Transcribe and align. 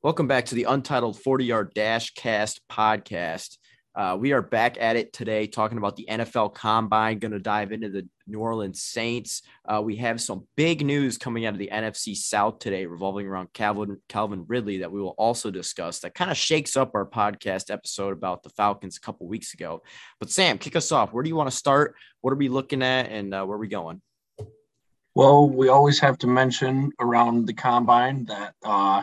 Welcome 0.00 0.28
back 0.28 0.44
to 0.46 0.54
the 0.54 0.62
Untitled 0.62 1.18
40 1.18 1.44
Yard 1.44 1.74
Dash 1.74 2.14
Cast 2.14 2.60
podcast. 2.68 3.58
Uh, 3.96 4.16
we 4.16 4.30
are 4.30 4.40
back 4.40 4.76
at 4.78 4.94
it 4.94 5.12
today 5.12 5.48
talking 5.48 5.76
about 5.76 5.96
the 5.96 6.06
NFL 6.08 6.54
Combine. 6.54 7.18
Going 7.18 7.32
to 7.32 7.40
dive 7.40 7.72
into 7.72 7.88
the 7.88 8.08
New 8.28 8.38
Orleans 8.38 8.80
Saints. 8.80 9.42
Uh, 9.68 9.82
we 9.82 9.96
have 9.96 10.20
some 10.20 10.46
big 10.56 10.86
news 10.86 11.18
coming 11.18 11.46
out 11.46 11.54
of 11.54 11.58
the 11.58 11.70
NFC 11.72 12.14
South 12.14 12.60
today, 12.60 12.86
revolving 12.86 13.26
around 13.26 13.52
Calvin 13.52 14.00
Calvin 14.08 14.44
Ridley 14.46 14.78
that 14.78 14.92
we 14.92 15.00
will 15.00 15.16
also 15.18 15.50
discuss. 15.50 15.98
That 15.98 16.14
kind 16.14 16.30
of 16.30 16.36
shakes 16.36 16.76
up 16.76 16.92
our 16.94 17.04
podcast 17.04 17.68
episode 17.68 18.12
about 18.12 18.44
the 18.44 18.50
Falcons 18.50 18.98
a 18.98 19.00
couple 19.00 19.26
weeks 19.26 19.52
ago. 19.52 19.82
But 20.20 20.30
Sam, 20.30 20.58
kick 20.58 20.76
us 20.76 20.92
off. 20.92 21.12
Where 21.12 21.24
do 21.24 21.28
you 21.28 21.34
want 21.36 21.50
to 21.50 21.56
start? 21.56 21.96
What 22.20 22.32
are 22.32 22.36
we 22.36 22.48
looking 22.48 22.84
at, 22.84 23.10
and 23.10 23.34
uh, 23.34 23.44
where 23.44 23.56
are 23.56 23.60
we 23.60 23.66
going? 23.66 24.00
Well, 25.16 25.50
we 25.50 25.70
always 25.70 25.98
have 25.98 26.18
to 26.18 26.28
mention 26.28 26.92
around 27.00 27.46
the 27.46 27.54
combine 27.54 28.26
that 28.26 28.54
uh, 28.64 29.02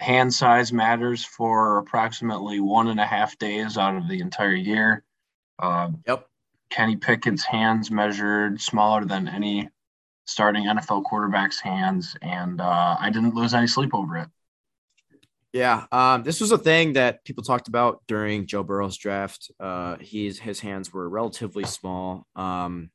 hand 0.00 0.32
size 0.32 0.72
matters 0.72 1.24
for 1.24 1.78
approximately 1.78 2.60
one 2.60 2.88
and 2.88 3.00
a 3.00 3.06
half 3.06 3.38
days 3.38 3.76
out 3.76 3.96
of 3.96 4.08
the 4.08 4.20
entire 4.20 4.54
year. 4.54 5.04
Uh, 5.58 5.90
yep. 6.06 6.26
Kenny 6.70 6.96
Pickett's 6.96 7.44
hands 7.44 7.90
measured 7.90 8.60
smaller 8.60 9.04
than 9.04 9.26
any 9.26 9.68
starting 10.26 10.64
NFL 10.64 11.04
quarterback's 11.04 11.60
hands, 11.60 12.14
and 12.20 12.60
uh, 12.60 12.96
I 13.00 13.10
didn't 13.10 13.34
lose 13.34 13.54
any 13.54 13.66
sleep 13.66 13.94
over 13.94 14.18
it. 14.18 14.28
Yeah, 15.52 15.86
um, 15.90 16.22
this 16.24 16.40
was 16.40 16.52
a 16.52 16.58
thing 16.58 16.92
that 16.92 17.24
people 17.24 17.42
talked 17.42 17.68
about 17.68 18.02
during 18.06 18.46
Joe 18.46 18.62
Burrow's 18.62 18.98
draft. 18.98 19.50
Uh, 19.58 19.96
he's 19.98 20.38
his 20.38 20.60
hands 20.60 20.92
were 20.92 21.08
relatively 21.08 21.64
small. 21.64 22.26
Um, 22.36 22.90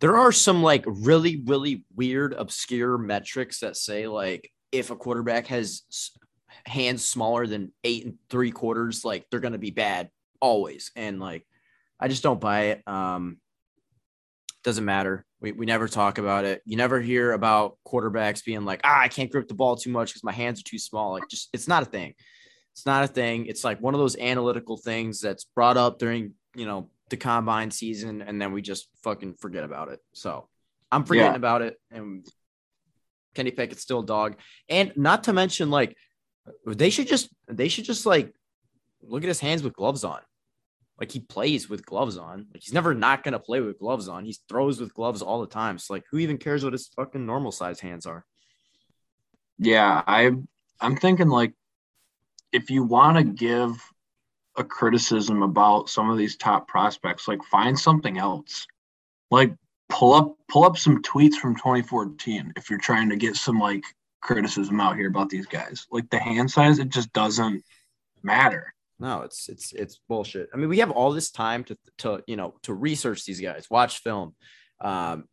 there 0.00 0.16
are 0.16 0.30
some 0.30 0.62
like 0.62 0.84
really, 0.86 1.42
really 1.44 1.84
weird, 1.94 2.32
obscure 2.32 2.96
metrics 2.96 3.58
that 3.60 3.76
say 3.76 4.06
like 4.06 4.50
if 4.70 4.90
a 4.90 4.96
quarterback 4.96 5.48
has 5.48 5.82
hands 6.66 7.04
smaller 7.04 7.46
than 7.46 7.72
eight 7.82 8.04
and 8.04 8.18
three 8.30 8.50
quarters, 8.50 9.04
like 9.04 9.26
they're 9.30 9.40
going 9.40 9.52
to 9.52 9.58
be 9.58 9.70
bad 9.70 10.10
always. 10.40 10.90
And 10.96 11.20
like, 11.20 11.46
I 12.00 12.08
just 12.08 12.22
don't 12.22 12.40
buy 12.40 12.66
it. 12.66 12.82
Um, 12.86 13.38
doesn't 14.62 14.84
matter. 14.84 15.24
We, 15.40 15.52
we 15.52 15.66
never 15.66 15.88
talk 15.88 16.18
about 16.18 16.44
it. 16.44 16.62
You 16.64 16.76
never 16.76 17.00
hear 17.00 17.32
about 17.32 17.76
quarterbacks 17.86 18.44
being 18.44 18.64
like, 18.64 18.80
ah, 18.82 19.00
I 19.00 19.08
can't 19.08 19.30
grip 19.30 19.46
the 19.48 19.54
ball 19.54 19.76
too 19.76 19.90
much 19.90 20.08
because 20.08 20.24
my 20.24 20.32
hands 20.32 20.60
are 20.60 20.64
too 20.64 20.78
small. 20.78 21.12
Like, 21.12 21.28
just 21.28 21.50
it's 21.52 21.68
not 21.68 21.82
a 21.82 21.86
thing. 21.86 22.14
It's 22.72 22.86
not 22.86 23.04
a 23.04 23.08
thing. 23.08 23.46
It's 23.46 23.62
like 23.62 23.80
one 23.80 23.94
of 23.94 24.00
those 24.00 24.16
analytical 24.16 24.76
things 24.76 25.20
that's 25.20 25.44
brought 25.44 25.76
up 25.76 25.98
during, 25.98 26.32
you 26.56 26.66
know, 26.66 26.88
the 27.10 27.16
combine 27.18 27.70
season, 27.70 28.22
and 28.22 28.40
then 28.40 28.52
we 28.52 28.62
just 28.62 28.88
fucking 29.02 29.34
forget 29.34 29.62
about 29.62 29.90
it. 29.90 30.00
So 30.14 30.48
I'm 30.90 31.04
forgetting 31.04 31.32
yeah. 31.32 31.36
about 31.36 31.62
it. 31.62 31.78
And 31.90 32.26
Kenny 33.34 33.50
Pickett's 33.50 33.82
still 33.82 34.00
a 34.00 34.06
dog. 34.06 34.36
And 34.68 34.92
not 34.96 35.24
to 35.24 35.34
mention, 35.34 35.70
like, 35.70 35.96
they 36.66 36.90
should 36.90 37.06
just 37.06 37.30
they 37.48 37.68
should 37.68 37.84
just 37.84 38.06
like 38.06 38.32
look 39.02 39.22
at 39.22 39.28
his 39.28 39.40
hands 39.40 39.62
with 39.62 39.74
gloves 39.74 40.04
on. 40.04 40.20
Like 40.98 41.10
he 41.10 41.20
plays 41.20 41.68
with 41.68 41.84
gloves 41.84 42.16
on. 42.16 42.46
Like 42.52 42.62
he's 42.62 42.72
never 42.72 42.94
not 42.94 43.24
gonna 43.24 43.38
play 43.38 43.60
with 43.60 43.78
gloves 43.78 44.08
on. 44.08 44.24
He 44.24 44.36
throws 44.48 44.80
with 44.80 44.94
gloves 44.94 45.22
all 45.22 45.40
the 45.40 45.46
time. 45.46 45.78
So 45.78 45.94
like 45.94 46.04
who 46.10 46.18
even 46.18 46.38
cares 46.38 46.64
what 46.64 46.72
his 46.72 46.88
fucking 46.88 47.24
normal 47.24 47.52
size 47.52 47.80
hands 47.80 48.06
are? 48.06 48.24
Yeah, 49.58 50.02
I 50.06 50.32
I'm 50.80 50.96
thinking 50.96 51.28
like 51.28 51.54
if 52.52 52.70
you 52.70 52.84
want 52.84 53.16
to 53.16 53.24
give 53.24 53.76
a 54.56 54.64
criticism 54.64 55.42
about 55.42 55.88
some 55.88 56.10
of 56.10 56.16
these 56.16 56.36
top 56.36 56.68
prospects, 56.68 57.26
like 57.26 57.42
find 57.44 57.78
something 57.78 58.18
else. 58.18 58.66
Like 59.30 59.54
pull 59.88 60.12
up 60.12 60.36
pull 60.48 60.64
up 60.64 60.78
some 60.78 61.02
tweets 61.02 61.34
from 61.34 61.56
2014 61.56 62.52
if 62.56 62.70
you're 62.70 62.78
trying 62.78 63.08
to 63.10 63.16
get 63.16 63.36
some 63.36 63.58
like 63.58 63.84
criticism 64.24 64.80
out 64.80 64.96
here 64.96 65.08
about 65.08 65.28
these 65.28 65.46
guys. 65.46 65.86
Like 65.92 66.10
the 66.10 66.18
hand 66.18 66.50
size, 66.50 66.80
it 66.80 66.88
just 66.88 67.12
doesn't 67.12 67.62
matter. 68.22 68.74
No, 68.98 69.22
it's 69.22 69.48
it's 69.48 69.72
it's 69.72 70.00
bullshit. 70.08 70.48
I 70.52 70.56
mean, 70.56 70.68
we 70.68 70.78
have 70.78 70.90
all 70.90 71.12
this 71.12 71.30
time 71.30 71.62
to 71.64 71.78
to 71.98 72.22
you 72.26 72.36
know 72.36 72.54
to 72.62 72.74
research 72.74 73.24
these 73.24 73.40
guys, 73.40 73.68
watch 73.70 73.98
film, 73.98 74.34
um, 74.80 75.24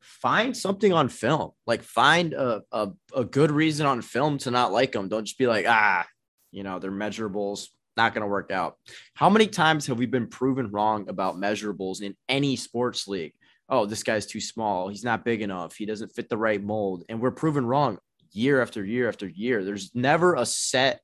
find 0.00 0.56
something 0.56 0.92
on 0.92 1.08
film. 1.08 1.50
Like 1.66 1.82
find 1.82 2.32
a, 2.32 2.62
a 2.70 2.90
a 3.14 3.24
good 3.24 3.50
reason 3.50 3.86
on 3.86 4.02
film 4.02 4.38
to 4.38 4.50
not 4.50 4.72
like 4.72 4.92
them. 4.92 5.08
Don't 5.08 5.24
just 5.24 5.38
be 5.38 5.46
like 5.46 5.66
ah, 5.66 6.06
you 6.52 6.62
know 6.62 6.78
they're 6.78 6.92
measurables, 6.92 7.68
not 7.96 8.14
going 8.14 8.22
to 8.22 8.28
work 8.28 8.50
out. 8.52 8.76
How 9.14 9.30
many 9.30 9.48
times 9.48 9.86
have 9.86 9.98
we 9.98 10.06
been 10.06 10.28
proven 10.28 10.70
wrong 10.70 11.08
about 11.08 11.36
measurables 11.36 12.02
in 12.02 12.14
any 12.28 12.56
sports 12.56 13.08
league? 13.08 13.32
Oh, 13.70 13.84
this 13.84 14.02
guy's 14.02 14.26
too 14.26 14.40
small. 14.40 14.88
He's 14.88 15.04
not 15.04 15.24
big 15.24 15.42
enough. 15.42 15.74
He 15.74 15.86
doesn't 15.86 16.14
fit 16.14 16.28
the 16.30 16.38
right 16.38 16.62
mold. 16.62 17.04
And 17.08 17.20
we're 17.20 17.30
proven 17.30 17.66
wrong 17.66 17.98
year 18.32 18.60
after 18.62 18.84
year 18.84 19.08
after 19.08 19.28
year. 19.28 19.64
There's 19.64 19.94
never 19.94 20.34
a 20.34 20.46
set 20.46 21.00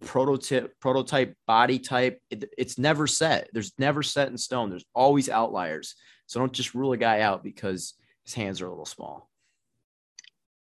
prototype 0.00 0.78
prototype 0.80 1.34
body 1.46 1.78
type. 1.78 2.20
It, 2.30 2.50
it's 2.56 2.78
never 2.78 3.06
set. 3.06 3.48
There's 3.52 3.72
never 3.78 4.02
set 4.02 4.28
in 4.28 4.38
stone. 4.38 4.70
There's 4.70 4.84
always 4.94 5.28
outliers. 5.28 5.94
So 6.26 6.40
don't 6.40 6.52
just 6.52 6.74
rule 6.74 6.92
a 6.92 6.96
guy 6.96 7.20
out 7.20 7.42
because 7.42 7.94
his 8.24 8.34
hands 8.34 8.60
are 8.60 8.66
a 8.66 8.70
little 8.70 8.86
small. 8.86 9.30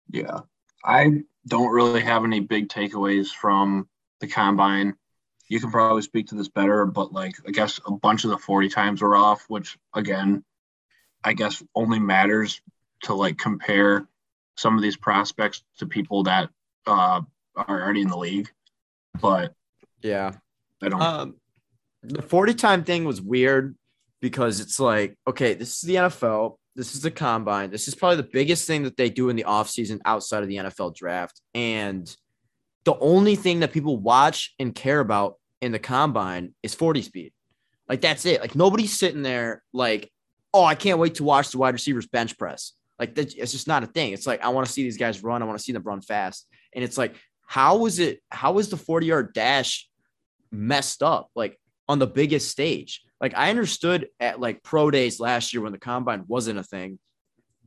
Yeah. 0.10 0.42
I 0.84 1.24
don't 1.48 1.72
really 1.72 2.02
have 2.02 2.24
any 2.24 2.42
big 2.42 2.68
takeaways 2.70 3.30
from 3.30 3.88
the 4.20 4.28
combine. 4.28 4.96
You 5.48 5.60
can 5.60 5.72
probably 5.72 6.02
speak 6.02 6.28
to 6.28 6.36
this 6.36 6.50
better, 6.50 6.86
but 6.86 7.14
like 7.14 7.36
I 7.48 7.52
guess 7.52 7.80
a 7.86 7.92
bunch 7.92 8.24
of 8.24 8.32
the 8.32 8.38
40 8.38 8.70
times 8.70 9.02
were 9.02 9.16
off, 9.16 9.46
which 9.48 9.78
again, 9.94 10.44
I 11.24 11.34
guess 11.34 11.64
only 11.76 12.00
matters 12.00 12.62
to 13.04 13.14
like 13.14 13.38
compare 13.38 14.08
some 14.56 14.76
of 14.76 14.82
these 14.82 14.98
prospects 14.98 15.64
to 15.80 15.86
people 15.86 16.24
that 16.24 16.50
uh, 16.86 17.22
are 17.56 17.82
already 17.82 18.02
in 18.02 18.08
the 18.08 18.18
league. 18.18 18.50
But 19.22 19.54
yeah, 20.02 20.34
I 20.82 20.90
don't. 20.90 21.02
Um, 21.02 21.36
the 22.04 22.22
40 22.22 22.54
time 22.54 22.84
thing 22.84 23.06
was 23.06 23.22
weird 23.22 23.76
because 24.22 24.60
it's 24.60 24.80
like, 24.80 25.18
okay, 25.28 25.54
this 25.54 25.76
is 25.76 25.82
the 25.82 25.96
NFL. 25.96 26.58
This 26.76 26.96
is 26.96 27.02
the 27.02 27.12
combine. 27.12 27.70
This 27.70 27.88
is 27.88 27.96
probably 27.96 28.18
the 28.18 28.30
biggest 28.32 28.66
thing 28.68 28.84
that 28.84 28.98
they 28.98 29.10
do 29.10 29.30
in 29.30 29.36
the 29.36 29.46
offseason 29.48 30.00
outside 30.06 30.42
of 30.42 30.50
the 30.50 30.58
NFL 30.58 30.96
draft. 30.96 31.40
And 31.54 32.14
the 32.84 32.98
only 33.00 33.36
thing 33.36 33.60
that 33.60 33.72
people 33.72 33.98
watch 33.98 34.54
and 34.60 34.74
care 34.74 35.00
about 35.00 35.36
in 35.62 35.72
the 35.72 35.80
combine 35.80 36.54
is 36.64 36.74
40 36.74 37.04
speed. 37.04 37.34
Like 37.88 38.02
that's 38.02 38.26
it. 38.26 38.42
Like 38.42 38.56
nobody's 38.56 38.98
sitting 38.98 39.22
there 39.22 39.62
like, 39.72 40.12
oh, 40.54 40.64
I 40.64 40.76
can't 40.76 41.00
wait 41.00 41.16
to 41.16 41.24
watch 41.24 41.52
the 41.52 41.58
wide 41.58 41.74
receivers 41.74 42.08
bench 42.08 42.38
press. 42.38 42.74
Like 43.04 43.18
it's 43.18 43.52
just 43.52 43.68
not 43.68 43.84
a 43.84 43.88
thing. 43.88 44.14
It's 44.14 44.26
like 44.26 44.42
I 44.42 44.48
want 44.48 44.66
to 44.66 44.72
see 44.72 44.84
these 44.84 44.96
guys 44.96 45.22
run. 45.22 45.42
I 45.42 45.46
want 45.46 45.58
to 45.58 45.64
see 45.64 45.74
them 45.74 45.84
run 45.84 46.00
fast. 46.00 46.48
And 46.74 46.86
it's 46.86 46.98
like, 46.98 47.16
how 47.46 47.76
was 47.78 48.00
it? 48.00 48.22
How 48.32 48.54
was 48.54 48.70
the 48.70 48.78
40 48.78 49.06
yard 49.06 49.34
dash 49.34 49.90
messed 50.54 51.04
up? 51.04 51.30
Like 51.36 51.60
on 51.90 52.00
the 52.00 52.08
biggest 52.08 52.50
stage. 52.50 53.04
Like 53.20 53.34
I 53.36 53.50
understood 53.50 54.08
at 54.22 54.40
like 54.40 54.64
pro 54.64 54.90
days 54.90 55.20
last 55.20 55.54
year 55.54 55.62
when 55.62 55.74
the 55.74 55.78
combine 55.78 56.24
wasn't 56.28 56.60
a 56.60 56.64
thing, 56.64 56.98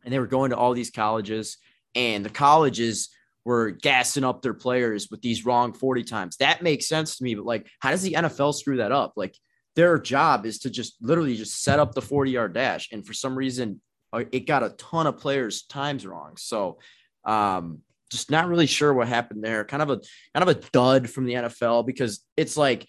and 0.04 0.14
they 0.14 0.18
were 0.18 0.26
going 0.26 0.52
to 0.52 0.56
all 0.56 0.72
these 0.72 0.90
colleges, 0.90 1.58
and 1.94 2.24
the 2.24 2.30
colleges 2.30 3.10
were 3.44 3.72
gassing 3.72 4.24
up 4.24 4.40
their 4.40 4.54
players 4.54 5.08
with 5.10 5.20
these 5.20 5.44
wrong 5.44 5.74
40 5.74 6.02
times. 6.04 6.38
That 6.38 6.62
makes 6.62 6.88
sense 6.88 7.18
to 7.18 7.24
me. 7.24 7.34
But 7.34 7.44
like, 7.44 7.68
how 7.80 7.90
does 7.90 8.02
the 8.02 8.14
NFL 8.14 8.54
screw 8.54 8.78
that 8.78 8.90
up? 8.90 9.12
Like 9.16 9.36
their 9.74 9.98
job 9.98 10.46
is 10.46 10.60
to 10.60 10.70
just 10.70 10.96
literally 11.02 11.36
just 11.36 11.62
set 11.62 11.78
up 11.78 11.94
the 11.94 12.00
40 12.00 12.30
yard 12.30 12.54
dash. 12.54 12.88
And 12.90 13.06
for 13.06 13.12
some 13.12 13.36
reason, 13.36 13.82
it 14.16 14.46
got 14.46 14.62
a 14.62 14.70
ton 14.70 15.06
of 15.06 15.18
players 15.18 15.62
times 15.62 16.06
wrong. 16.06 16.36
So 16.36 16.78
um, 17.24 17.80
just 18.10 18.30
not 18.30 18.48
really 18.48 18.66
sure 18.66 18.92
what 18.92 19.08
happened 19.08 19.42
there. 19.42 19.64
Kind 19.64 19.82
of 19.82 19.90
a 19.90 20.00
kind 20.34 20.48
of 20.48 20.48
a 20.48 20.54
dud 20.70 21.10
from 21.10 21.24
the 21.24 21.34
NFL 21.34 21.86
because 21.86 22.20
it's 22.36 22.56
like 22.56 22.86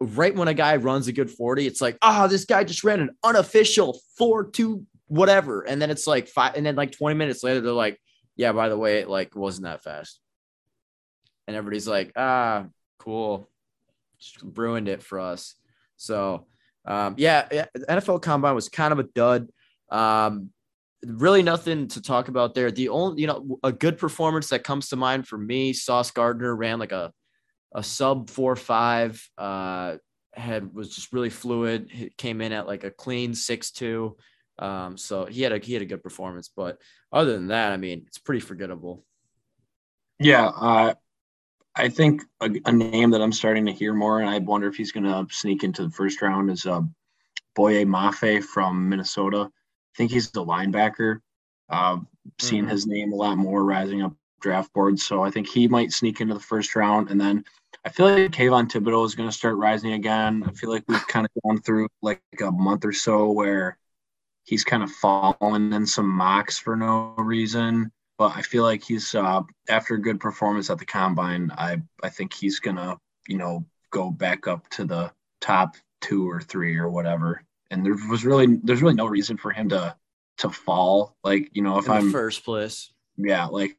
right 0.00 0.34
when 0.34 0.48
a 0.48 0.54
guy 0.54 0.76
runs 0.76 1.08
a 1.08 1.12
good 1.12 1.30
40, 1.30 1.66
it's 1.66 1.80
like, 1.80 1.98
oh, 2.02 2.26
this 2.26 2.44
guy 2.44 2.64
just 2.64 2.84
ran 2.84 3.00
an 3.00 3.10
unofficial 3.22 4.00
4-2 4.18 4.84
whatever. 5.08 5.62
And 5.62 5.82
then 5.82 5.90
it's 5.90 6.06
like 6.06 6.28
five, 6.28 6.54
and 6.54 6.64
then 6.64 6.76
like 6.76 6.92
20 6.92 7.16
minutes 7.16 7.42
later, 7.42 7.60
they're 7.60 7.72
like, 7.72 8.00
yeah, 8.36 8.52
by 8.52 8.68
the 8.68 8.78
way, 8.78 9.00
it 9.00 9.08
like 9.08 9.34
wasn't 9.34 9.64
that 9.64 9.82
fast. 9.82 10.20
And 11.46 11.56
everybody's 11.56 11.88
like, 11.88 12.12
ah, 12.16 12.66
cool. 12.98 13.50
Just 14.20 14.38
ruined 14.42 14.88
it 14.88 15.02
for 15.02 15.18
us. 15.18 15.56
So 15.96 16.46
um, 16.84 17.14
yeah, 17.18 17.66
NFL 17.76 18.22
combine 18.22 18.54
was 18.54 18.68
kind 18.68 18.92
of 18.92 18.98
a 19.00 19.02
dud. 19.02 19.48
Um, 19.90 20.50
really 21.04 21.42
nothing 21.42 21.88
to 21.88 22.02
talk 22.02 22.28
about 22.28 22.54
there. 22.54 22.70
The 22.70 22.88
only, 22.88 23.20
you 23.22 23.26
know, 23.26 23.58
a 23.62 23.72
good 23.72 23.98
performance 23.98 24.48
that 24.48 24.64
comes 24.64 24.88
to 24.88 24.96
mind 24.96 25.26
for 25.26 25.38
me, 25.38 25.72
Sauce 25.72 26.10
Gardner 26.10 26.54
ran 26.54 26.78
like 26.78 26.92
a 26.92 27.12
a 27.74 27.82
sub 27.82 28.28
four 28.30 28.56
five. 28.56 29.26
Uh, 29.38 29.96
had 30.32 30.72
was 30.74 30.94
just 30.94 31.12
really 31.12 31.30
fluid. 31.30 31.88
He 31.90 32.10
came 32.16 32.40
in 32.40 32.52
at 32.52 32.66
like 32.66 32.84
a 32.84 32.90
clean 32.90 33.34
six 33.34 33.70
two. 33.70 34.16
Um, 34.58 34.96
so 34.96 35.24
he 35.24 35.42
had 35.42 35.52
a 35.52 35.58
he 35.58 35.72
had 35.72 35.82
a 35.82 35.86
good 35.86 36.02
performance, 36.02 36.50
but 36.54 36.78
other 37.12 37.32
than 37.32 37.48
that, 37.48 37.72
I 37.72 37.76
mean, 37.76 38.04
it's 38.06 38.18
pretty 38.18 38.40
forgettable. 38.40 39.04
Yeah, 40.18 40.48
uh, 40.48 40.94
I 41.74 41.88
think 41.88 42.22
a, 42.42 42.50
a, 42.66 42.72
name 42.72 43.10
that 43.10 43.22
I'm 43.22 43.32
starting 43.32 43.64
to 43.66 43.72
hear 43.72 43.94
more, 43.94 44.20
and 44.20 44.28
I 44.28 44.38
wonder 44.38 44.68
if 44.68 44.76
he's 44.76 44.92
going 44.92 45.04
to 45.04 45.26
sneak 45.34 45.64
into 45.64 45.84
the 45.84 45.90
first 45.90 46.20
round 46.20 46.50
is 46.50 46.66
uh, 46.66 46.82
Boye 47.54 47.86
Mafe 47.86 48.44
from 48.44 48.88
Minnesota. 48.88 49.50
I 50.00 50.02
think 50.02 50.12
he's 50.12 50.30
the 50.30 50.42
linebacker. 50.42 51.20
Uh, 51.68 51.98
seeing 52.38 52.62
mm-hmm. 52.62 52.70
his 52.70 52.86
name 52.86 53.12
a 53.12 53.16
lot 53.16 53.36
more 53.36 53.62
rising 53.62 54.00
up 54.00 54.14
draft 54.40 54.72
boards. 54.72 55.04
So 55.04 55.22
I 55.22 55.30
think 55.30 55.46
he 55.46 55.68
might 55.68 55.92
sneak 55.92 56.22
into 56.22 56.32
the 56.32 56.40
first 56.40 56.74
round. 56.74 57.10
And 57.10 57.20
then 57.20 57.44
I 57.84 57.90
feel 57.90 58.06
like 58.06 58.30
Kayvon 58.30 58.70
Thibodeaux 58.70 59.04
is 59.04 59.14
going 59.14 59.28
to 59.28 59.36
start 59.36 59.56
rising 59.56 59.92
again. 59.92 60.42
I 60.46 60.52
feel 60.52 60.70
like 60.70 60.84
we've 60.88 61.06
kind 61.06 61.26
of 61.26 61.42
gone 61.44 61.60
through 61.60 61.88
like 62.00 62.22
a 62.42 62.50
month 62.50 62.86
or 62.86 62.94
so 62.94 63.30
where 63.30 63.76
he's 64.44 64.64
kind 64.64 64.82
of 64.82 64.90
fallen 64.90 65.74
in 65.74 65.86
some 65.86 66.08
mocks 66.08 66.58
for 66.58 66.76
no 66.76 67.14
reason. 67.18 67.92
But 68.16 68.34
I 68.34 68.40
feel 68.40 68.62
like 68.62 68.82
he's 68.82 69.14
uh, 69.14 69.42
after 69.68 69.96
a 69.96 70.00
good 70.00 70.18
performance 70.18 70.70
at 70.70 70.78
the 70.78 70.86
combine. 70.86 71.52
I 71.58 71.82
I 72.02 72.08
think 72.08 72.32
he's 72.32 72.58
gonna 72.58 72.96
you 73.28 73.36
know 73.36 73.66
go 73.90 74.10
back 74.10 74.48
up 74.48 74.66
to 74.70 74.84
the 74.86 75.12
top 75.42 75.76
two 76.00 76.26
or 76.26 76.40
three 76.40 76.78
or 76.78 76.88
whatever. 76.88 77.44
And 77.70 77.84
there 77.84 77.96
was 78.10 78.24
really 78.24 78.58
there's 78.62 78.82
really 78.82 78.94
no 78.94 79.06
reason 79.06 79.36
for 79.36 79.52
him 79.52 79.68
to 79.70 79.96
to 80.38 80.50
fall. 80.50 81.16
Like 81.22 81.50
you 81.52 81.62
know 81.62 81.78
if 81.78 81.88
I'm 81.88 82.10
first 82.10 82.44
place, 82.44 82.92
yeah, 83.16 83.46
like 83.46 83.76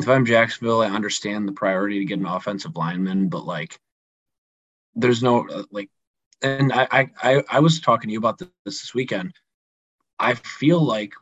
if 0.00 0.08
I'm 0.08 0.26
Jacksonville, 0.26 0.82
I 0.82 0.88
understand 0.88 1.46
the 1.48 1.52
priority 1.52 1.98
to 2.00 2.04
get 2.04 2.18
an 2.18 2.26
offensive 2.26 2.76
lineman, 2.76 3.28
but 3.28 3.46
like, 3.46 3.78
there's 4.94 5.22
no 5.22 5.48
uh, 5.48 5.64
like, 5.70 5.90
and 6.42 6.72
I 6.72 7.10
I 7.22 7.42
I 7.50 7.60
was 7.60 7.80
talking 7.80 8.08
to 8.08 8.12
you 8.12 8.18
about 8.18 8.38
this 8.38 8.48
this 8.64 8.94
weekend. 8.94 9.34
I 10.18 10.34
feel 10.34 10.80
like, 10.80 11.12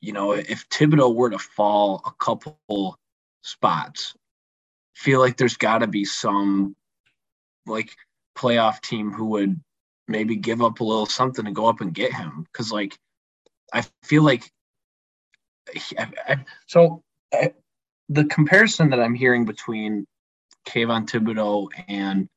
you 0.00 0.12
know, 0.12 0.32
if 0.32 0.68
Thibodeaux 0.68 1.14
were 1.14 1.30
to 1.30 1.38
fall 1.38 2.02
a 2.04 2.12
couple 2.12 2.98
spots, 3.42 4.14
feel 4.94 5.20
like 5.20 5.36
there's 5.36 5.56
got 5.56 5.78
to 5.78 5.86
be 5.86 6.04
some 6.04 6.74
like 7.66 7.94
playoff 8.36 8.80
team 8.80 9.12
who 9.12 9.26
would 9.26 9.60
maybe 10.12 10.36
give 10.36 10.62
up 10.62 10.78
a 10.78 10.84
little 10.84 11.06
something 11.06 11.44
to 11.44 11.50
go 11.50 11.66
up 11.66 11.80
and 11.80 11.92
get 11.92 12.12
him 12.12 12.46
because 12.52 12.70
like 12.70 12.96
I 13.72 13.84
feel 14.04 14.22
like 14.22 14.52
I, 15.98 16.08
I, 16.28 16.44
so 16.66 17.02
I, 17.32 17.52
the 18.08 18.24
comparison 18.26 18.90
that 18.90 19.00
I'm 19.00 19.14
hearing 19.14 19.44
between 19.44 20.06
Kayvon 20.66 21.08
Thibodeaux 21.08 21.68
and 21.88 22.28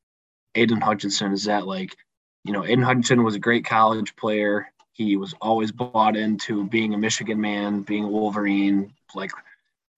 Aidan 0.56 0.82
Hutchinson 0.82 1.34
is 1.34 1.44
that 1.46 1.68
like, 1.68 1.96
you 2.44 2.54
know, 2.54 2.66
Aidan 2.66 2.84
Hutchinson 2.84 3.24
was 3.24 3.36
a 3.36 3.40
great 3.40 3.66
college 3.66 4.16
player. 4.16 4.68
He 4.94 5.18
was 5.18 5.34
always 5.42 5.72
bought 5.72 6.16
into 6.16 6.66
being 6.68 6.94
a 6.94 6.98
Michigan 6.98 7.42
man, 7.42 7.82
being 7.82 8.06
a 8.06 8.10
Wolverine, 8.10 8.94
like 9.14 9.32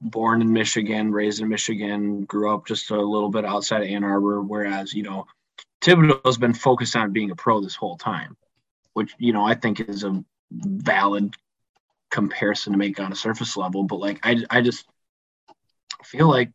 born 0.01 0.41
in 0.41 0.51
Michigan, 0.51 1.11
raised 1.11 1.41
in 1.41 1.49
Michigan, 1.49 2.23
grew 2.25 2.53
up 2.53 2.65
just 2.65 2.89
a 2.89 2.99
little 2.99 3.29
bit 3.29 3.45
outside 3.45 3.83
of 3.83 3.87
Ann 3.87 4.03
Arbor. 4.03 4.41
Whereas, 4.41 4.93
you 4.93 5.03
know, 5.03 5.27
Thibodeaux 5.81 6.21
has 6.25 6.37
been 6.37 6.53
focused 6.53 6.95
on 6.95 7.13
being 7.13 7.31
a 7.31 7.35
pro 7.35 7.61
this 7.61 7.75
whole 7.75 7.97
time, 7.97 8.35
which, 8.93 9.13
you 9.17 9.33
know, 9.33 9.45
I 9.45 9.53
think 9.53 9.79
is 9.79 10.03
a 10.03 10.23
valid 10.51 11.35
comparison 12.09 12.73
to 12.73 12.79
make 12.79 12.99
on 12.99 13.11
a 13.11 13.15
surface 13.15 13.55
level. 13.57 13.83
But 13.83 13.99
like, 13.99 14.19
I, 14.23 14.43
I 14.49 14.61
just, 14.61 14.85
feel 16.03 16.27
like 16.29 16.51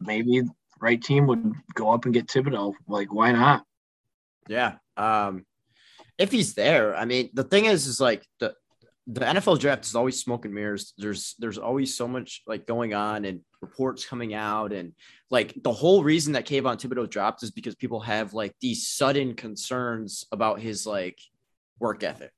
maybe 0.00 0.42
right 0.80 1.02
team 1.02 1.26
would 1.26 1.54
go 1.74 1.90
up 1.90 2.04
and 2.04 2.14
get 2.14 2.28
Thibodeaux. 2.28 2.74
Like, 2.86 3.12
why 3.12 3.32
not? 3.32 3.64
Yeah. 4.46 4.74
Um, 4.96 5.46
if 6.16 6.32
he's 6.32 6.54
there, 6.54 6.96
I 6.96 7.04
mean, 7.04 7.30
the 7.32 7.44
thing 7.44 7.66
is, 7.66 7.86
is 7.86 8.00
like 8.00 8.26
the 8.40 8.54
the 9.10 9.20
NFL 9.20 9.58
draft 9.58 9.86
is 9.86 9.94
always 9.94 10.20
smoke 10.20 10.44
and 10.44 10.52
mirrors. 10.52 10.92
There's 10.98 11.34
there's 11.38 11.56
always 11.56 11.96
so 11.96 12.06
much 12.06 12.42
like 12.46 12.66
going 12.66 12.92
on 12.92 13.24
and 13.24 13.40
reports 13.62 14.04
coming 14.04 14.34
out, 14.34 14.72
and 14.74 14.92
like 15.30 15.54
the 15.62 15.72
whole 15.72 16.04
reason 16.04 16.34
that 16.34 16.46
Kayvon 16.46 16.76
Thibodeaux 16.78 17.08
dropped 17.08 17.42
is 17.42 17.50
because 17.50 17.74
people 17.74 18.00
have 18.00 18.34
like 18.34 18.54
these 18.60 18.86
sudden 18.86 19.34
concerns 19.34 20.26
about 20.30 20.60
his 20.60 20.86
like 20.86 21.18
work 21.80 22.02
ethic 22.04 22.32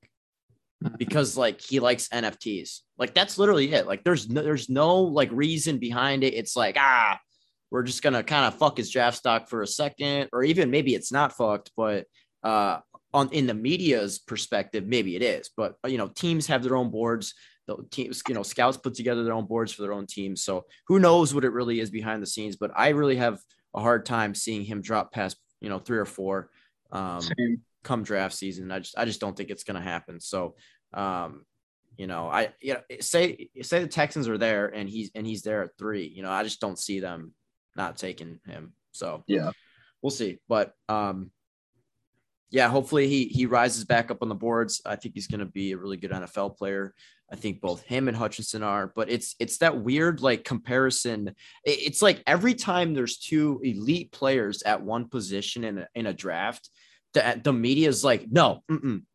because 0.97 1.35
like 1.35 1.59
he 1.59 1.81
likes 1.81 2.07
NFTs. 2.07 2.79
Like 2.97 3.13
that's 3.13 3.37
literally 3.37 3.73
it. 3.73 3.85
Like 3.85 4.05
there's 4.05 4.29
no, 4.29 4.41
there's 4.41 4.69
no 4.69 5.01
like 5.01 5.29
reason 5.33 5.77
behind 5.77 6.23
it. 6.23 6.33
It's 6.33 6.55
like 6.55 6.77
ah, 6.79 7.19
we're 7.69 7.83
just 7.83 8.01
gonna 8.01 8.23
kind 8.23 8.45
of 8.45 8.57
fuck 8.57 8.77
his 8.77 8.89
draft 8.89 9.17
stock 9.17 9.49
for 9.49 9.61
a 9.61 9.67
second, 9.67 10.29
or 10.31 10.41
even 10.45 10.71
maybe 10.71 10.95
it's 10.95 11.11
not 11.11 11.35
fucked, 11.35 11.71
but 11.75 12.05
uh, 12.43 12.79
on 13.13 13.29
in 13.31 13.47
the 13.47 13.53
media's 13.53 14.19
perspective, 14.19 14.85
maybe 14.85 15.15
it 15.15 15.21
is. 15.21 15.49
But 15.55 15.75
you 15.85 15.97
know, 15.97 16.07
teams 16.07 16.47
have 16.47 16.63
their 16.63 16.75
own 16.75 16.89
boards. 16.89 17.33
The 17.67 17.77
teams, 17.91 18.23
you 18.27 18.33
know, 18.33 18.43
scouts 18.43 18.77
put 18.77 18.95
together 18.95 19.23
their 19.23 19.33
own 19.33 19.45
boards 19.45 19.71
for 19.71 19.83
their 19.83 19.93
own 19.93 20.07
teams. 20.07 20.43
So 20.43 20.65
who 20.87 20.99
knows 20.99 21.33
what 21.33 21.45
it 21.45 21.51
really 21.51 21.79
is 21.79 21.91
behind 21.91 22.21
the 22.21 22.27
scenes? 22.27 22.55
But 22.55 22.71
I 22.75 22.89
really 22.89 23.17
have 23.17 23.39
a 23.73 23.81
hard 23.81 24.05
time 24.05 24.33
seeing 24.33 24.63
him 24.63 24.81
drop 24.81 25.11
past 25.11 25.37
you 25.61 25.69
know 25.69 25.79
three 25.79 25.99
or 25.99 26.05
four. 26.05 26.49
Um, 26.91 27.21
Same 27.21 27.61
come 27.83 28.03
draft 28.03 28.35
season. 28.35 28.71
I 28.71 28.79
just 28.79 28.97
I 28.97 29.05
just 29.05 29.21
don't 29.21 29.35
think 29.35 29.49
it's 29.49 29.63
going 29.63 29.81
to 29.81 29.87
happen. 29.87 30.19
So, 30.19 30.55
um, 30.93 31.45
you 31.97 32.07
know, 32.07 32.27
I 32.27 32.49
you 32.59 32.73
know 32.73 32.81
say 32.99 33.49
say 33.61 33.79
the 33.79 33.87
Texans 33.87 34.27
are 34.27 34.37
there 34.37 34.67
and 34.67 34.89
he's 34.89 35.11
and 35.15 35.25
he's 35.25 35.41
there 35.41 35.63
at 35.63 35.77
three. 35.77 36.07
You 36.07 36.23
know, 36.23 36.31
I 36.31 36.43
just 36.43 36.59
don't 36.59 36.79
see 36.79 36.99
them 36.99 37.33
not 37.75 37.97
taking 37.97 38.39
him. 38.47 38.73
So 38.91 39.23
yeah, 39.27 39.51
we'll 40.01 40.11
see. 40.11 40.39
But 40.47 40.73
um, 40.89 41.31
yeah, 42.51 42.67
hopefully 42.67 43.07
he 43.07 43.25
he 43.25 43.45
rises 43.45 43.85
back 43.85 44.11
up 44.11 44.21
on 44.21 44.29
the 44.29 44.35
boards. 44.35 44.81
I 44.85 44.97
think 44.97 45.15
he's 45.15 45.27
going 45.27 45.39
to 45.39 45.45
be 45.45 45.71
a 45.71 45.77
really 45.77 45.97
good 45.97 46.11
NFL 46.11 46.57
player. 46.57 46.93
I 47.31 47.37
think 47.37 47.61
both 47.61 47.81
him 47.83 48.09
and 48.09 48.17
Hutchinson 48.17 48.61
are, 48.61 48.91
but 48.93 49.09
it's 49.09 49.35
it's 49.39 49.59
that 49.59 49.81
weird 49.81 50.21
like 50.21 50.43
comparison. 50.43 51.33
It's 51.63 52.01
like 52.01 52.21
every 52.27 52.53
time 52.53 52.93
there's 52.93 53.17
two 53.17 53.61
elite 53.63 54.11
players 54.11 54.63
at 54.63 54.83
one 54.83 55.07
position 55.07 55.63
in 55.63 55.77
a, 55.77 55.87
in 55.95 56.07
a 56.07 56.13
draft, 56.13 56.69
the, 57.13 57.39
the 57.41 57.53
media 57.53 57.87
is 57.87 58.03
like, 58.03 58.25
no, 58.29 58.63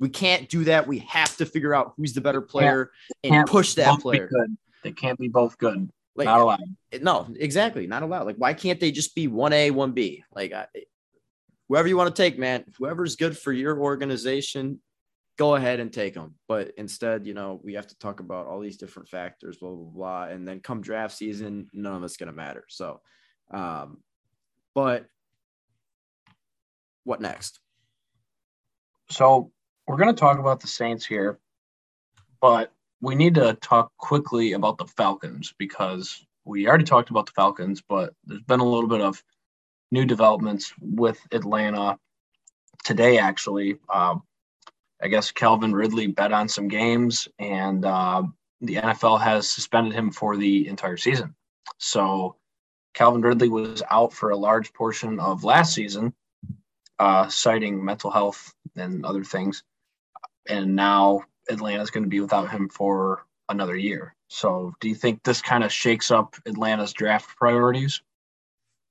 we 0.00 0.08
can't 0.08 0.48
do 0.48 0.64
that. 0.64 0.86
We 0.86 1.00
have 1.00 1.36
to 1.36 1.44
figure 1.44 1.74
out 1.74 1.92
who's 1.98 2.14
the 2.14 2.22
better 2.22 2.40
player 2.40 2.90
and 3.22 3.46
push 3.46 3.74
that 3.74 4.00
player. 4.00 4.30
They 4.82 4.92
can't 4.92 5.18
be 5.18 5.28
both 5.28 5.58
good. 5.58 5.90
Like, 6.14 6.24
not 6.24 6.40
allowed. 6.40 6.60
No, 7.02 7.28
exactly, 7.38 7.86
not 7.86 8.02
allowed. 8.02 8.24
Like, 8.24 8.36
why 8.36 8.54
can't 8.54 8.80
they 8.80 8.90
just 8.90 9.14
be 9.14 9.28
one 9.28 9.52
A, 9.52 9.70
one 9.70 9.92
B? 9.92 10.24
Like, 10.34 10.54
I, 10.54 10.66
whoever 11.68 11.88
you 11.88 11.96
want 11.96 12.14
to 12.14 12.22
take, 12.22 12.38
man. 12.38 12.64
Whoever's 12.78 13.16
good 13.16 13.36
for 13.36 13.52
your 13.52 13.78
organization, 13.78 14.80
go 15.36 15.54
ahead 15.54 15.80
and 15.80 15.92
take 15.92 16.14
them. 16.14 16.34
But 16.48 16.72
instead, 16.76 17.26
you 17.26 17.34
know, 17.34 17.60
we 17.62 17.74
have 17.74 17.86
to 17.88 17.98
talk 17.98 18.20
about 18.20 18.46
all 18.46 18.60
these 18.60 18.76
different 18.76 19.08
factors, 19.08 19.58
blah 19.58 19.70
blah 19.70 19.90
blah, 19.90 20.24
and 20.24 20.46
then 20.46 20.60
come 20.60 20.80
draft 20.80 21.16
season, 21.16 21.68
none 21.72 21.94
of 21.94 22.04
it's 22.04 22.16
gonna 22.16 22.32
matter. 22.32 22.64
So, 22.68 23.00
um, 23.50 23.98
but 24.74 25.06
what 27.04 27.20
next? 27.20 27.60
So 29.10 29.52
we're 29.86 29.96
going 29.96 30.14
to 30.14 30.20
talk 30.20 30.38
about 30.38 30.60
the 30.60 30.66
Saints 30.66 31.06
here, 31.06 31.38
but 32.40 32.72
we 33.00 33.14
need 33.14 33.36
to 33.36 33.54
talk 33.54 33.92
quickly 33.96 34.52
about 34.52 34.78
the 34.78 34.86
Falcons 34.86 35.54
because 35.58 36.26
we 36.44 36.66
already 36.66 36.84
talked 36.84 37.10
about 37.10 37.26
the 37.26 37.32
Falcons, 37.32 37.82
but 37.88 38.12
there's 38.24 38.42
been 38.42 38.60
a 38.60 38.64
little 38.64 38.88
bit 38.88 39.00
of 39.00 39.22
new 39.96 40.04
developments 40.04 40.74
with 40.78 41.18
Atlanta 41.32 41.98
today, 42.84 43.16
actually. 43.16 43.78
Uh, 43.88 44.16
I 45.02 45.08
guess 45.08 45.32
Calvin 45.32 45.74
Ridley 45.74 46.06
bet 46.06 46.32
on 46.32 46.48
some 46.48 46.68
games, 46.68 47.28
and 47.38 47.84
uh, 47.84 48.22
the 48.60 48.76
NFL 48.76 49.20
has 49.22 49.50
suspended 49.50 49.94
him 49.94 50.10
for 50.10 50.36
the 50.36 50.68
entire 50.68 50.98
season. 50.98 51.34
So 51.78 52.36
Calvin 52.92 53.22
Ridley 53.22 53.48
was 53.48 53.82
out 53.90 54.12
for 54.12 54.30
a 54.30 54.36
large 54.36 54.72
portion 54.74 55.18
of 55.18 55.44
last 55.44 55.74
season 55.74 56.12
uh, 56.98 57.28
citing 57.28 57.82
mental 57.82 58.10
health 58.10 58.52
and 58.76 59.04
other 59.04 59.24
things. 59.24 59.62
And 60.48 60.76
now 60.76 61.24
Atlanta's 61.50 61.90
going 61.90 62.04
to 62.04 62.10
be 62.10 62.20
without 62.20 62.50
him 62.50 62.68
for 62.68 63.24
another 63.48 63.76
year. 63.76 64.14
So, 64.28 64.74
do 64.80 64.88
you 64.88 64.94
think 64.94 65.22
this 65.22 65.40
kind 65.40 65.62
of 65.64 65.72
shakes 65.72 66.10
up 66.10 66.34
Atlanta's 66.46 66.92
draft 66.92 67.36
priorities? 67.36 68.02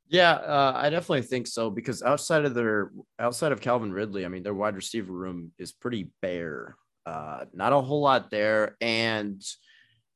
Yeah, 0.08 0.34
uh, 0.34 0.74
I 0.76 0.90
definitely 0.90 1.24
think 1.24 1.48
so 1.48 1.70
because 1.70 2.04
outside 2.04 2.46
of 2.46 2.54
their 2.54 2.92
outside 3.18 3.52
of 3.52 3.62
Calvin 3.62 3.92
Ridley, 3.92 4.24
I 4.26 4.28
mean, 4.28 4.44
their 4.44 4.54
wide 4.54 4.76
receiver 4.76 5.12
room 5.12 5.52
is 5.58 5.72
pretty 5.72 6.12
bare. 6.22 6.76
Uh, 7.06 7.46
not 7.54 7.74
a 7.74 7.82
whole 7.82 8.02
lot 8.02 8.30
there, 8.30 8.76
and 8.82 9.42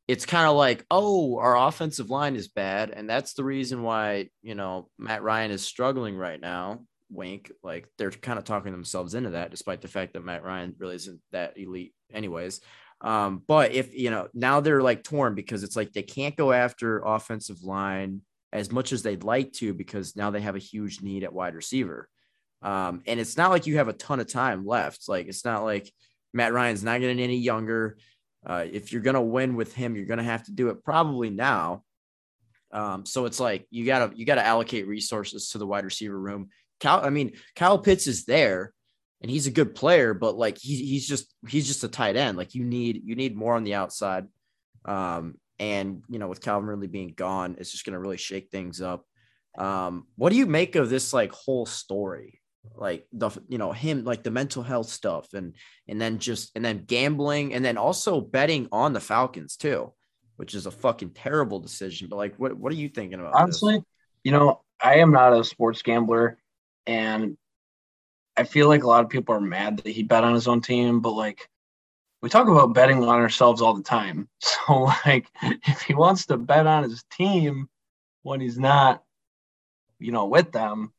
it's 0.07 0.25
kind 0.25 0.47
of 0.47 0.55
like, 0.55 0.85
oh, 0.91 1.37
our 1.37 1.57
offensive 1.57 2.09
line 2.09 2.35
is 2.35 2.47
bad, 2.47 2.91
and 2.91 3.09
that's 3.09 3.33
the 3.33 3.43
reason 3.43 3.81
why 3.81 4.29
you 4.43 4.53
know 4.55 4.89
Matt 4.99 5.23
Ryan 5.23 5.51
is 5.51 5.63
struggling 5.63 6.15
right 6.15 6.39
now 6.39 6.81
wink. 7.09 7.51
Like 7.63 7.87
they're 7.97 8.11
kind 8.11 8.37
of 8.37 8.45
talking 8.45 8.71
themselves 8.71 9.15
into 9.15 9.31
that, 9.31 9.51
despite 9.51 9.81
the 9.81 9.87
fact 9.87 10.13
that 10.13 10.23
Matt 10.25 10.43
Ryan 10.43 10.75
really 10.77 10.95
isn't 10.95 11.19
that 11.31 11.57
elite, 11.57 11.93
anyways. 12.13 12.61
Um, 13.01 13.41
but 13.47 13.71
if 13.71 13.95
you 13.97 14.11
know 14.11 14.27
now 14.33 14.59
they're 14.59 14.83
like 14.83 15.03
torn 15.03 15.33
because 15.33 15.63
it's 15.63 15.75
like 15.75 15.93
they 15.93 16.03
can't 16.03 16.35
go 16.35 16.51
after 16.51 16.99
offensive 16.99 17.63
line 17.63 18.21
as 18.51 18.71
much 18.71 18.91
as 18.91 19.03
they'd 19.03 19.23
like 19.23 19.53
to 19.53 19.73
because 19.73 20.15
now 20.15 20.31
they 20.31 20.41
have 20.41 20.55
a 20.55 20.59
huge 20.59 21.01
need 21.01 21.23
at 21.23 21.33
wide 21.33 21.55
receiver. 21.55 22.09
Um, 22.61 23.01
and 23.05 23.19
it's 23.19 23.37
not 23.37 23.51
like 23.51 23.67
you 23.67 23.77
have 23.77 23.87
a 23.87 23.93
ton 23.93 24.19
of 24.19 24.27
time 24.27 24.65
left. 24.65 25.07
Like 25.07 25.27
it's 25.27 25.45
not 25.45 25.63
like 25.63 25.91
Matt 26.33 26.53
Ryan's 26.53 26.83
not 26.83 26.99
getting 26.99 27.19
any 27.19 27.37
younger. 27.37 27.97
Uh, 28.45 28.65
if 28.69 28.91
you're 28.91 29.01
gonna 29.01 29.21
win 29.21 29.55
with 29.55 29.73
him, 29.73 29.95
you're 29.95 30.05
gonna 30.05 30.23
have 30.23 30.43
to 30.45 30.51
do 30.51 30.69
it 30.69 30.83
probably 30.83 31.29
now. 31.29 31.83
Um, 32.71 33.05
so 33.05 33.25
it's 33.25 33.39
like 33.39 33.65
you 33.69 33.85
gotta 33.85 34.15
you 34.15 34.25
gotta 34.25 34.45
allocate 34.45 34.87
resources 34.87 35.49
to 35.49 35.57
the 35.57 35.67
wide 35.67 35.85
receiver 35.85 36.19
room. 36.19 36.49
Cal, 36.79 37.03
I 37.03 37.09
mean, 37.09 37.33
Kyle 37.55 37.77
Pitts 37.77 38.07
is 38.07 38.25
there 38.25 38.73
and 39.21 39.29
he's 39.29 39.47
a 39.47 39.51
good 39.51 39.75
player, 39.75 40.13
but 40.13 40.37
like 40.37 40.57
he, 40.57 40.75
he's 40.85 41.07
just 41.07 41.33
he's 41.47 41.67
just 41.67 41.83
a 41.83 41.89
tight 41.89 42.15
end. 42.15 42.37
Like 42.37 42.55
you 42.55 42.63
need 42.63 43.01
you 43.05 43.15
need 43.15 43.35
more 43.35 43.55
on 43.55 43.63
the 43.63 43.75
outside. 43.75 44.27
Um, 44.85 45.35
and 45.59 46.03
you 46.09 46.19
know, 46.19 46.27
with 46.27 46.41
Calvin 46.41 46.69
Ridley 46.69 46.87
being 46.87 47.13
gone, 47.15 47.55
it's 47.59 47.71
just 47.71 47.85
going 47.85 47.93
to 47.93 47.99
really 47.99 48.17
shake 48.17 48.49
things 48.49 48.81
up. 48.81 49.05
Um, 49.57 50.07
what 50.15 50.29
do 50.29 50.37
you 50.37 50.45
make 50.45 50.75
of 50.75 50.89
this 50.89 51.13
like 51.13 51.31
whole 51.31 51.65
story? 51.65 52.39
Like 52.75 53.07
the 53.11 53.31
you 53.47 53.57
know 53.57 53.71
him 53.71 54.03
like 54.03 54.23
the 54.23 54.31
mental 54.31 54.63
health 54.63 54.89
stuff 54.89 55.33
and 55.33 55.55
and 55.87 55.99
then 55.99 56.19
just 56.19 56.51
and 56.55 56.63
then 56.63 56.85
gambling 56.85 57.53
and 57.53 57.63
then 57.63 57.77
also 57.77 58.21
betting 58.21 58.67
on 58.71 58.93
the 58.93 58.99
Falcons 58.99 59.57
too, 59.57 59.93
which 60.37 60.53
is 60.55 60.65
a 60.65 60.71
fucking 60.71 61.11
terrible 61.11 61.59
decision. 61.59 62.07
But 62.09 62.17
like, 62.17 62.35
what 62.35 62.57
what 62.57 62.71
are 62.71 62.75
you 62.75 62.89
thinking 62.89 63.19
about? 63.19 63.33
Honestly, 63.33 63.75
this? 63.75 63.85
you 64.23 64.31
know, 64.31 64.61
I 64.81 64.95
am 64.95 65.11
not 65.11 65.33
a 65.33 65.43
sports 65.43 65.81
gambler, 65.81 66.37
and 66.85 67.37
I 68.37 68.43
feel 68.43 68.67
like 68.67 68.83
a 68.83 68.87
lot 68.87 69.03
of 69.03 69.09
people 69.09 69.35
are 69.35 69.41
mad 69.41 69.77
that 69.77 69.87
he 69.87 70.03
bet 70.03 70.23
on 70.23 70.33
his 70.33 70.47
own 70.47 70.61
team, 70.61 71.01
but 71.01 71.11
like 71.11 71.49
we 72.21 72.29
talk 72.29 72.47
about 72.47 72.73
betting 72.73 73.01
on 73.03 73.07
ourselves 73.07 73.61
all 73.61 73.73
the 73.73 73.83
time. 73.83 74.27
So 74.41 74.89
like 75.05 75.27
if 75.41 75.81
he 75.81 75.95
wants 75.95 76.27
to 76.27 76.37
bet 76.37 76.67
on 76.67 76.83
his 76.83 77.03
team 77.11 77.67
when 78.21 78.39
he's 78.39 78.59
not, 78.59 79.03
you 79.97 80.11
know, 80.11 80.27
with 80.27 80.51
them, 80.51 80.93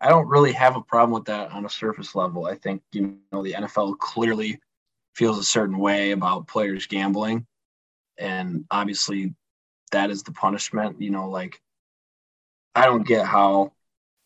I 0.00 0.08
don't 0.08 0.28
really 0.28 0.52
have 0.52 0.76
a 0.76 0.80
problem 0.80 1.12
with 1.12 1.26
that 1.26 1.50
on 1.50 1.66
a 1.66 1.70
surface 1.70 2.14
level. 2.14 2.46
I 2.46 2.54
think, 2.54 2.82
you 2.92 3.18
know, 3.30 3.42
the 3.42 3.52
NFL 3.52 3.98
clearly 3.98 4.58
feels 5.14 5.38
a 5.38 5.44
certain 5.44 5.76
way 5.76 6.12
about 6.12 6.48
players 6.48 6.86
gambling. 6.86 7.46
And 8.16 8.64
obviously 8.70 9.34
that 9.92 10.10
is 10.10 10.22
the 10.22 10.32
punishment, 10.32 11.02
you 11.02 11.10
know, 11.10 11.28
like 11.28 11.60
I 12.74 12.86
don't 12.86 13.06
get 13.06 13.26
how 13.26 13.72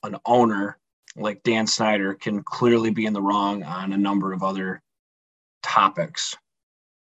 an 0.05 0.17
owner 0.25 0.79
like 1.17 1.43
Dan 1.43 1.67
Snyder 1.67 2.15
can 2.15 2.43
clearly 2.43 2.91
be 2.91 3.07
in 3.07 3.13
the 3.13 3.23
wrong 3.23 3.63
on 3.63 3.93
a 3.93 3.99
number 3.99 4.33
of 4.33 4.43
other 4.43 4.83
topics 5.65 6.37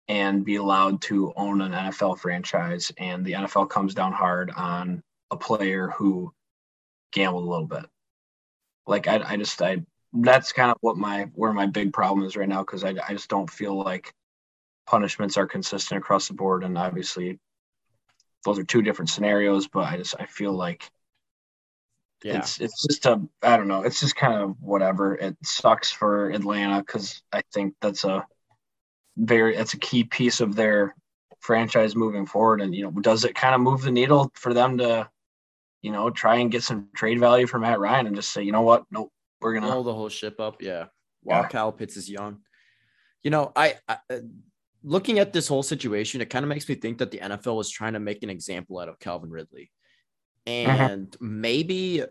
and 0.07 0.45
be 0.45 0.55
allowed 0.55 1.01
to 1.01 1.33
own 1.35 1.61
an 1.61 1.71
NFL 1.71 2.19
franchise. 2.19 2.91
And 2.97 3.25
the 3.25 3.33
NFL 3.33 3.69
comes 3.69 3.93
down 3.93 4.13
hard 4.13 4.51
on 4.55 5.01
a 5.31 5.37
player 5.37 5.89
who 5.89 6.31
gambled 7.11 7.43
a 7.43 7.49
little 7.49 7.67
bit. 7.67 7.85
Like 8.87 9.07
I, 9.07 9.21
I 9.25 9.37
just 9.37 9.61
I 9.61 9.83
that's 10.13 10.53
kind 10.53 10.71
of 10.71 10.77
what 10.81 10.97
my 10.97 11.23
where 11.33 11.53
my 11.53 11.65
big 11.65 11.91
problem 11.91 12.25
is 12.25 12.37
right 12.37 12.47
now 12.47 12.61
because 12.61 12.83
I, 12.83 12.95
I 13.07 13.13
just 13.13 13.29
don't 13.29 13.49
feel 13.49 13.77
like 13.77 14.13
punishments 14.85 15.37
are 15.37 15.47
consistent 15.47 15.97
across 15.97 16.27
the 16.27 16.35
board. 16.35 16.63
And 16.63 16.77
obviously 16.77 17.39
those 18.45 18.59
are 18.59 18.63
two 18.63 18.83
different 18.83 19.09
scenarios, 19.09 19.67
but 19.67 19.85
I 19.85 19.97
just 19.97 20.15
I 20.19 20.25
feel 20.27 20.53
like 20.53 20.89
yeah. 22.23 22.37
it's 22.37 22.61
it's 22.61 22.85
just 22.85 23.07
a 23.07 23.19
I 23.41 23.57
don't 23.57 23.67
know, 23.67 23.81
it's 23.81 23.99
just 23.99 24.15
kind 24.15 24.35
of 24.35 24.55
whatever. 24.61 25.15
It 25.15 25.35
sucks 25.43 25.91
for 25.91 26.29
Atlanta 26.29 26.79
because 26.81 27.23
I 27.33 27.41
think 27.51 27.73
that's 27.81 28.03
a 28.03 28.25
very 29.17 29.55
that's 29.55 29.73
a 29.73 29.79
key 29.79 30.03
piece 30.03 30.41
of 30.41 30.55
their 30.55 30.95
franchise 31.39 31.95
moving 31.95 32.25
forward. 32.25 32.61
And 32.61 32.75
you 32.75 32.83
know, 32.83 32.91
does 32.91 33.23
it 33.23 33.35
kind 33.35 33.55
of 33.55 33.61
move 33.61 33.81
the 33.81 33.91
needle 33.91 34.31
for 34.35 34.53
them 34.53 34.77
to, 34.79 35.09
you 35.81 35.91
know, 35.91 36.09
try 36.09 36.35
and 36.37 36.51
get 36.51 36.63
some 36.63 36.89
trade 36.95 37.19
value 37.19 37.47
for 37.47 37.59
Matt 37.59 37.79
Ryan 37.79 38.07
and 38.07 38.15
just 38.15 38.31
say, 38.31 38.43
you 38.43 38.51
know 38.51 38.61
what, 38.61 38.83
nope, 38.91 39.11
we're 39.41 39.53
gonna 39.53 39.71
hold 39.71 39.85
the 39.85 39.93
whole 39.93 40.09
ship 40.09 40.39
up. 40.39 40.61
Yeah, 40.61 40.85
while 41.21 41.43
yeah. 41.43 41.47
Kyle 41.47 41.71
Pitts 41.71 41.97
is 41.97 42.09
young. 42.09 42.39
You 43.23 43.31
know, 43.31 43.51
I, 43.55 43.75
I 43.87 43.97
uh, 44.11 44.19
looking 44.83 45.19
at 45.19 45.33
this 45.33 45.47
whole 45.47 45.63
situation, 45.63 46.21
it 46.21 46.29
kind 46.29 46.43
of 46.43 46.49
makes 46.49 46.67
me 46.67 46.75
think 46.75 46.99
that 46.99 47.11
the 47.11 47.19
NFL 47.19 47.55
was 47.55 47.69
trying 47.69 47.93
to 47.93 47.99
make 47.99 48.23
an 48.23 48.29
example 48.29 48.79
out 48.79 48.89
of 48.89 48.99
Calvin 48.99 49.29
Ridley, 49.31 49.71
mm-hmm. 50.47 50.69
and 50.69 51.11
mm-hmm. 51.11 51.41
maybe 51.41 52.03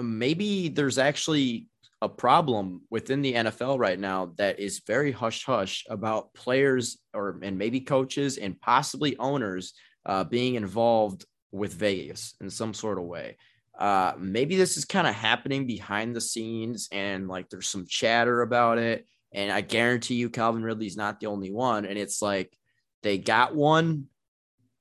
maybe 0.00 0.68
there's 0.68 0.98
actually 0.98 1.68
a 2.02 2.08
problem 2.08 2.82
within 2.90 3.20
the 3.20 3.34
NFL 3.34 3.78
right 3.78 3.98
now 3.98 4.32
that 4.38 4.58
is 4.58 4.82
very 4.86 5.12
hush 5.12 5.44
hush 5.44 5.84
about 5.90 6.32
players 6.32 6.98
or 7.12 7.38
and 7.42 7.58
maybe 7.58 7.80
coaches 7.80 8.38
and 8.38 8.60
possibly 8.60 9.16
owners 9.18 9.74
uh, 10.06 10.24
being 10.24 10.54
involved 10.54 11.26
with 11.52 11.74
Vegas 11.74 12.34
in 12.40 12.48
some 12.48 12.72
sort 12.72 12.98
of 12.98 13.04
way. 13.04 13.36
Uh, 13.78 14.12
maybe 14.18 14.56
this 14.56 14.76
is 14.76 14.84
kind 14.84 15.06
of 15.06 15.14
happening 15.14 15.66
behind 15.66 16.14
the 16.14 16.20
scenes 16.20 16.88
and 16.92 17.28
like 17.28 17.48
there's 17.48 17.68
some 17.68 17.86
chatter 17.86 18.42
about 18.42 18.78
it. 18.78 19.06
And 19.32 19.50
I 19.50 19.60
guarantee 19.60 20.16
you, 20.16 20.28
Calvin 20.28 20.62
Ridley's 20.62 20.96
not 20.96 21.20
the 21.20 21.26
only 21.26 21.52
one. 21.52 21.84
And 21.84 21.98
it's 21.98 22.20
like 22.20 22.54
they 23.02 23.16
got 23.18 23.54
one 23.54 24.06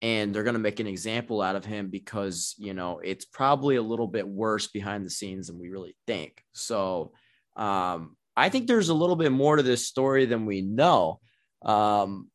and 0.02 0.34
they're 0.34 0.44
going 0.44 0.54
to 0.54 0.60
make 0.60 0.80
an 0.80 0.88
example 0.88 1.42
out 1.42 1.56
of 1.56 1.66
him 1.66 1.90
because 1.90 2.56
you 2.58 2.74
know 2.74 3.00
it's 3.04 3.26
probably 3.26 3.76
a 3.76 3.82
little 3.82 4.08
bit 4.08 4.28
worse 4.28 4.68
behind 4.68 5.06
the 5.06 5.10
scenes 5.10 5.48
than 5.48 5.60
we 5.60 5.70
really 5.70 5.96
think. 6.08 6.44
So 6.54 7.12
um, 7.56 8.16
i 8.38 8.48
think 8.48 8.68
there's 8.68 8.90
a 8.90 8.94
little 8.94 9.18
bit 9.18 9.32
more 9.32 9.58
to 9.58 9.64
this 9.64 9.88
story 9.88 10.26
than 10.26 10.46
we 10.46 10.62
know. 10.62 11.20
Um, 11.62 12.30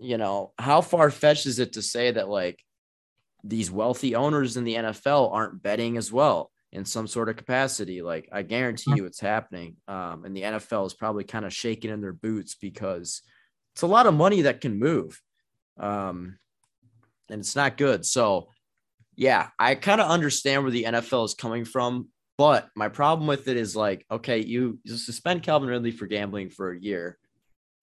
you 0.00 0.18
know 0.18 0.52
how 0.58 0.80
far-fetched 0.80 1.46
is 1.46 1.58
it 1.58 1.74
to 1.74 1.82
say 1.82 2.10
that 2.10 2.28
like 2.28 2.62
these 3.44 3.70
wealthy 3.70 4.16
owners 4.16 4.56
in 4.56 4.64
the 4.64 4.74
nfl 4.74 5.32
aren't 5.32 5.62
betting 5.62 5.96
as 5.96 6.12
well 6.12 6.50
in 6.72 6.84
some 6.84 7.06
sort 7.06 7.28
of 7.28 7.36
capacity? 7.36 8.02
Like 8.02 8.28
i 8.32 8.42
guarantee 8.42 8.94
you 8.96 9.06
it's 9.06 9.20
happening. 9.20 9.76
Um, 9.86 10.24
and 10.24 10.36
the 10.36 10.42
nfl 10.42 10.86
is 10.86 10.94
probably 10.94 11.24
kind 11.24 11.44
of 11.44 11.52
shaking 11.52 11.92
in 11.92 12.00
their 12.00 12.12
boots 12.12 12.56
because 12.56 13.22
it's 13.74 13.82
a 13.82 13.86
lot 13.86 14.06
of 14.06 14.14
money 14.14 14.42
that 14.42 14.60
can 14.60 14.76
move. 14.78 15.20
Um, 15.78 16.38
and 17.30 17.40
it's 17.40 17.56
not 17.56 17.76
good. 17.76 18.04
So, 18.04 18.48
yeah, 19.16 19.48
I 19.58 19.74
kind 19.74 20.00
of 20.00 20.10
understand 20.10 20.62
where 20.62 20.70
the 20.70 20.84
NFL 20.84 21.24
is 21.24 21.34
coming 21.34 21.64
from, 21.64 22.08
but 22.36 22.68
my 22.76 22.88
problem 22.88 23.26
with 23.26 23.48
it 23.48 23.56
is 23.56 23.74
like, 23.74 24.06
okay, 24.10 24.38
you, 24.38 24.78
suspend 24.86 25.42
Calvin 25.42 25.68
Ridley 25.68 25.90
for 25.90 26.06
gambling 26.06 26.50
for 26.50 26.72
a 26.72 26.80
year. 26.80 27.18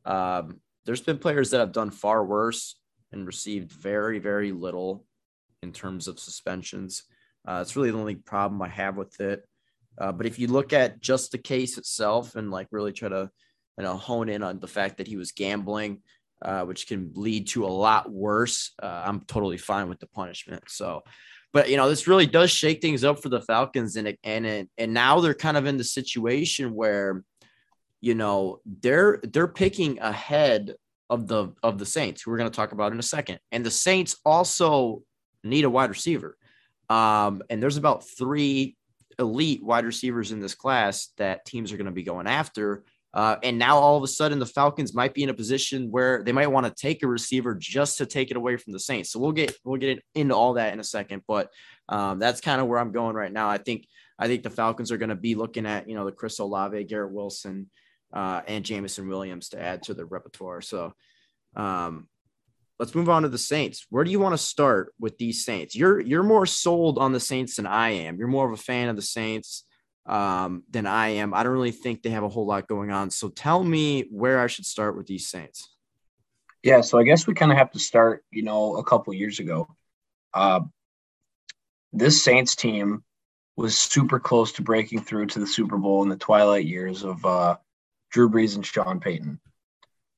Um, 0.05 0.61
there's 0.85 1.01
been 1.01 1.17
players 1.17 1.51
that 1.51 1.59
have 1.59 1.73
done 1.73 1.91
far 1.91 2.23
worse 2.23 2.75
and 3.11 3.27
received 3.27 3.71
very, 3.71 4.19
very 4.19 4.51
little 4.51 5.05
in 5.61 5.71
terms 5.71 6.07
of 6.07 6.19
suspensions. 6.19 7.03
Uh, 7.47 7.59
it's 7.61 7.75
really 7.75 7.91
the 7.91 7.97
only 7.97 8.15
problem 8.15 8.61
I 8.61 8.69
have 8.69 8.95
with 8.95 9.19
it. 9.19 9.43
Uh, 9.97 10.11
but 10.11 10.25
if 10.25 10.39
you 10.39 10.47
look 10.47 10.73
at 10.73 11.01
just 11.01 11.31
the 11.31 11.37
case 11.37 11.77
itself 11.77 12.35
and 12.35 12.51
like 12.51 12.67
really 12.71 12.91
try 12.91 13.09
to, 13.09 13.29
you 13.77 13.83
know, 13.83 13.97
hone 13.97 14.29
in 14.29 14.43
on 14.43 14.59
the 14.59 14.67
fact 14.67 14.97
that 14.97 15.07
he 15.07 15.17
was 15.17 15.31
gambling, 15.31 16.01
uh, 16.45 16.63
which 16.63 16.87
can 16.87 17.11
lead 17.15 17.47
to 17.47 17.65
a 17.65 17.67
lot 17.67 18.11
worse. 18.11 18.71
Uh, 18.81 19.03
I'm 19.05 19.21
totally 19.21 19.57
fine 19.57 19.89
with 19.89 19.99
the 19.99 20.07
punishment. 20.07 20.63
So, 20.67 21.01
but 21.51 21.69
you 21.69 21.75
know, 21.75 21.89
this 21.89 22.07
really 22.07 22.27
does 22.27 22.51
shake 22.51 22.81
things 22.81 23.03
up 23.03 23.21
for 23.21 23.29
the 23.29 23.41
Falcons, 23.41 23.95
and 23.95 24.15
and 24.23 24.45
it, 24.45 24.69
and 24.77 24.93
now 24.93 25.19
they're 25.19 25.33
kind 25.33 25.57
of 25.57 25.65
in 25.65 25.77
the 25.77 25.83
situation 25.83 26.75
where, 26.75 27.23
you 27.99 28.13
know, 28.13 28.61
they're 28.81 29.19
they're 29.23 29.47
picking 29.47 29.99
ahead 29.99 30.75
of 31.09 31.27
the 31.27 31.53
of 31.63 31.79
the 31.79 31.85
Saints, 31.85 32.21
who 32.21 32.29
we're 32.29 32.37
going 32.37 32.51
to 32.51 32.55
talk 32.55 32.73
about 32.73 32.91
in 32.91 32.99
a 32.99 33.03
second, 33.03 33.39
and 33.51 33.65
the 33.65 33.71
Saints 33.71 34.17
also 34.23 35.01
need 35.43 35.65
a 35.65 35.69
wide 35.69 35.89
receiver. 35.89 36.37
Um, 36.89 37.41
and 37.49 37.61
there's 37.61 37.77
about 37.77 38.07
three 38.07 38.77
elite 39.17 39.63
wide 39.63 39.85
receivers 39.85 40.31
in 40.31 40.39
this 40.39 40.53
class 40.53 41.09
that 41.17 41.45
teams 41.45 41.71
are 41.71 41.77
going 41.77 41.85
to 41.85 41.91
be 41.91 42.03
going 42.03 42.27
after. 42.27 42.83
Uh, 43.15 43.37
and 43.43 43.57
now 43.57 43.77
all 43.77 43.95
of 43.95 44.03
a 44.03 44.07
sudden, 44.07 44.39
the 44.39 44.45
Falcons 44.45 44.93
might 44.93 45.13
be 45.13 45.23
in 45.23 45.29
a 45.29 45.33
position 45.33 45.89
where 45.89 46.21
they 46.21 46.33
might 46.33 46.47
want 46.47 46.65
to 46.65 46.73
take 46.73 47.01
a 47.01 47.07
receiver 47.07 47.55
just 47.55 47.97
to 47.97 48.05
take 48.05 48.29
it 48.29 48.35
away 48.35 48.57
from 48.57 48.73
the 48.73 48.79
Saints. 48.79 49.09
So 49.09 49.19
we'll 49.19 49.31
get 49.31 49.55
we'll 49.63 49.79
get 49.79 50.03
into 50.13 50.35
all 50.35 50.53
that 50.53 50.73
in 50.73 50.81
a 50.81 50.83
second, 50.83 51.23
but 51.25 51.49
um, 51.87 52.19
that's 52.19 52.41
kind 52.41 52.59
of 52.59 52.67
where 52.67 52.77
I'm 52.77 52.91
going 52.91 53.15
right 53.15 53.31
now. 53.31 53.49
I 53.49 53.57
think 53.57 53.87
I 54.19 54.27
think 54.27 54.43
the 54.43 54.49
Falcons 54.49 54.91
are 54.91 54.97
going 54.97 55.09
to 55.09 55.15
be 55.15 55.35
looking 55.35 55.65
at 55.65 55.87
you 55.87 55.95
know 55.95 56.03
the 56.03 56.11
Chris 56.11 56.39
Olave, 56.39 56.83
Garrett 56.83 57.13
Wilson, 57.13 57.69
uh, 58.13 58.41
and 58.47 58.65
Jameson 58.65 59.07
Williams 59.07 59.49
to 59.49 59.61
add 59.61 59.83
to 59.83 59.93
their 59.93 60.05
repertoire. 60.05 60.59
So 60.59 60.93
um, 61.55 62.09
let's 62.79 62.95
move 62.95 63.09
on 63.09 63.23
to 63.23 63.29
the 63.29 63.37
Saints. 63.37 63.85
Where 63.89 64.03
do 64.03 64.11
you 64.11 64.19
want 64.19 64.33
to 64.33 64.37
start 64.37 64.93
with 64.99 65.17
these 65.17 65.45
Saints? 65.45 65.73
You're 65.73 66.01
you're 66.01 66.21
more 66.21 66.45
sold 66.45 66.97
on 66.97 67.13
the 67.13 67.21
Saints 67.21 67.55
than 67.55 67.65
I 67.65 67.91
am. 67.91 68.17
You're 68.17 68.27
more 68.27 68.45
of 68.45 68.59
a 68.59 68.61
fan 68.61 68.89
of 68.89 68.97
the 68.97 69.01
Saints 69.01 69.63
um, 70.05 70.63
than 70.69 70.85
I 70.85 71.09
am. 71.09 71.33
I 71.33 71.43
don't 71.43 71.53
really 71.53 71.71
think 71.71 72.03
they 72.03 72.11
have 72.11 72.23
a 72.23 72.29
whole 72.29 72.45
lot 72.45 72.67
going 72.67 72.91
on. 72.91 73.09
So 73.09 73.29
tell 73.29 73.63
me 73.63 74.07
where 74.11 74.39
I 74.39 74.47
should 74.47 74.65
start 74.65 74.95
with 74.95 75.07
these 75.07 75.27
Saints. 75.29 75.69
Yeah, 76.63 76.81
so 76.81 76.97
I 76.97 77.03
guess 77.03 77.27
we 77.27 77.33
kind 77.33 77.51
of 77.51 77.57
have 77.57 77.71
to 77.71 77.79
start, 77.79 78.23
you 78.31 78.43
know, 78.43 78.77
a 78.77 78.83
couple 78.83 79.13
years 79.13 79.39
ago. 79.39 79.67
Uh, 80.33 80.61
this 81.93 82.23
Saints 82.23 82.55
team 82.55 83.03
was 83.55 83.77
super 83.77 84.19
close 84.19 84.51
to 84.53 84.61
breaking 84.61 85.01
through 85.01 85.27
to 85.27 85.39
the 85.39 85.47
Super 85.47 85.77
Bowl 85.77 86.03
in 86.03 86.09
the 86.09 86.17
twilight 86.17 86.65
years 86.65 87.03
of 87.03 87.23
uh, 87.25 87.57
Drew 88.11 88.29
Brees 88.29 88.55
and 88.55 88.65
Sean 88.65 88.99
Payton. 88.99 89.39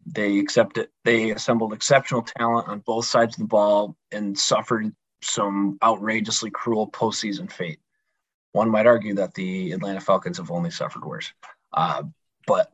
They 0.05 0.39
accepted, 0.39 0.87
they 1.03 1.31
assembled 1.31 1.73
exceptional 1.73 2.21
talent 2.21 2.67
on 2.67 2.79
both 2.79 3.05
sides 3.05 3.35
of 3.35 3.39
the 3.39 3.47
ball 3.47 3.95
and 4.11 4.37
suffered 4.39 4.91
some 5.21 5.77
outrageously 5.83 6.49
cruel 6.49 6.89
postseason 6.89 7.51
fate. 7.51 7.79
One 8.57 8.71
might 8.71 8.87
argue 8.87 9.13
that 9.13 9.35
the 9.35 9.71
Atlanta 9.71 10.01
Falcons 10.01 10.37
have 10.37 10.49
only 10.49 10.71
suffered 10.71 11.05
worse. 11.05 11.31
Uh, 11.71 12.03
but 12.47 12.73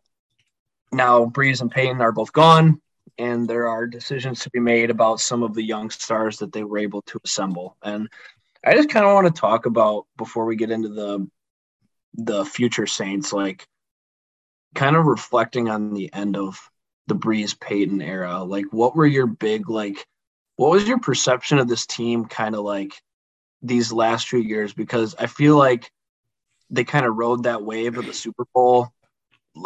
now 0.94 1.26
Brees 1.26 1.60
and 1.60 1.70
Payton 1.70 2.00
are 2.00 2.14
both 2.14 2.32
gone, 2.32 2.82
and 3.18 3.46
there 3.50 3.68
are 3.68 3.86
decisions 3.86 4.40
to 4.40 4.50
be 4.50 4.62
made 4.62 4.90
about 4.92 5.20
some 5.20 5.44
of 5.44 5.54
the 5.54 5.62
young 5.62 5.90
stars 5.90 6.38
that 6.38 6.54
they 6.54 6.64
were 6.64 6.78
able 6.78 7.02
to 7.02 7.20
assemble. 7.26 7.76
And 7.84 8.08
I 8.66 8.76
just 8.76 8.88
kind 8.88 9.06
of 9.06 9.14
want 9.14 9.28
to 9.28 9.42
talk 9.42 9.66
about 9.66 10.06
before 10.16 10.46
we 10.46 10.56
get 10.56 10.72
into 10.72 10.88
the 10.88 11.30
the 12.14 12.46
future 12.46 12.88
Saints, 12.88 13.34
like 13.34 13.68
kind 14.76 14.96
of 14.96 15.06
reflecting 15.06 15.68
on 15.68 15.94
the 15.94 16.14
end 16.14 16.38
of 16.38 16.58
the 17.08 17.16
Brees 17.16 17.60
Payton 17.60 18.02
era. 18.02 18.42
Like, 18.42 18.68
what 18.72 18.96
were 18.96 19.06
your 19.06 19.28
big 19.28 19.70
like 19.70 20.08
What 20.56 20.72
was 20.72 20.88
your 20.88 21.00
perception 21.00 21.58
of 21.60 21.68
this 21.68 21.86
team 21.86 22.24
kind 22.24 22.56
of 22.56 22.64
like 22.64 22.94
these 23.64 23.92
last 23.92 24.28
few 24.28 24.40
years? 24.40 24.74
Because 24.74 25.16
I 25.18 25.26
feel 25.26 25.58
like 25.58 25.92
they 26.70 26.84
kind 26.84 27.06
of 27.06 27.16
rode 27.16 27.44
that 27.44 27.64
wave 27.64 27.98
of 27.98 28.06
the 28.06 28.14
Super 28.14 28.46
Bowl 28.54 28.94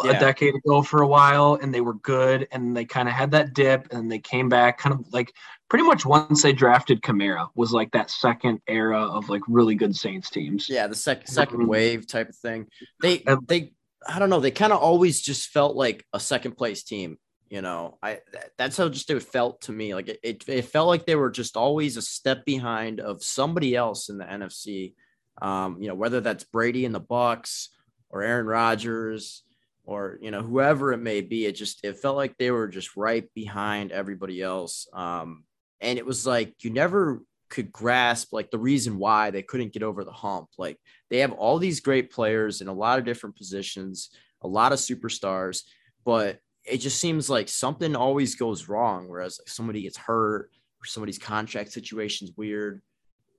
yeah. 0.04 0.10
a 0.10 0.20
decade 0.20 0.54
ago 0.54 0.82
for 0.82 1.02
a 1.02 1.06
while 1.06 1.58
and 1.60 1.72
they 1.72 1.80
were 1.80 1.94
good 1.94 2.46
and 2.52 2.76
they 2.76 2.84
kind 2.84 3.08
of 3.08 3.14
had 3.14 3.30
that 3.30 3.54
dip 3.54 3.88
and 3.92 4.10
they 4.10 4.18
came 4.18 4.48
back 4.48 4.78
kind 4.78 4.94
of 4.94 5.12
like 5.12 5.32
pretty 5.68 5.84
much 5.84 6.04
once 6.04 6.42
they 6.42 6.52
drafted 6.52 7.02
Kamara 7.02 7.48
was 7.54 7.72
like 7.72 7.90
that 7.92 8.10
second 8.10 8.60
era 8.66 9.00
of 9.00 9.28
like 9.28 9.42
really 9.48 9.74
good 9.74 9.96
Saints 9.96 10.30
teams. 10.30 10.68
Yeah, 10.68 10.86
the 10.86 10.94
second 10.94 11.26
second 11.26 11.60
mm-hmm. 11.60 11.68
wave 11.68 12.06
type 12.06 12.28
of 12.28 12.36
thing. 12.36 12.66
They 13.00 13.24
they 13.46 13.72
I 14.06 14.18
don't 14.18 14.30
know, 14.30 14.40
they 14.40 14.50
kind 14.50 14.72
of 14.72 14.80
always 14.80 15.20
just 15.20 15.48
felt 15.48 15.76
like 15.76 16.04
a 16.12 16.20
second 16.20 16.56
place 16.56 16.82
team. 16.82 17.18
You 17.50 17.62
know, 17.62 17.98
I 18.02 18.20
that's 18.58 18.76
how 18.76 18.88
just 18.88 19.10
it 19.10 19.22
felt 19.22 19.62
to 19.62 19.72
me. 19.72 19.94
Like 19.94 20.08
it, 20.08 20.20
it, 20.22 20.44
it 20.48 20.64
felt 20.66 20.88
like 20.88 21.06
they 21.06 21.16
were 21.16 21.30
just 21.30 21.56
always 21.56 21.96
a 21.96 22.02
step 22.02 22.44
behind 22.44 23.00
of 23.00 23.24
somebody 23.24 23.74
else 23.74 24.10
in 24.10 24.18
the 24.18 24.24
NFC. 24.24 24.94
Um, 25.40 25.80
you 25.80 25.88
know, 25.88 25.94
whether 25.94 26.20
that's 26.20 26.44
Brady 26.44 26.84
in 26.84 26.92
the 26.92 27.00
Bucs 27.00 27.68
or 28.10 28.22
Aaron 28.22 28.46
Rodgers 28.46 29.44
or 29.88 30.18
you 30.20 30.30
know 30.30 30.42
whoever 30.42 30.92
it 30.92 30.98
may 30.98 31.22
be 31.22 31.46
it 31.46 31.52
just 31.52 31.82
it 31.82 31.98
felt 31.98 32.16
like 32.16 32.36
they 32.36 32.50
were 32.50 32.68
just 32.68 32.96
right 32.96 33.24
behind 33.34 33.90
everybody 33.90 34.42
else 34.42 34.86
um 34.92 35.44
and 35.80 35.98
it 35.98 36.04
was 36.04 36.26
like 36.26 36.54
you 36.62 36.70
never 36.70 37.22
could 37.48 37.72
grasp 37.72 38.32
like 38.32 38.50
the 38.50 38.58
reason 38.58 38.98
why 38.98 39.30
they 39.30 39.42
couldn't 39.42 39.72
get 39.72 39.82
over 39.82 40.04
the 40.04 40.12
hump 40.12 40.48
like 40.58 40.78
they 41.08 41.18
have 41.20 41.32
all 41.32 41.58
these 41.58 41.80
great 41.80 42.12
players 42.12 42.60
in 42.60 42.68
a 42.68 42.72
lot 42.72 42.98
of 42.98 43.06
different 43.06 43.34
positions 43.34 44.10
a 44.42 44.48
lot 44.48 44.72
of 44.72 44.78
superstars 44.78 45.62
but 46.04 46.38
it 46.70 46.78
just 46.78 47.00
seems 47.00 47.30
like 47.30 47.48
something 47.48 47.96
always 47.96 48.34
goes 48.34 48.68
wrong 48.68 49.08
whereas 49.08 49.38
like 49.40 49.48
somebody 49.48 49.82
gets 49.82 49.96
hurt 49.96 50.50
or 50.80 50.86
somebody's 50.86 51.18
contract 51.18 51.72
situation's 51.72 52.32
weird 52.36 52.82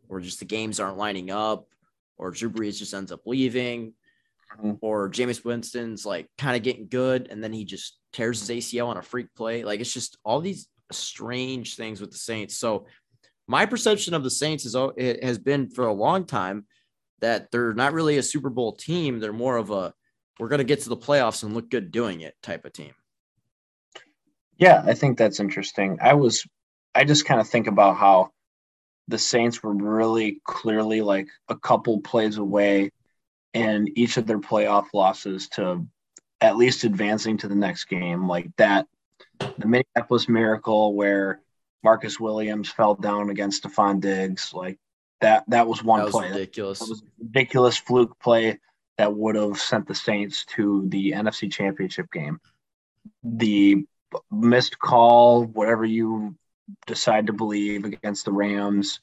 or 0.10 0.20
just 0.20 0.40
the 0.40 0.46
games 0.46 0.80
aren't 0.80 0.98
lining 0.98 1.32
up 1.32 1.68
or 2.18 2.32
Drew 2.32 2.50
Brees 2.50 2.78
just 2.78 2.94
ends 2.94 3.12
up 3.12 3.22
leaving 3.26 3.94
mm-hmm. 4.58 4.74
or 4.82 5.10
Jameis 5.10 5.44
Winston's 5.44 6.06
like 6.06 6.30
kind 6.38 6.56
of 6.56 6.64
getting 6.64 6.88
good 6.88 7.28
and 7.32 7.44
then 7.44 7.54
he 7.54 7.66
just 7.66 7.98
tears 8.12 8.46
his 8.46 8.50
ACL 8.50 8.88
on 8.88 8.98
a 8.98 9.02
freak 9.02 9.34
play. 9.36 9.64
Like 9.64 9.80
it's 9.80 9.94
just 9.94 10.18
all 10.24 10.42
these 10.42 10.68
strange 10.92 11.76
things 11.76 12.02
with 12.02 12.12
the 12.12 12.18
Saints. 12.18 12.58
So 12.58 12.88
my 13.48 13.66
perception 13.66 14.14
of 14.14 14.24
the 14.24 14.32
Saints 14.32 14.66
is 14.66 14.76
it 14.98 15.24
has 15.24 15.38
been 15.38 15.70
for 15.70 15.88
a 15.88 15.94
long 15.94 16.26
time 16.26 16.66
that 17.20 17.52
they're 17.52 17.74
not 17.74 17.94
really 17.94 18.18
a 18.18 18.24
Super 18.24 18.50
Bowl 18.50 18.74
team. 18.74 19.20
They're 19.20 19.34
more 19.34 19.58
of 19.58 19.72
a 19.72 19.94
we're 20.40 20.48
going 20.48 20.60
to 20.60 20.64
get 20.66 20.82
to 20.82 20.90
the 20.90 20.98
playoffs 20.98 21.44
and 21.44 21.54
look 21.54 21.70
good 21.70 21.92
doing 21.92 22.22
it 22.22 22.34
type 22.42 22.64
of 22.64 22.72
team. 22.72 22.94
Yeah, 24.60 24.84
I 24.86 24.94
think 24.94 25.18
that's 25.18 25.40
interesting. 25.40 25.98
I 26.02 26.14
was 26.14 26.46
I 26.94 27.06
just 27.06 27.26
kind 27.26 27.40
of 27.40 27.48
think 27.48 27.68
about 27.68 27.96
how 27.98 28.32
the 29.08 29.18
Saints 29.18 29.64
were 29.64 29.74
really 29.74 30.42
clearly 30.44 31.02
like 31.02 31.28
a 31.48 31.56
couple 31.56 32.02
plays 32.02 32.38
away 32.38 32.92
and 33.54 33.90
each 33.96 34.18
of 34.18 34.28
their 34.28 34.40
playoff 34.40 34.88
losses 34.94 35.48
to 35.50 35.88
at 36.42 36.58
least 36.58 36.84
advancing 36.84 37.38
to 37.38 37.48
the 37.48 37.56
next 37.56 37.86
game, 37.86 38.28
like 38.28 38.50
that, 38.58 38.86
the 39.40 39.66
Minneapolis 39.68 40.30
Miracle 40.30 40.94
where 40.94 41.42
Marcus 41.84 42.20
Williams 42.20 42.70
fell 42.70 42.96
down 42.96 43.30
against 43.30 43.64
Stefon 43.64 44.02
Diggs, 44.02 44.54
like 44.54 44.78
that. 45.22 45.44
That 45.48 45.68
was 45.68 45.84
one 45.84 46.00
that 46.00 46.06
was 46.06 46.14
play. 46.14 46.30
Ridiculous. 46.30 46.80
That 46.80 46.90
was 46.90 47.04
ridiculous 47.18 47.78
fluke 47.78 48.20
play 48.20 48.60
that 48.98 49.16
would 49.16 49.36
have 49.36 49.58
sent 49.58 49.88
the 49.88 49.96
Saints 49.96 50.46
to 50.56 50.86
the 50.90 51.12
NFC 51.12 51.52
Championship 51.52 52.12
game. 52.12 52.40
The 53.24 53.86
missed 54.32 54.80
call, 54.80 55.46
whatever 55.46 55.86
you 55.86 56.36
decide 56.88 57.28
to 57.28 57.34
believe, 57.34 57.86
against 57.86 58.26
the 58.26 58.32
Rams 58.32 59.00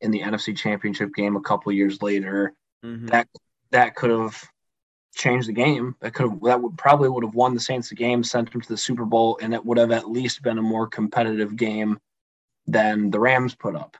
in 0.00 0.10
the 0.10 0.20
NFC 0.20 0.56
Championship 0.56 1.14
game 1.14 1.36
a 1.36 1.40
couple 1.40 1.72
years 1.72 2.02
later. 2.02 2.54
Mm-hmm. 2.84 3.06
That 3.06 3.28
that 3.70 3.94
could 3.94 4.10
have 4.10 4.42
changed 5.14 5.48
the 5.48 5.52
game. 5.52 5.96
That 6.00 6.14
could 6.14 6.30
have 6.30 6.40
that 6.42 6.62
would 6.62 6.78
probably 6.78 7.08
would 7.08 7.24
have 7.24 7.34
won 7.34 7.54
the 7.54 7.60
Saints 7.60 7.88
the 7.88 7.94
game, 7.94 8.22
sent 8.22 8.52
them 8.52 8.60
to 8.60 8.68
the 8.68 8.76
Super 8.76 9.04
Bowl, 9.04 9.38
and 9.42 9.52
it 9.52 9.64
would 9.64 9.78
have 9.78 9.90
at 9.90 10.10
least 10.10 10.42
been 10.42 10.58
a 10.58 10.62
more 10.62 10.86
competitive 10.86 11.56
game 11.56 11.98
than 12.66 13.10
the 13.10 13.20
Rams 13.20 13.54
put 13.54 13.74
up. 13.74 13.96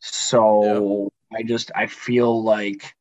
So 0.00 1.10
yeah. 1.30 1.38
I 1.38 1.42
just 1.42 1.70
I 1.74 1.86
feel 1.86 2.42
like 2.42 2.94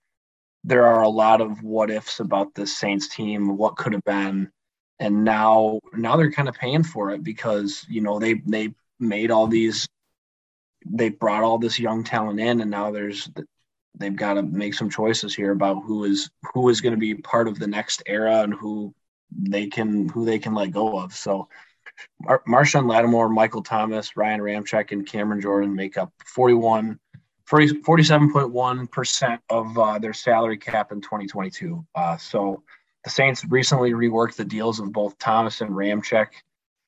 there 0.64 0.86
are 0.86 1.02
a 1.02 1.10
lot 1.10 1.42
of 1.42 1.64
what 1.64 1.90
ifs 1.90 2.20
about 2.20 2.54
this 2.54 2.78
Saints 2.78 3.08
team, 3.08 3.58
what 3.58 3.76
could 3.76 3.94
have 3.94 4.04
been, 4.04 4.52
and 5.02 5.24
now 5.24 5.80
now 5.94 6.16
they're 6.16 6.32
kind 6.32 6.48
of 6.48 6.56
paying 6.56 6.84
for 6.84 7.10
it 7.12 7.24
because 7.24 7.86
you 7.90 8.02
know 8.02 8.20
they 8.20 8.36
they 8.46 8.74
made 9.00 9.32
all 9.32 9.48
these 9.48 9.90
they 10.86 11.10
brought 11.10 11.44
all 11.44 11.58
this 11.58 11.80
young 11.80 12.04
talent 12.04 12.40
in 12.40 12.62
and 12.62 12.72
now 12.72 12.92
there's 12.92 13.30
they've 13.98 14.16
got 14.16 14.36
to 14.36 14.44
make 14.44 14.74
some 14.74 14.90
choices 14.90 15.36
here 15.36 15.52
about 15.52 15.84
who 15.84 16.06
is 16.06 16.30
who 16.54 16.70
is 16.70 16.82
going 16.82 16.94
to 16.94 17.00
be 17.00 17.16
part 17.16 17.48
of 17.48 17.60
the 17.60 17.68
next 17.68 18.04
era 18.06 18.42
and 18.44 18.54
who 18.54 18.94
they 19.32 19.68
can 19.68 20.08
who 20.10 20.24
they 20.24 20.40
can 20.40 20.54
let 20.54 20.72
go 20.72 21.00
of. 21.00 21.14
So 21.14 21.50
Mar- 22.22 22.44
Marshon 22.48 22.88
Lattimore, 22.88 23.30
Michael 23.30 23.64
Thomas, 23.64 24.16
Ryan 24.16 24.40
Ramczyk, 24.40 24.92
and 24.92 25.06
Cameron 25.06 25.42
Jordan 25.42 25.76
make 25.76 25.98
up 25.98 26.12
41, 26.26 27.00
40, 27.46 27.68
47.1% 27.82 29.40
of 29.50 29.78
uh, 29.78 30.00
their 30.00 30.14
salary 30.14 30.58
cap 30.58 30.92
in 30.92 31.02
2022. 31.02 31.86
Uh, 31.96 32.18
so 32.18 32.64
the 33.04 33.10
Saints 33.10 33.46
recently 33.46 33.92
reworked 33.92 34.36
the 34.36 34.46
deals 34.46 34.80
of 34.80 34.92
both 34.92 35.18
Thomas 35.18 35.62
and 35.62 35.72
Ramczyk 35.72 36.28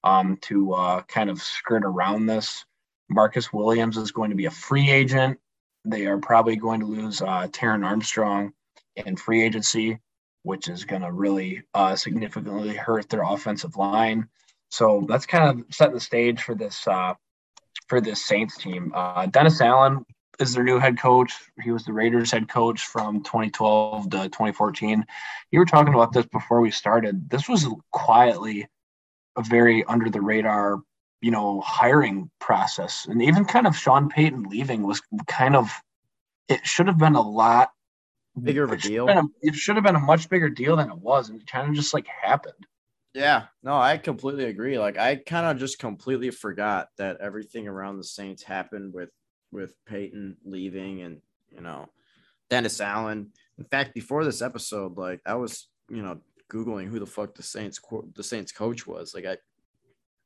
um, 0.03 0.37
to 0.41 0.73
uh, 0.73 1.01
kind 1.03 1.29
of 1.29 1.41
skirt 1.41 1.83
around 1.85 2.25
this. 2.25 2.65
Marcus 3.09 3.51
Williams 3.51 3.97
is 3.97 4.11
going 4.11 4.29
to 4.29 4.35
be 4.35 4.45
a 4.45 4.51
free 4.51 4.89
agent 4.89 5.39
they 5.85 6.05
are 6.05 6.17
probably 6.17 6.55
going 6.55 6.79
to 6.79 6.85
lose 6.85 7.21
uh, 7.21 7.47
Terron 7.51 7.85
Armstrong 7.85 8.53
in 8.95 9.15
free 9.15 9.43
agency, 9.43 9.99
which 10.43 10.67
is 10.67 10.85
going 10.85 11.01
to 11.01 11.11
really 11.11 11.63
uh, 11.73 11.95
significantly 11.95 12.75
hurt 12.75 13.09
their 13.09 13.23
offensive 13.23 13.75
line. 13.75 14.29
So 14.69 15.05
that's 15.07 15.25
kind 15.25 15.49
of 15.49 15.75
setting 15.75 15.93
the 15.93 15.99
stage 15.99 16.41
for 16.41 16.55
this 16.55 16.87
uh, 16.87 17.13
for 17.87 18.01
this 18.01 18.25
Saints 18.25 18.57
team. 18.57 18.91
Uh, 18.95 19.25
Dennis 19.27 19.61
Allen 19.61 20.05
is 20.39 20.53
their 20.53 20.63
new 20.63 20.79
head 20.79 20.99
coach. 20.99 21.33
He 21.61 21.71
was 21.71 21.85
the 21.85 21.93
Raiders 21.93 22.31
head 22.31 22.49
coach 22.49 22.85
from 22.85 23.23
2012 23.23 24.09
to 24.09 24.17
2014. 24.23 25.05
You 25.51 25.59
were 25.59 25.65
talking 25.65 25.93
about 25.93 26.13
this 26.13 26.25
before 26.25 26.61
we 26.61 26.71
started. 26.71 27.29
This 27.29 27.47
was 27.47 27.67
quietly 27.91 28.67
a 29.37 29.43
very 29.43 29.83
under 29.85 30.09
the 30.09 30.21
radar 30.21 30.79
you 31.23 31.31
know, 31.31 31.61
hiring 31.61 32.29
process. 32.41 33.07
And 33.09 33.23
even 33.23 33.45
kind 33.45 33.65
of 33.65 33.77
Sean 33.77 34.09
Payton 34.09 34.43
leaving 34.43 34.83
was 34.83 35.01
kind 35.25 35.55
of, 35.55 35.71
it 36.49 36.67
should 36.67 36.87
have 36.87 36.97
been 36.97 37.15
a 37.15 37.21
lot 37.21 37.69
bigger 38.39 38.65
of 38.65 38.73
a 38.73 38.77
deal. 38.77 39.07
A, 39.07 39.23
it 39.41 39.55
should 39.55 39.77
have 39.77 39.85
been 39.85 39.95
a 39.95 39.99
much 39.99 40.27
bigger 40.27 40.49
deal 40.49 40.75
than 40.75 40.91
it 40.91 40.97
was. 40.97 41.29
And 41.29 41.39
it 41.39 41.47
kind 41.47 41.69
of 41.69 41.75
just 41.75 41.93
like 41.93 42.07
happened. 42.07 42.67
Yeah, 43.13 43.43
no, 43.63 43.73
I 43.73 43.99
completely 43.99 44.45
agree. 44.45 44.77
Like 44.77 44.97
I 44.97 45.15
kind 45.15 45.45
of 45.45 45.57
just 45.57 45.79
completely 45.79 46.29
forgot 46.29 46.89
that 46.97 47.21
everything 47.21 47.69
around 47.69 47.99
the 47.99 48.03
Saints 48.03 48.43
happened 48.43 48.93
with 48.93 49.09
with 49.53 49.73
Payton 49.85 50.37
leaving 50.43 51.01
and 51.01 51.21
you 51.51 51.61
know 51.61 51.87
Dennis 52.49 52.81
Allen. 52.81 53.31
In 53.57 53.65
fact, 53.65 53.93
before 53.93 54.25
this 54.25 54.41
episode, 54.41 54.97
like 54.97 55.21
I 55.25 55.35
was 55.35 55.69
you 55.89 56.01
know 56.01 56.19
googling 56.51 56.87
who 56.87 56.99
the 56.99 57.05
fuck 57.05 57.35
the 57.35 57.43
Saints 57.43 57.79
the 58.15 58.23
Saints 58.23 58.51
coach 58.51 58.85
was. 58.85 59.13
Like 59.13 59.25
I 59.25 59.37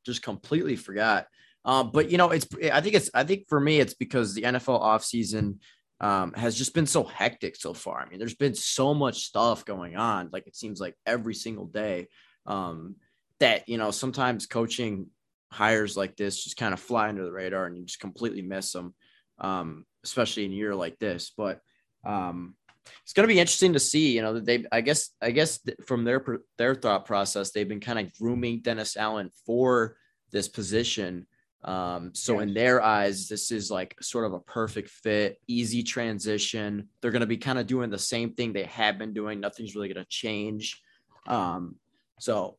just 0.06 0.24
completely 0.24 0.76
forgot. 0.76 1.28
Um, 1.66 1.92
but 1.92 2.10
you 2.10 2.18
know, 2.18 2.32
it's 2.32 2.48
I 2.72 2.82
think 2.82 2.96
it's 2.96 3.10
I 3.14 3.24
think 3.24 3.48
for 3.50 3.60
me 3.60 3.80
it's 3.80 3.94
because 3.94 4.34
the 4.34 4.44
NFL 4.44 4.82
offseason 4.82 5.58
um, 6.00 6.34
has 6.34 6.58
just 6.58 6.74
been 6.74 6.88
so 6.88 7.04
hectic 7.04 7.56
so 7.56 7.74
far. 7.74 8.00
I 8.00 8.10
mean, 8.10 8.20
there's 8.20 8.36
been 8.36 8.56
so 8.56 8.94
much 8.94 9.24
stuff 9.24 9.66
going 9.66 9.96
on. 9.96 10.30
Like 10.32 10.48
it 10.48 10.56
seems 10.56 10.80
like 10.80 10.96
every 11.06 11.34
single 11.34 11.66
day 11.66 12.08
um, 12.46 12.96
that 13.40 13.68
you 13.68 13.78
know 13.78 13.92
sometimes 13.92 14.46
coaching 14.46 15.08
hires 15.52 15.96
like 15.96 16.16
this 16.18 16.44
just 16.44 16.58
kind 16.58 16.74
of 16.74 16.80
fly 16.80 17.10
under 17.10 17.24
the 17.24 17.32
radar 17.32 17.66
and 17.66 17.78
you 17.78 17.86
just 17.86 18.00
completely 18.00 18.42
miss 18.42 18.72
them, 18.72 18.94
um, 19.40 19.86
especially 20.04 20.46
in 20.46 20.52
a 20.52 20.56
year 20.56 20.76
like 20.76 21.00
this. 21.00 21.32
But 21.36 21.62
um, 22.06 22.56
it's 23.04 23.14
going 23.14 23.28
to 23.28 23.34
be 23.34 23.40
interesting 23.40 23.74
to 23.74 23.80
see. 23.80 24.16
You 24.16 24.22
know, 24.22 24.40
they 24.40 24.66
I 24.72 24.82
guess 24.82 25.10
I 25.22 25.32
guess 25.32 25.60
from 25.86 26.04
their 26.04 26.24
their 26.58 26.76
thought 26.76 27.06
process, 27.06 27.52
they've 27.52 27.68
been 27.68 27.80
kind 27.80 28.00
of 28.00 28.14
grooming 28.14 28.62
Dennis 28.62 28.98
Allen 28.98 29.30
for 29.46 29.98
this 30.32 30.48
position. 30.48 31.28
Um, 31.64 32.12
so 32.14 32.36
yes. 32.36 32.44
in 32.44 32.54
their 32.54 32.82
eyes, 32.82 33.28
this 33.28 33.52
is 33.52 33.72
like 33.72 33.96
sort 34.02 34.26
of 34.26 34.34
a 34.34 34.40
perfect 34.40 34.90
fit, 34.90 35.42
easy 35.48 35.84
transition. 35.84 36.90
They're 37.02 37.12
going 37.12 37.22
to 37.22 37.26
be 37.26 37.38
kind 37.38 37.60
of 37.60 37.68
doing 37.68 37.90
the 37.90 37.98
same 37.98 38.34
thing 38.34 38.54
they 38.54 38.64
have 38.64 38.98
been 38.98 39.14
doing. 39.14 39.40
Nothing's 39.40 39.76
really 39.76 39.92
going 39.92 40.04
to 40.04 40.10
change. 40.10 40.82
Um, 41.26 41.76
so 42.20 42.58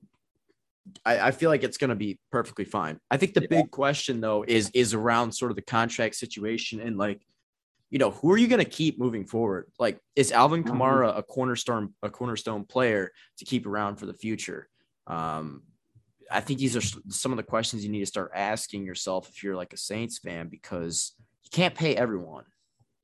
I, 1.05 1.19
I, 1.19 1.31
feel 1.31 1.51
like 1.51 1.65
it's 1.65 1.79
going 1.79 1.91
to 1.91 1.97
be 1.97 2.19
perfectly 2.31 2.65
fine. 2.65 3.01
I 3.11 3.17
think 3.17 3.35
the 3.35 3.43
yeah. 3.43 3.63
big 3.63 3.71
question 3.71 4.21
though 4.21 4.45
is 4.47 4.71
is 4.75 4.95
around 4.95 5.33
sort 5.33 5.51
of 5.51 5.57
the 5.57 5.63
contract 5.63 6.15
situation 6.15 6.81
and 6.81 6.97
like 6.97 7.21
you 7.91 7.99
know, 7.99 8.11
who 8.11 8.31
are 8.33 8.37
you 8.37 8.49
going 8.49 8.63
to 8.63 8.69
keep 8.69 8.99
moving 8.99 9.25
forward? 9.25 9.71
Like, 9.79 9.99
is 10.15 10.31
Alvin 10.31 10.63
mm-hmm. 10.63 10.81
Kamara 10.81 11.17
a 11.17 11.23
cornerstone 11.23 11.95
a 12.03 12.11
cornerstone 12.11 12.65
player 12.65 13.13
to 13.39 13.45
keep 13.45 13.67
around 13.67 13.97
for 13.97 14.07
the 14.07 14.15
future? 14.15 14.69
Um, 15.07 15.63
I 16.31 16.41
think 16.41 16.59
these 16.59 16.77
are 16.77 16.83
some 17.09 17.33
of 17.33 17.37
the 17.37 17.43
questions 17.43 17.83
you 17.83 17.91
need 17.91 18.01
to 18.01 18.07
start 18.07 18.33
asking 18.35 18.85
yourself 18.85 19.31
if 19.31 19.43
you're 19.43 19.57
like 19.57 19.73
a 19.73 19.79
Saints 19.79 20.19
fan 20.19 20.49
because 20.49 21.15
you 21.45 21.51
can't 21.51 21.75
pay 21.75 21.97
everyone. 21.97 22.45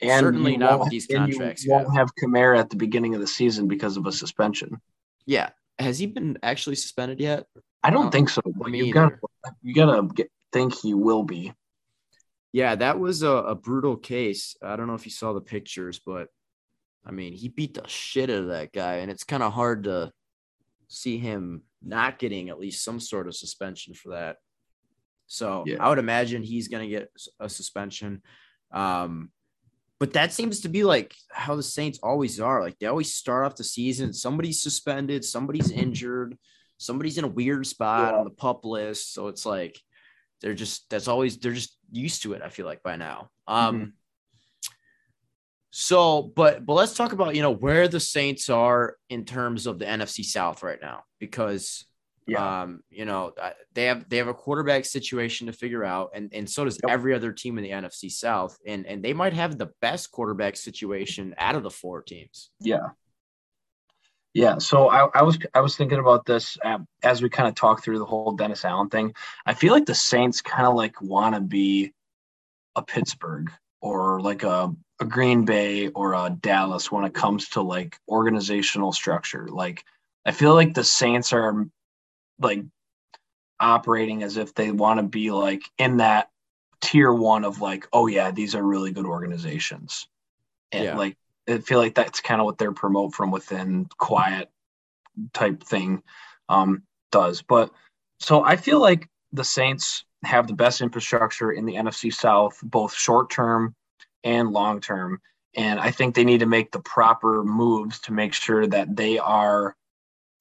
And 0.03 0.21
certainly 0.21 0.59
not 0.59 0.81
with 0.81 0.91
these 0.91 1.07
contracts. 1.07 1.65
You 1.65 1.73
won't 1.73 1.95
have 1.97 2.11
Kamara 2.23 2.59
at 2.59 2.69
the 2.69 2.77
beginning 2.77 3.15
of 3.15 3.21
the 3.21 3.27
season 3.27 3.69
because 3.69 3.97
of 3.97 4.07
a 4.07 4.13
suspension. 4.13 4.81
Yeah, 5.25 5.51
has 5.79 5.99
he 5.99 6.07
been 6.07 6.39
actually 6.43 6.77
suspended 6.77 7.21
yet? 7.21 7.47
I 7.83 7.91
don't 7.91 8.11
think 8.11 8.29
so. 8.29 8.41
But 8.45 8.73
you 8.73 8.93
got 8.93 9.13
you 9.63 9.75
gotta 9.75 10.07
get, 10.15 10.31
think 10.53 10.75
he 10.75 10.95
will 10.95 11.23
be. 11.23 11.53
Yeah, 12.53 12.77
that 12.77 13.01
was 13.01 13.23
a, 13.23 13.31
a 13.31 13.55
brutal 13.55 13.97
case. 13.97 14.57
I 14.63 14.77
don't 14.77 14.87
know 14.87 14.95
if 14.95 15.05
you 15.05 15.11
saw 15.11 15.33
the 15.33 15.41
pictures, 15.41 16.01
but 16.05 16.29
I 17.05 17.11
mean, 17.11 17.33
he 17.33 17.49
beat 17.49 17.75
the 17.75 17.87
shit 17.89 18.31
out 18.31 18.37
of 18.37 18.47
that 18.49 18.73
guy, 18.73 18.97
and 18.97 19.11
it's 19.11 19.25
kind 19.25 19.43
of 19.43 19.53
hard 19.53 19.85
to 19.85 20.13
see 20.89 21.19
him 21.19 21.63
not 21.83 22.19
getting 22.19 22.49
at 22.49 22.59
least 22.59 22.85
some 22.85 23.01
sort 23.01 23.27
of 23.27 23.35
suspension 23.35 23.95
for 23.95 24.11
that. 24.11 24.37
So 25.27 25.65
yeah. 25.67 25.77
I 25.81 25.89
would 25.89 25.99
imagine 25.99 26.43
he's 26.43 26.69
to 26.69 26.89
get 26.89 27.11
a 27.41 27.49
suspension. 27.49 28.23
Um, 28.73 29.31
but 30.01 30.13
that 30.15 30.33
seems 30.33 30.61
to 30.61 30.69
be 30.69 30.85
like 30.85 31.15
how 31.31 31.55
the 31.55 31.63
Saints 31.63 31.99
always 32.03 32.41
are. 32.41 32.63
Like 32.63 32.79
they 32.79 32.87
always 32.87 33.15
start 33.15 33.47
off 33.47 33.57
the 33.57 33.65
season, 33.65 34.13
somebody's 34.13 34.63
suspended, 34.63 35.25
somebody's 35.25 35.71
injured, 35.71 36.37
somebody's 36.79 37.19
in 37.19 37.25
a 37.25 37.29
weird 37.29 37.67
spot 37.67 38.13
yeah. 38.13 38.19
on 38.19 38.25
the 38.25 38.31
pup 38.31 38.65
list. 38.65 39.13
So 39.13 39.29
it's 39.29 39.47
like 39.47 39.81
they're 40.41 40.55
just 40.55 40.89
that's 40.91 41.09
always 41.09 41.39
they're 41.39 41.53
just 41.53 41.77
used 41.93 42.23
to 42.23 42.33
it. 42.35 42.43
I 42.43 42.49
feel 42.49 42.67
like 42.67 42.83
by 42.83 42.97
now. 42.97 43.31
Um, 43.47 43.77
mm-hmm. 43.77 43.91
So, 45.71 46.23
but 46.23 46.65
but 46.65 46.75
let's 46.75 46.95
talk 46.95 47.13
about 47.13 47.35
you 47.35 47.43
know 47.43 47.51
where 47.51 47.89
the 47.89 48.01
Saints 48.01 48.51
are 48.51 48.97
in 49.09 49.25
terms 49.25 49.67
of 49.67 49.79
the 49.79 49.87
NFC 49.87 50.25
South 50.25 50.63
right 50.63 50.79
now 50.81 51.03
because 51.19 51.87
yeah. 52.27 52.63
um 52.63 52.83
you 52.91 53.05
know 53.05 53.33
they 53.75 53.85
have 53.85 54.09
they 54.09 54.17
have 54.17 54.29
a 54.29 54.35
quarterback 54.35 54.85
situation 54.85 55.47
to 55.47 55.53
figure 55.53 55.85
out 55.85 56.11
and 56.15 56.33
and 56.33 56.49
so 56.49 56.65
does 56.65 56.79
yep. 56.83 56.93
every 56.93 57.15
other 57.15 57.33
team 57.33 57.59
in 57.59 57.65
the 57.65 57.71
NFC 57.71 58.11
South 58.11 58.57
and 58.67 58.87
and 58.87 59.03
they 59.03 59.13
might 59.13 59.33
have 59.33 59.59
the 59.59 59.71
best 59.81 60.11
quarterback 60.11 60.57
situation 60.57 61.35
out 61.39 61.55
of 61.55 61.63
the 61.63 61.71
four 61.71 62.03
teams. 62.03 62.51
Yeah. 62.61 62.89
Yeah, 64.37 64.59
so 64.59 64.89
I, 64.89 65.09
I 65.15 65.23
was 65.23 65.39
I 65.55 65.61
was 65.61 65.77
thinking 65.77 66.01
about 66.01 66.27
this 66.27 66.59
um, 66.65 66.89
as 67.05 67.23
we 67.23 67.29
kind 67.29 67.49
of 67.49 67.55
talk 67.55 67.85
through 67.85 68.01
the 68.01 68.05
whole 68.05 68.33
Dennis 68.33 68.65
Allen 68.65 68.89
thing. 68.89 69.15
I 69.47 69.55
feel 69.55 69.73
like 69.73 69.87
the 69.87 69.95
Saints 69.95 70.43
kind 70.43 70.67
of 70.67 70.75
like 70.75 71.01
want 71.01 71.37
to 71.37 71.41
be 71.41 71.93
a 72.75 72.83
Pittsburgh 72.83 73.53
or 73.81 74.21
like 74.21 74.43
a 74.43 74.75
a 75.01 75.05
Green 75.05 75.45
Bay 75.45 75.89
or 75.89 76.15
a 76.15 76.37
Dallas 76.41 76.91
when 76.91 77.05
it 77.05 77.15
comes 77.15 77.51
to 77.51 77.63
like 77.63 77.97
organizational 78.09 78.91
structure. 78.91 79.47
Like 79.49 79.85
I 80.27 80.33
feel 80.33 80.55
like 80.55 80.75
the 80.75 80.85
Saints 80.85 81.33
are 81.33 81.67
like 82.41 82.65
operating 83.61 84.23
as 84.23 84.37
if 84.37 84.55
they 84.55 84.71
want 84.71 84.99
to 84.99 85.05
be 85.05 85.31
like 85.31 85.63
in 85.79 85.99
that 85.99 86.29
tier 86.81 87.13
one 87.13 87.45
of 87.45 87.61
like, 87.61 87.87
oh 87.93 88.07
yeah, 88.07 88.31
these 88.31 88.55
are 88.55 88.63
really 88.63 88.93
good 88.93 89.07
organizations. 89.07 90.09
And 90.73 90.85
yeah. 90.85 90.97
like 90.97 91.17
I 91.49 91.59
feel 91.59 91.79
like 91.79 91.95
that's 91.95 92.21
kind 92.21 92.41
of 92.41 92.45
what 92.45 92.59
they're 92.59 92.73
promote 92.73 93.15
from 93.15 93.31
within 93.31 93.87
quiet 93.99 94.51
type 95.33 95.63
thing 95.63 96.03
um 96.49 96.83
does. 97.13 97.43
But 97.43 97.71
so 98.19 98.45
I 98.45 98.57
feel 98.57 98.81
like 98.81 99.09
the 99.33 99.45
Saints 99.45 100.05
have 100.25 100.47
the 100.47 100.55
best 100.55 100.81
infrastructure 100.81 101.53
in 101.53 101.67
the 101.67 101.75
NFC 101.75 102.13
South, 102.13 102.59
both 102.63 102.95
short 102.95 103.31
term 103.31 103.75
and 104.23 104.51
long 104.51 104.81
term. 104.81 105.21
And 105.57 105.79
I 105.79 105.91
think 105.91 106.15
they 106.15 106.25
need 106.25 106.41
to 106.41 106.47
make 106.47 106.73
the 106.73 106.81
proper 106.81 107.45
moves 107.45 108.01
to 108.01 108.13
make 108.13 108.33
sure 108.33 108.67
that 108.67 108.97
they 108.97 109.19
are 109.19 109.77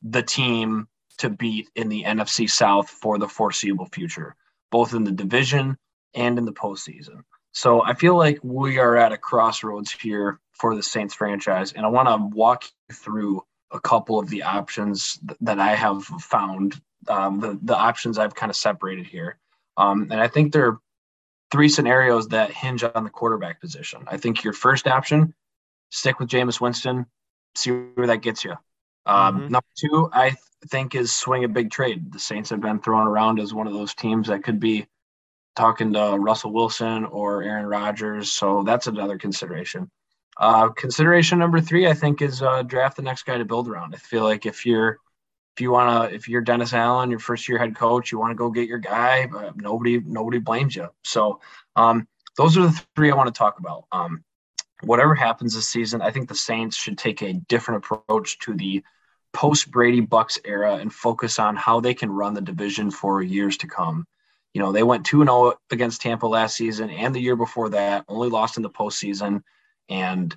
the 0.01 0.23
team 0.23 0.87
to 1.23 1.29
beat 1.29 1.69
in 1.75 1.87
the 1.87 2.03
NFC 2.03 2.49
South 2.49 2.89
for 2.89 3.17
the 3.17 3.27
foreseeable 3.27 3.87
future, 3.87 4.35
both 4.71 4.93
in 4.93 5.05
the 5.05 5.11
division 5.11 5.77
and 6.13 6.37
in 6.37 6.43
the 6.43 6.51
postseason. 6.53 7.21
So 7.53 7.81
I 7.81 7.93
feel 7.93 8.17
like 8.17 8.39
we 8.43 8.77
are 8.77 8.97
at 8.97 9.13
a 9.13 9.17
crossroads 9.17 9.91
here 9.91 10.41
for 10.51 10.75
the 10.75 10.83
Saints 10.83 11.13
franchise. 11.13 11.71
And 11.71 11.85
I 11.85 11.89
want 11.89 12.09
to 12.09 12.35
walk 12.35 12.65
you 12.65 12.95
through 12.95 13.41
a 13.71 13.79
couple 13.79 14.19
of 14.19 14.29
the 14.29 14.43
options 14.43 15.17
that 15.39 15.59
I 15.59 15.75
have 15.75 16.03
found, 16.03 16.81
um, 17.07 17.39
the, 17.39 17.57
the 17.61 17.75
options 17.75 18.17
I've 18.17 18.35
kind 18.35 18.49
of 18.49 18.55
separated 18.55 19.05
here. 19.05 19.37
Um, 19.77 20.09
and 20.11 20.19
I 20.19 20.27
think 20.27 20.51
there 20.51 20.67
are 20.67 20.79
three 21.51 21.69
scenarios 21.69 22.27
that 22.29 22.51
hinge 22.51 22.83
on 22.83 23.03
the 23.03 23.09
quarterback 23.09 23.61
position. 23.61 24.03
I 24.07 24.17
think 24.17 24.43
your 24.43 24.53
first 24.53 24.87
option, 24.87 25.33
stick 25.89 26.19
with 26.19 26.29
Jameis 26.29 26.59
Winston, 26.59 27.05
see 27.55 27.71
where 27.71 28.07
that 28.07 28.21
gets 28.21 28.43
you. 28.43 28.55
Um, 29.05 29.35
mm-hmm. 29.35 29.51
Number 29.53 29.67
two, 29.77 30.09
I 30.11 30.35
think 30.67 30.95
is 30.95 31.15
swing 31.15 31.43
a 31.43 31.49
big 31.49 31.71
trade. 31.71 32.11
The 32.11 32.19
Saints 32.19 32.49
have 32.49 32.61
been 32.61 32.79
thrown 32.79 33.07
around 33.07 33.39
as 33.39 33.53
one 33.53 33.67
of 33.67 33.73
those 33.73 33.93
teams 33.93 34.27
that 34.27 34.43
could 34.43 34.59
be 34.59 34.87
talking 35.55 35.93
to 35.93 36.17
Russell 36.17 36.51
Wilson 36.51 37.05
or 37.05 37.43
Aaron 37.43 37.65
Rodgers. 37.65 38.31
So 38.31 38.63
that's 38.63 38.87
another 38.87 39.17
consideration. 39.17 39.89
Uh, 40.37 40.69
consideration 40.69 41.37
number 41.37 41.61
three, 41.61 41.87
I 41.87 41.93
think, 41.93 42.21
is 42.21 42.41
uh, 42.41 42.63
draft 42.63 42.97
the 42.97 43.03
next 43.03 43.23
guy 43.23 43.37
to 43.37 43.45
build 43.45 43.67
around. 43.67 43.93
I 43.93 43.97
feel 43.97 44.23
like 44.23 44.45
if 44.45 44.65
you're 44.65 44.99
if 45.55 45.61
you 45.61 45.71
want 45.71 46.09
to, 46.09 46.15
if 46.15 46.27
you're 46.27 46.41
Dennis 46.41 46.73
Allen, 46.73 47.11
your 47.11 47.19
first 47.19 47.47
year 47.47 47.59
head 47.59 47.75
coach, 47.75 48.11
you 48.11 48.17
want 48.17 48.31
to 48.31 48.35
go 48.35 48.49
get 48.49 48.67
your 48.67 48.79
guy. 48.79 49.27
Nobody, 49.55 49.99
nobody 49.99 50.39
blames 50.39 50.75
you. 50.75 50.89
So 51.03 51.41
um, 51.75 52.07
those 52.37 52.57
are 52.57 52.63
the 52.63 52.85
three 52.95 53.11
I 53.11 53.15
want 53.15 53.33
to 53.33 53.37
talk 53.37 53.59
about. 53.59 53.85
Um, 53.91 54.23
whatever 54.81 55.13
happens 55.13 55.53
this 55.53 55.69
season, 55.69 56.01
I 56.01 56.09
think 56.09 56.27
the 56.27 56.35
Saints 56.35 56.75
should 56.75 56.97
take 56.97 57.21
a 57.21 57.33
different 57.33 57.85
approach 57.85 58.39
to 58.39 58.55
the 58.55 58.83
post 59.33 59.71
Brady 59.71 60.01
Bucs 60.01 60.37
era 60.45 60.75
and 60.75 60.93
focus 60.93 61.39
on 61.39 61.55
how 61.55 61.79
they 61.79 61.93
can 61.93 62.11
run 62.11 62.33
the 62.33 62.41
division 62.41 62.91
for 62.91 63.21
years 63.21 63.57
to 63.57 63.67
come. 63.67 64.05
You 64.53 64.61
know, 64.61 64.71
they 64.71 64.83
went 64.83 65.05
2 65.05 65.23
0 65.23 65.53
against 65.71 66.01
Tampa 66.01 66.27
last 66.27 66.55
season 66.55 66.89
and 66.89 67.13
the 67.13 67.19
year 67.19 67.35
before 67.35 67.69
that, 67.69 68.05
only 68.07 68.29
lost 68.29 68.57
in 68.57 68.63
the 68.63 68.69
postseason. 68.69 69.41
And 69.89 70.35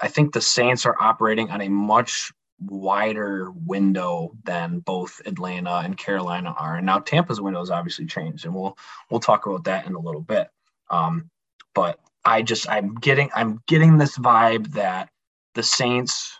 I 0.00 0.08
think 0.08 0.32
the 0.32 0.40
Saints 0.40 0.86
are 0.86 0.96
operating 0.98 1.50
on 1.50 1.60
a 1.60 1.68
much 1.68 2.32
wider 2.60 3.50
window 3.50 4.32
than 4.44 4.80
both 4.80 5.20
Atlanta 5.26 5.82
and 5.84 5.96
Carolina 5.96 6.54
are. 6.58 6.76
And 6.76 6.86
now 6.86 6.98
Tampa's 6.98 7.40
window 7.40 7.60
has 7.60 7.70
obviously 7.70 8.06
changed, 8.06 8.44
and 8.44 8.54
we'll 8.54 8.76
we'll 9.10 9.20
talk 9.20 9.46
about 9.46 9.64
that 9.64 9.86
in 9.86 9.94
a 9.94 10.00
little 10.00 10.22
bit. 10.22 10.48
Um, 10.90 11.30
but 11.74 11.98
I 12.24 12.42
just 12.42 12.68
I'm 12.68 12.94
getting 12.94 13.30
I'm 13.34 13.62
getting 13.66 13.98
this 13.98 14.18
vibe 14.18 14.72
that 14.72 15.10
the 15.54 15.62
Saints 15.62 16.38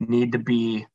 need 0.00 0.32
to 0.32 0.38
be 0.38 0.86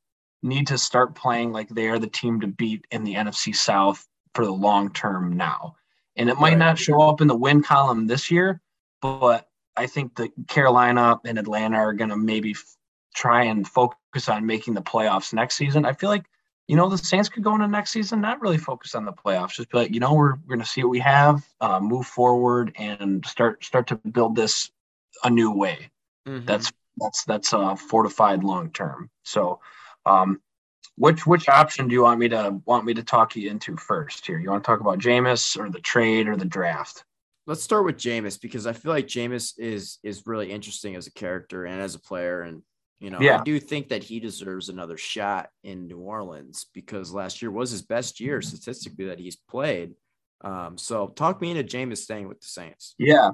need 0.46 0.68
to 0.68 0.78
start 0.78 1.14
playing 1.14 1.52
like 1.52 1.68
they 1.68 1.88
are 1.88 1.98
the 1.98 2.06
team 2.06 2.40
to 2.40 2.46
beat 2.46 2.86
in 2.90 3.04
the 3.04 3.14
NFC 3.14 3.54
South 3.54 4.06
for 4.34 4.44
the 4.44 4.52
long 4.52 4.92
term 4.92 5.36
now. 5.36 5.76
And 6.16 6.30
it 6.30 6.38
might 6.38 6.50
right. 6.50 6.58
not 6.58 6.78
show 6.78 7.02
up 7.02 7.20
in 7.20 7.28
the 7.28 7.36
win 7.36 7.62
column 7.62 8.06
this 8.06 8.30
year, 8.30 8.60
but 9.02 9.48
I 9.76 9.86
think 9.86 10.16
that 10.16 10.30
Carolina 10.48 11.20
and 11.24 11.38
Atlanta 11.38 11.76
are 11.76 11.92
going 11.92 12.10
to 12.10 12.16
maybe 12.16 12.54
try 13.14 13.44
and 13.44 13.66
focus 13.66 14.28
on 14.28 14.46
making 14.46 14.74
the 14.74 14.82
playoffs 14.82 15.32
next 15.32 15.56
season. 15.56 15.84
I 15.84 15.92
feel 15.92 16.08
like, 16.08 16.24
you 16.68 16.76
know, 16.76 16.88
the 16.88 16.98
Saints 16.98 17.28
could 17.28 17.44
go 17.44 17.54
into 17.54 17.68
next 17.68 17.90
season, 17.90 18.20
not 18.20 18.40
really 18.40 18.58
focus 18.58 18.94
on 18.94 19.04
the 19.04 19.12
playoffs, 19.12 19.56
just 19.56 19.70
be 19.70 19.78
like, 19.78 19.94
you 19.94 20.00
know, 20.00 20.14
we're, 20.14 20.34
we're 20.34 20.56
going 20.56 20.60
to 20.60 20.66
see 20.66 20.82
what 20.82 20.90
we 20.90 20.98
have, 21.00 21.46
uh, 21.60 21.80
move 21.80 22.06
forward 22.06 22.72
and 22.76 23.24
start, 23.26 23.62
start 23.64 23.86
to 23.88 23.96
build 23.96 24.36
this 24.36 24.70
a 25.24 25.30
new 25.30 25.52
way. 25.52 25.90
Mm-hmm. 26.26 26.46
That's, 26.46 26.72
that's, 26.96 27.24
that's 27.24 27.52
uh, 27.52 27.76
fortified 27.76 28.42
long-term. 28.42 29.10
So, 29.24 29.60
um, 30.06 30.40
which, 30.96 31.26
which 31.26 31.48
option 31.48 31.88
do 31.88 31.94
you 31.94 32.02
want 32.02 32.20
me 32.20 32.28
to 32.28 32.60
want 32.64 32.86
me 32.86 32.94
to 32.94 33.02
talk 33.02 33.36
you 33.36 33.50
into 33.50 33.76
first 33.76 34.26
here? 34.26 34.38
You 34.38 34.50
want 34.50 34.64
to 34.64 34.66
talk 34.66 34.80
about 34.80 34.98
Jameis 34.98 35.58
or 35.58 35.68
the 35.68 35.80
trade 35.80 36.28
or 36.28 36.36
the 36.36 36.46
draft? 36.46 37.04
Let's 37.46 37.62
start 37.62 37.84
with 37.84 37.98
Jameis 37.98 38.40
because 38.40 38.66
I 38.66 38.72
feel 38.72 38.92
like 38.92 39.06
Jameis 39.06 39.52
is 39.58 39.98
is 40.02 40.26
really 40.26 40.50
interesting 40.50 40.96
as 40.96 41.06
a 41.06 41.12
character 41.12 41.66
and 41.66 41.80
as 41.80 41.94
a 41.94 42.00
player, 42.00 42.42
and 42.42 42.62
you 42.98 43.10
know, 43.10 43.20
yeah. 43.20 43.40
I 43.40 43.42
do 43.44 43.60
think 43.60 43.90
that 43.90 44.02
he 44.02 44.20
deserves 44.20 44.68
another 44.68 44.96
shot 44.96 45.50
in 45.62 45.86
New 45.86 45.98
Orleans 45.98 46.66
because 46.72 47.12
last 47.12 47.42
year 47.42 47.50
was 47.50 47.70
his 47.70 47.82
best 47.82 48.20
year 48.20 48.40
statistically 48.40 49.06
that 49.06 49.18
he's 49.18 49.36
played. 49.36 49.94
Um, 50.42 50.78
so 50.78 51.08
talk 51.08 51.40
me 51.40 51.50
into 51.50 51.62
Jameis 51.62 51.98
staying 51.98 52.28
with 52.28 52.40
the 52.40 52.46
Saints. 52.46 52.94
Yeah. 52.98 53.30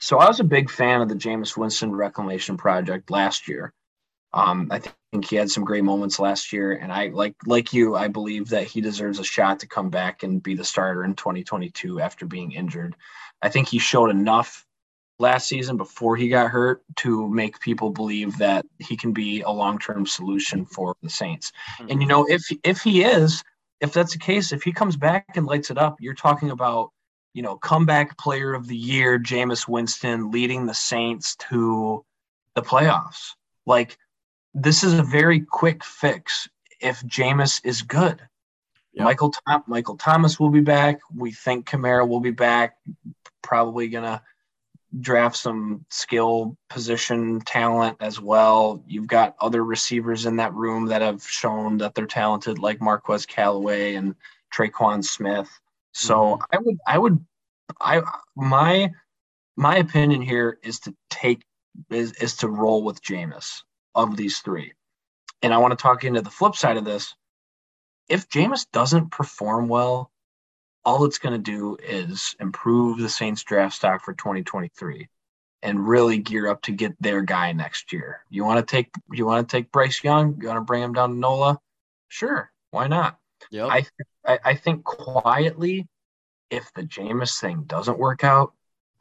So 0.00 0.18
I 0.18 0.28
was 0.28 0.40
a 0.40 0.44
big 0.44 0.70
fan 0.70 1.00
of 1.00 1.08
the 1.08 1.14
Jameis 1.14 1.56
Winston 1.56 1.92
Reclamation 1.92 2.56
Project 2.56 3.10
last 3.10 3.48
year. 3.48 3.72
Um, 4.34 4.68
I 4.72 4.80
think 4.80 5.24
he 5.24 5.36
had 5.36 5.48
some 5.48 5.64
great 5.64 5.84
moments 5.84 6.18
last 6.18 6.52
year, 6.52 6.72
and 6.72 6.92
I 6.92 7.06
like 7.08 7.36
like 7.46 7.72
you. 7.72 7.94
I 7.94 8.08
believe 8.08 8.48
that 8.48 8.66
he 8.66 8.80
deserves 8.80 9.20
a 9.20 9.24
shot 9.24 9.60
to 9.60 9.68
come 9.68 9.90
back 9.90 10.24
and 10.24 10.42
be 10.42 10.54
the 10.54 10.64
starter 10.64 11.04
in 11.04 11.14
2022 11.14 12.00
after 12.00 12.26
being 12.26 12.50
injured. 12.50 12.96
I 13.40 13.48
think 13.48 13.68
he 13.68 13.78
showed 13.78 14.10
enough 14.10 14.66
last 15.20 15.46
season 15.46 15.76
before 15.76 16.16
he 16.16 16.28
got 16.28 16.50
hurt 16.50 16.82
to 16.96 17.28
make 17.28 17.60
people 17.60 17.90
believe 17.90 18.36
that 18.38 18.66
he 18.80 18.96
can 18.96 19.12
be 19.12 19.42
a 19.42 19.50
long-term 19.50 20.04
solution 20.06 20.64
for 20.66 20.96
the 21.00 21.10
Saints. 21.10 21.52
Mm-hmm. 21.78 21.90
And 21.90 22.02
you 22.02 22.08
know, 22.08 22.26
if 22.28 22.42
if 22.64 22.82
he 22.82 23.04
is, 23.04 23.44
if 23.80 23.92
that's 23.92 24.14
the 24.14 24.18
case, 24.18 24.52
if 24.52 24.64
he 24.64 24.72
comes 24.72 24.96
back 24.96 25.36
and 25.36 25.46
lights 25.46 25.70
it 25.70 25.78
up, 25.78 25.96
you're 26.00 26.14
talking 26.14 26.50
about, 26.50 26.90
you 27.34 27.42
know, 27.42 27.56
comeback 27.56 28.18
player 28.18 28.52
of 28.52 28.66
the 28.66 28.76
year, 28.76 29.16
Jameis 29.18 29.68
Winston 29.68 30.32
leading 30.32 30.66
the 30.66 30.74
Saints 30.74 31.36
to 31.50 32.04
the 32.56 32.62
playoffs. 32.62 33.30
Like 33.66 33.96
this 34.54 34.84
is 34.84 34.94
a 34.94 35.02
very 35.02 35.40
quick 35.40 35.84
fix 35.84 36.48
if 36.80 37.02
Jameis 37.02 37.60
is 37.64 37.82
good. 37.82 38.20
Yep. 38.92 39.04
Michael 39.04 39.30
Tom- 39.30 39.64
Michael 39.66 39.96
Thomas 39.96 40.38
will 40.38 40.50
be 40.50 40.60
back. 40.60 41.00
We 41.14 41.32
think 41.32 41.66
Kamara 41.68 42.08
will 42.08 42.20
be 42.20 42.30
back. 42.30 42.76
Probably 43.42 43.88
gonna 43.88 44.22
draft 45.00 45.36
some 45.36 45.84
skill 45.90 46.56
position 46.70 47.40
talent 47.40 47.96
as 48.00 48.20
well. 48.20 48.84
You've 48.86 49.08
got 49.08 49.34
other 49.40 49.64
receivers 49.64 50.26
in 50.26 50.36
that 50.36 50.54
room 50.54 50.86
that 50.86 51.02
have 51.02 51.24
shown 51.24 51.78
that 51.78 51.96
they're 51.96 52.06
talented, 52.06 52.60
like 52.60 52.80
Marquez 52.80 53.26
Callaway 53.26 53.94
and 53.94 54.14
Tre'Quan 54.54 55.04
Smith. 55.04 55.50
So 55.92 56.14
mm-hmm. 56.14 56.42
I 56.52 56.58
would, 56.58 56.78
I 56.86 56.98
would, 56.98 57.26
I 57.80 58.02
my 58.36 58.90
my 59.56 59.76
opinion 59.78 60.22
here 60.22 60.58
is 60.62 60.78
to 60.80 60.94
take 61.10 61.42
is 61.90 62.12
is 62.12 62.36
to 62.36 62.48
roll 62.48 62.84
with 62.84 63.02
Jameis 63.02 63.62
of 63.94 64.16
these 64.16 64.38
three. 64.38 64.72
And 65.42 65.52
I 65.52 65.58
want 65.58 65.76
to 65.76 65.82
talk 65.82 66.04
into 66.04 66.22
the 66.22 66.30
flip 66.30 66.56
side 66.56 66.76
of 66.76 66.84
this. 66.84 67.14
If 68.08 68.28
Jameis 68.28 68.66
doesn't 68.72 69.10
perform 69.10 69.68
well, 69.68 70.10
all 70.84 71.04
it's 71.04 71.18
going 71.18 71.32
to 71.32 71.38
do 71.38 71.76
is 71.82 72.34
improve 72.40 72.98
the 72.98 73.08
Saints 73.08 73.42
draft 73.42 73.74
stock 73.74 74.04
for 74.04 74.12
2023 74.12 75.08
and 75.62 75.88
really 75.88 76.18
gear 76.18 76.46
up 76.48 76.60
to 76.62 76.72
get 76.72 76.94
their 77.00 77.22
guy 77.22 77.52
next 77.52 77.92
year. 77.92 78.20
You 78.28 78.44
want 78.44 78.66
to 78.66 78.70
take 78.70 78.90
you 79.10 79.24
want 79.24 79.48
to 79.48 79.56
take 79.56 79.72
Bryce 79.72 80.04
Young, 80.04 80.38
you 80.40 80.48
want 80.48 80.58
to 80.58 80.64
bring 80.64 80.82
him 80.82 80.92
down 80.92 81.10
to 81.10 81.16
NOLA? 81.16 81.58
Sure, 82.08 82.52
why 82.70 82.86
not? 82.86 83.18
Yep. 83.50 83.68
I, 83.70 83.86
I 84.26 84.38
I 84.44 84.54
think 84.54 84.84
quietly, 84.84 85.88
if 86.50 86.70
the 86.74 86.82
Jameis 86.82 87.40
thing 87.40 87.64
doesn't 87.66 87.98
work 87.98 88.24
out, 88.24 88.52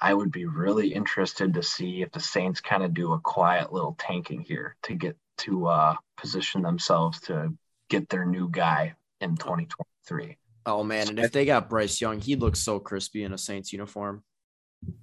I 0.03 0.13
would 0.13 0.33
be 0.33 0.45
really 0.45 0.93
interested 0.93 1.53
to 1.53 1.63
see 1.63 2.01
if 2.01 2.11
the 2.11 2.19
Saints 2.19 2.59
kind 2.59 2.83
of 2.83 2.93
do 2.93 3.13
a 3.13 3.19
quiet 3.21 3.71
little 3.71 3.95
tanking 3.97 4.41
here 4.41 4.75
to 4.83 4.95
get 4.95 5.15
to 5.37 5.67
uh, 5.67 5.95
position 6.17 6.61
themselves 6.61 7.21
to 7.21 7.53
get 7.89 8.09
their 8.09 8.25
new 8.25 8.49
guy 8.49 8.95
in 9.21 9.37
2023. 9.37 10.37
Oh 10.65 10.83
man, 10.83 11.07
and 11.07 11.19
if 11.19 11.31
they 11.31 11.45
got 11.45 11.69
Bryce 11.69 12.01
Young, 12.01 12.19
he 12.19 12.35
looks 12.35 12.59
so 12.59 12.79
crispy 12.79 13.23
in 13.23 13.31
a 13.31 13.37
Saints 13.37 13.71
uniform. 13.71 14.23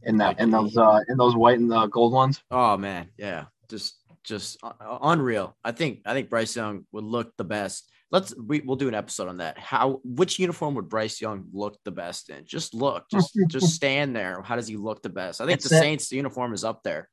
In 0.03 0.19
that, 0.19 0.39
in 0.39 0.51
those, 0.51 0.77
uh, 0.77 1.01
in 1.09 1.17
those 1.17 1.35
white 1.35 1.59
and 1.59 1.71
the 1.71 1.87
gold 1.87 2.13
ones. 2.13 2.43
Oh 2.51 2.77
man, 2.77 3.09
yeah, 3.17 3.47
just, 3.71 3.97
just 4.23 4.59
unreal. 4.81 5.57
I 5.65 5.73
think, 5.73 6.01
I 6.05 6.13
think 6.13 6.29
Bryce 6.29 6.55
Young 6.55 6.85
would 6.93 7.05
look 7.05 7.35
the 7.39 7.45
best. 7.45 7.91
Let's, 8.11 8.35
we, 8.37 8.61
we'll 8.61 8.77
do 8.77 8.89
an 8.89 8.95
episode 8.95 9.29
on 9.29 9.37
that. 9.39 9.59
How, 9.59 10.01
which 10.03 10.39
uniform 10.39 10.75
would 10.75 10.89
Bryce 10.89 11.21
Young 11.21 11.47
look 11.53 11.79
the 11.85 11.93
best 11.93 12.29
in? 12.29 12.45
Just 12.45 12.75
look, 12.75 13.05
just, 13.11 13.39
just 13.49 13.69
stand 13.75 14.17
there. 14.17 14.43
How 14.43 14.57
does 14.57 14.67
he 14.67 14.77
look 14.77 15.03
the 15.03 15.09
best? 15.09 15.41
I 15.41 15.47
think 15.47 15.59
it's 15.59 15.69
the 15.69 15.79
Saints 15.79 16.11
uniform 16.11 16.53
is 16.53 16.65
up 16.65 16.83
there. 16.83 17.09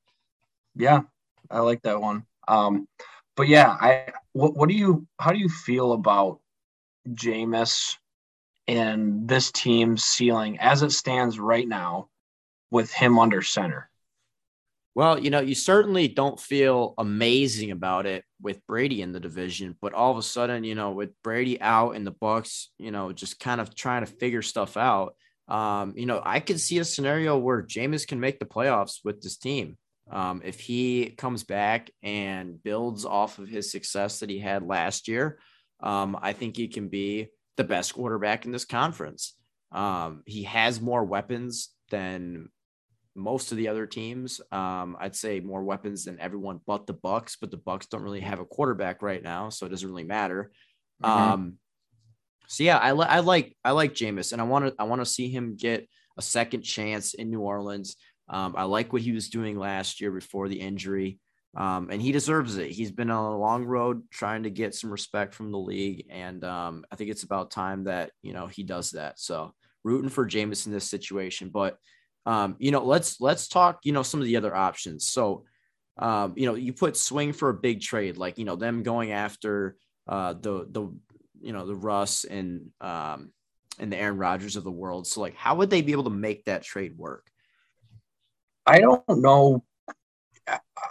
Yeah, 0.75 1.01
I 1.51 1.59
like 1.59 1.83
that 1.83 2.01
one. 2.01 2.23
Um, 2.47 2.87
but 3.35 3.47
yeah, 3.47 3.69
I, 3.69 4.11
what, 4.33 4.55
what 4.55 4.69
do 4.69 4.75
you, 4.75 5.05
how 5.19 5.31
do 5.31 5.37
you 5.37 5.49
feel 5.49 5.93
about 5.93 6.39
Jameis? 7.09 7.95
and 8.67 9.27
this 9.27 9.51
team's 9.51 10.03
ceiling 10.03 10.59
as 10.59 10.83
it 10.83 10.91
stands 10.91 11.39
right 11.39 11.67
now 11.67 12.09
with 12.69 12.91
him 12.91 13.17
under 13.17 13.41
center? 13.41 13.89
Well, 14.97 15.19
you 15.19 15.29
know, 15.29 15.41
you 15.41 15.53
certainly 15.53 16.07
don't 16.07 16.39
feel 16.39 16.95
amazing 16.97 17.69
about 17.69 18.07
it 18.07 18.25
with 18.41 18.65
Brady 18.65 19.03
in 19.03 19.11
the 19.11 19.19
division, 19.19 19.77
but 19.79 19.93
all 19.93 20.09
of 20.11 20.17
a 20.17 20.23
sudden, 20.23 20.63
you 20.63 20.73
know, 20.73 20.89
with 20.89 21.11
Brady 21.23 21.61
out 21.61 21.91
in 21.91 22.03
the 22.03 22.11
Bucs, 22.11 22.69
you 22.79 22.89
know, 22.89 23.11
just 23.11 23.39
kind 23.39 23.61
of 23.61 23.75
trying 23.75 24.03
to 24.03 24.11
figure 24.11 24.41
stuff 24.41 24.75
out. 24.75 25.13
Um, 25.47 25.93
you 25.95 26.07
know, 26.07 26.19
I 26.25 26.39
could 26.39 26.59
see 26.59 26.79
a 26.79 26.83
scenario 26.83 27.37
where 27.37 27.61
Jameis 27.61 28.07
can 28.07 28.19
make 28.19 28.39
the 28.39 28.45
playoffs 28.45 29.01
with 29.03 29.21
this 29.21 29.37
team. 29.37 29.77
Um, 30.09 30.41
if 30.43 30.59
he 30.59 31.11
comes 31.11 31.43
back 31.43 31.91
and 32.01 32.63
builds 32.63 33.05
off 33.05 33.37
of 33.37 33.47
his 33.47 33.71
success 33.71 34.21
that 34.21 34.31
he 34.31 34.39
had 34.39 34.63
last 34.63 35.07
year, 35.07 35.37
um, 35.79 36.17
I 36.19 36.33
think 36.33 36.57
he 36.57 36.69
can 36.69 36.87
be 36.87 37.27
the 37.55 37.63
best 37.63 37.93
quarterback 37.93 38.45
in 38.45 38.51
this 38.51 38.65
conference. 38.65 39.35
Um, 39.71 40.23
he 40.25 40.45
has 40.45 40.81
more 40.81 41.03
weapons 41.03 41.69
than 41.91 42.49
most 43.17 43.51
of 43.51 43.57
the 43.57 43.67
other 43.67 43.85
teams. 43.85 44.39
Um, 44.51 44.95
I'd 44.99 45.15
say 45.15 45.39
more 45.39 45.63
weapons 45.63 46.05
than 46.05 46.19
everyone 46.19 46.61
but 46.65 46.87
the 46.87 46.93
Bucs, 46.93 47.35
but 47.39 47.51
the 47.51 47.57
Bucs 47.57 47.89
don't 47.89 48.03
really 48.03 48.21
have 48.21 48.39
a 48.39 48.45
quarterback 48.45 49.01
right 49.01 49.21
now, 49.21 49.49
so 49.49 49.65
it 49.65 49.69
doesn't 49.69 49.89
really 49.89 50.03
matter. 50.03 50.51
Mm-hmm. 51.03 51.33
Um, 51.33 51.53
so 52.47 52.63
yeah, 52.63 52.77
I, 52.77 52.93
li- 52.93 53.07
I 53.09 53.19
like 53.19 53.57
I 53.63 53.71
like 53.71 53.93
Jameis, 53.93 54.31
and 54.31 54.41
I 54.41 54.45
want 54.45 54.67
to 54.67 54.75
I 54.79 54.83
want 54.83 55.01
to 55.01 55.05
see 55.05 55.29
him 55.29 55.55
get 55.57 55.87
a 56.17 56.21
second 56.21 56.61
chance 56.61 57.13
in 57.13 57.29
New 57.29 57.41
Orleans. 57.41 57.97
Um, 58.29 58.55
I 58.57 58.63
like 58.63 58.93
what 58.93 59.01
he 59.01 59.11
was 59.11 59.29
doing 59.29 59.57
last 59.57 59.99
year 59.99 60.11
before 60.11 60.47
the 60.47 60.59
injury. 60.59 61.19
Um, 61.55 61.89
and 61.89 61.99
he 61.99 62.11
deserves 62.11 62.57
it. 62.57 62.69
He's 62.69 62.91
been 62.91 63.09
on 63.09 63.33
a 63.33 63.37
long 63.37 63.65
road 63.65 64.03
trying 64.11 64.43
to 64.43 64.51
get 64.51 64.75
some 64.75 64.91
respect 64.91 65.33
from 65.33 65.51
the 65.51 65.57
league, 65.57 66.05
and 66.09 66.43
um, 66.43 66.85
I 66.91 66.95
think 66.95 67.09
it's 67.09 67.23
about 67.23 67.49
time 67.49 67.85
that 67.85 68.11
you 68.21 68.33
know 68.33 68.45
he 68.45 68.63
does 68.63 68.91
that. 68.91 69.19
So 69.19 69.53
rooting 69.83 70.09
for 70.09 70.27
Jameis 70.27 70.67
in 70.67 70.71
this 70.71 70.89
situation, 70.89 71.49
but 71.49 71.77
um, 72.27 72.55
you 72.59 72.71
know 72.71 72.83
let's 72.83 73.19
let's 73.19 73.47
talk 73.47 73.79
you 73.83 73.91
know 73.91 74.03
some 74.03 74.19
of 74.19 74.25
the 74.25 74.37
other 74.37 74.55
options. 74.55 75.07
So 75.07 75.45
um, 75.97 76.33
you 76.35 76.45
know 76.45 76.55
you 76.55 76.73
put 76.73 76.95
swing 76.97 77.33
for 77.33 77.49
a 77.49 77.53
big 77.53 77.81
trade, 77.81 78.17
like 78.17 78.37
you 78.37 78.45
know 78.45 78.55
them 78.55 78.83
going 78.83 79.11
after 79.11 79.77
uh, 80.07 80.33
the 80.33 80.67
the 80.69 80.93
you 81.39 81.53
know 81.53 81.65
the 81.65 81.75
Russ 81.75 82.23
and 82.23 82.69
um, 82.81 83.31
and 83.79 83.91
the 83.91 83.97
Aaron 83.97 84.17
Rodgers 84.17 84.55
of 84.55 84.63
the 84.63 84.71
world. 84.71 85.07
So 85.07 85.21
like, 85.21 85.35
how 85.35 85.55
would 85.55 85.69
they 85.69 85.81
be 85.81 85.93
able 85.93 86.03
to 86.03 86.09
make 86.09 86.45
that 86.45 86.63
trade 86.63 86.97
work? 86.97 87.25
I 88.65 88.81
don't 88.81 89.03
know 89.07 89.63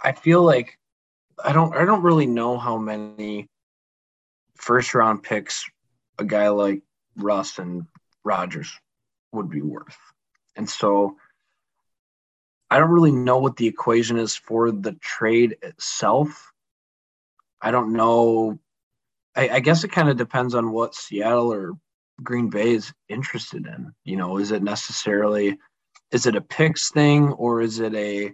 I 0.03 0.11
feel 0.13 0.43
like 0.43 0.77
I 1.43 1.53
don't 1.53 1.75
I 1.75 1.85
don't 1.85 2.03
really 2.03 2.27
know 2.27 2.57
how 2.57 2.77
many 2.77 3.47
first 4.55 4.93
round 4.93 5.23
picks 5.23 5.65
a 6.17 6.23
guy 6.23 6.49
like 6.49 6.81
Russ 7.15 7.59
and 7.59 7.85
Rodgers 8.23 8.71
would 9.31 9.49
be 9.49 9.61
worth. 9.61 9.97
And 10.55 10.69
so 10.69 11.17
I 12.69 12.79
don't 12.79 12.91
really 12.91 13.11
know 13.11 13.37
what 13.37 13.55
the 13.55 13.67
equation 13.67 14.17
is 14.17 14.35
for 14.35 14.71
the 14.71 14.93
trade 14.93 15.57
itself. 15.61 16.51
I 17.61 17.71
don't 17.71 17.93
know. 17.93 18.59
I, 19.35 19.49
I 19.49 19.59
guess 19.59 19.83
it 19.83 19.91
kind 19.91 20.09
of 20.09 20.17
depends 20.17 20.53
on 20.53 20.71
what 20.71 20.95
Seattle 20.95 21.53
or 21.53 21.73
Green 22.21 22.49
Bay 22.49 22.73
is 22.73 22.93
interested 23.07 23.65
in. 23.65 23.93
You 24.03 24.17
know, 24.17 24.37
is 24.37 24.51
it 24.51 24.63
necessarily 24.63 25.57
is 26.11 26.25
it 26.25 26.35
a 26.35 26.41
picks 26.41 26.91
thing 26.91 27.31
or 27.33 27.61
is 27.61 27.79
it 27.79 27.93
a 27.93 28.33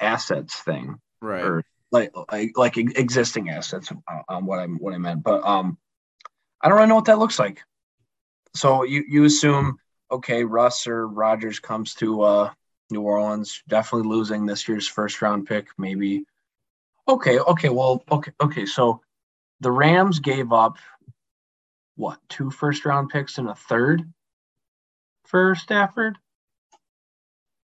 assets 0.00 0.56
thing, 0.56 1.00
right? 1.20 1.44
Or 1.44 1.64
like 1.90 2.12
like, 2.30 2.56
like 2.56 2.76
existing 2.76 3.50
assets 3.50 3.90
on 3.90 4.02
uh, 4.10 4.22
um, 4.28 4.46
what 4.46 4.58
I'm 4.58 4.78
what 4.78 4.94
I 4.94 4.98
meant, 4.98 5.22
but 5.22 5.44
um, 5.44 5.78
I 6.60 6.68
don't 6.68 6.76
really 6.76 6.88
know 6.88 6.96
what 6.96 7.06
that 7.06 7.18
looks 7.18 7.38
like. 7.38 7.60
So 8.54 8.84
you 8.84 9.04
you 9.08 9.24
assume 9.24 9.78
okay, 10.10 10.44
Russ 10.44 10.86
or 10.86 11.08
Rodgers 11.08 11.58
comes 11.58 11.94
to 11.94 12.22
uh, 12.22 12.50
New 12.92 13.02
Orleans, 13.02 13.62
definitely 13.68 14.08
losing 14.08 14.46
this 14.46 14.68
year's 14.68 14.86
first 14.86 15.20
round 15.22 15.46
pick, 15.46 15.68
maybe. 15.78 16.24
Okay, 17.08 17.38
okay, 17.38 17.68
well, 17.68 18.04
okay, 18.10 18.32
okay. 18.40 18.66
So 18.66 19.00
the 19.60 19.70
Rams 19.70 20.20
gave 20.20 20.52
up 20.52 20.76
what 21.96 22.18
two 22.28 22.50
first 22.50 22.84
round 22.84 23.10
picks 23.10 23.38
and 23.38 23.48
a 23.48 23.54
third 23.54 24.02
for 25.26 25.54
Stafford. 25.54 26.18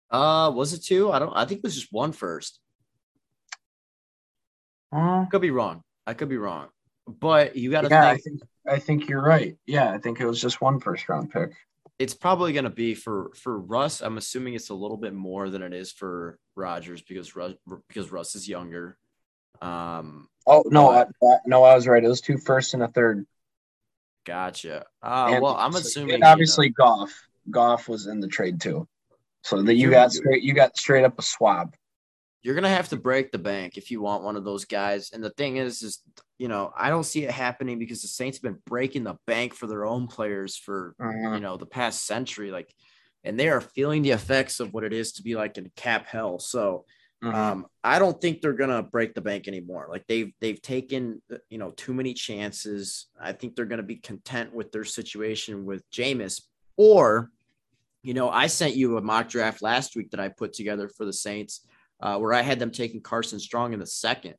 Uh, 0.09 0.51
was 0.53 0.73
it 0.73 0.83
two? 0.83 1.11
I 1.11 1.19
don't. 1.19 1.33
I 1.33 1.45
think 1.45 1.59
it 1.59 1.63
was 1.63 1.75
just 1.75 1.93
one 1.93 2.11
first. 2.11 2.59
Uh, 4.91 5.25
could 5.27 5.41
be 5.41 5.51
wrong. 5.51 5.83
I 6.05 6.13
could 6.13 6.29
be 6.29 6.37
wrong. 6.37 6.67
But 7.07 7.55
you 7.55 7.71
got 7.71 7.81
to 7.81 7.89
yeah, 7.89 8.13
think. 8.13 8.19
I 8.19 8.21
think 8.21 8.41
I 8.67 8.79
think 8.79 9.09
you're 9.09 9.21
right. 9.21 9.55
Yeah, 9.65 9.91
I 9.91 9.97
think 9.97 10.19
it 10.19 10.25
was 10.25 10.41
just 10.41 10.61
one 10.61 10.79
first 10.79 11.07
round 11.07 11.31
pick. 11.31 11.51
It's 12.01 12.15
probably 12.15 12.51
going 12.51 12.63
to 12.63 12.71
be 12.71 12.95
for 12.95 13.31
for 13.35 13.59
Russ. 13.59 14.01
I'm 14.01 14.17
assuming 14.17 14.55
it's 14.55 14.71
a 14.71 14.73
little 14.73 14.97
bit 14.97 15.13
more 15.13 15.49
than 15.49 15.61
it 15.61 15.71
is 15.71 15.91
for 15.91 16.39
Rodgers 16.55 17.03
because 17.03 17.35
Russ 17.35 17.53
because 17.87 18.11
Russ 18.11 18.35
is 18.35 18.47
younger. 18.47 18.97
Um. 19.61 20.27
Oh 20.47 20.63
no, 20.65 20.89
I, 20.89 21.05
no, 21.45 21.63
I 21.63 21.75
was 21.75 21.87
right. 21.87 22.03
It 22.03 22.07
was 22.07 22.21
two 22.21 22.39
first 22.39 22.73
and 22.73 22.81
a 22.81 22.87
third. 22.87 23.27
Gotcha. 24.25 24.85
Uh, 25.01 25.37
well, 25.41 25.55
I'm 25.55 25.75
assuming 25.75 26.23
obviously 26.23 26.67
you 26.67 26.73
know, 26.79 26.85
Goff. 26.85 27.27
Goff 27.51 27.87
was 27.87 28.07
in 28.07 28.19
the 28.19 28.27
trade 28.27 28.59
too. 28.59 28.87
So 29.43 29.61
that 29.61 29.75
you 29.75 29.91
got 29.91 30.11
straight 30.11 30.41
you 30.41 30.53
got 30.53 30.77
straight 30.77 31.03
up 31.03 31.19
a 31.19 31.21
swab. 31.21 31.75
You're 32.41 32.55
gonna 32.55 32.69
have 32.69 32.89
to 32.89 32.97
break 32.97 33.31
the 33.31 33.37
bank 33.37 33.77
if 33.77 33.91
you 33.91 34.01
want 34.01 34.23
one 34.23 34.35
of 34.35 34.43
those 34.43 34.65
guys. 34.65 35.11
And 35.13 35.23
the 35.23 35.29
thing 35.29 35.57
is, 35.57 35.83
is 35.83 36.01
you 36.41 36.47
know, 36.47 36.73
I 36.75 36.89
don't 36.89 37.03
see 37.03 37.23
it 37.23 37.29
happening 37.29 37.77
because 37.77 38.01
the 38.01 38.07
Saints 38.07 38.39
have 38.39 38.41
been 38.41 38.57
breaking 38.65 39.03
the 39.03 39.13
bank 39.27 39.53
for 39.53 39.67
their 39.67 39.85
own 39.85 40.07
players 40.07 40.57
for 40.57 40.95
uh-huh. 40.99 41.35
you 41.35 41.39
know 41.39 41.55
the 41.55 41.67
past 41.67 42.07
century. 42.07 42.49
Like, 42.49 42.73
and 43.23 43.39
they 43.39 43.47
are 43.47 43.61
feeling 43.61 44.01
the 44.01 44.09
effects 44.09 44.59
of 44.59 44.73
what 44.73 44.83
it 44.83 44.91
is 44.91 45.11
to 45.13 45.21
be 45.21 45.35
like 45.35 45.59
in 45.59 45.71
cap 45.75 46.07
hell. 46.07 46.39
So 46.39 46.85
uh-huh. 47.23 47.37
um, 47.37 47.67
I 47.83 47.99
don't 47.99 48.19
think 48.19 48.41
they're 48.41 48.53
gonna 48.53 48.81
break 48.81 49.13
the 49.13 49.21
bank 49.21 49.47
anymore. 49.47 49.85
Like 49.87 50.07
they've 50.07 50.33
they've 50.41 50.59
taken 50.59 51.21
you 51.51 51.59
know 51.59 51.69
too 51.69 51.93
many 51.93 52.15
chances. 52.15 53.05
I 53.21 53.33
think 53.33 53.55
they're 53.55 53.65
gonna 53.65 53.83
be 53.83 53.97
content 53.97 54.51
with 54.51 54.71
their 54.71 54.83
situation 54.83 55.63
with 55.63 55.87
Jameis 55.91 56.41
or 56.75 57.29
you 58.01 58.15
know, 58.15 58.31
I 58.31 58.47
sent 58.47 58.75
you 58.75 58.97
a 58.97 59.01
mock 59.01 59.29
draft 59.29 59.61
last 59.61 59.95
week 59.95 60.09
that 60.09 60.19
I 60.19 60.29
put 60.29 60.53
together 60.53 60.89
for 60.89 61.05
the 61.05 61.13
Saints, 61.13 61.67
uh, 61.99 62.17
where 62.17 62.33
I 62.33 62.41
had 62.41 62.57
them 62.57 62.71
taking 62.71 62.99
Carson 62.99 63.39
Strong 63.39 63.73
in 63.73 63.79
the 63.79 63.85
second, 63.85 64.33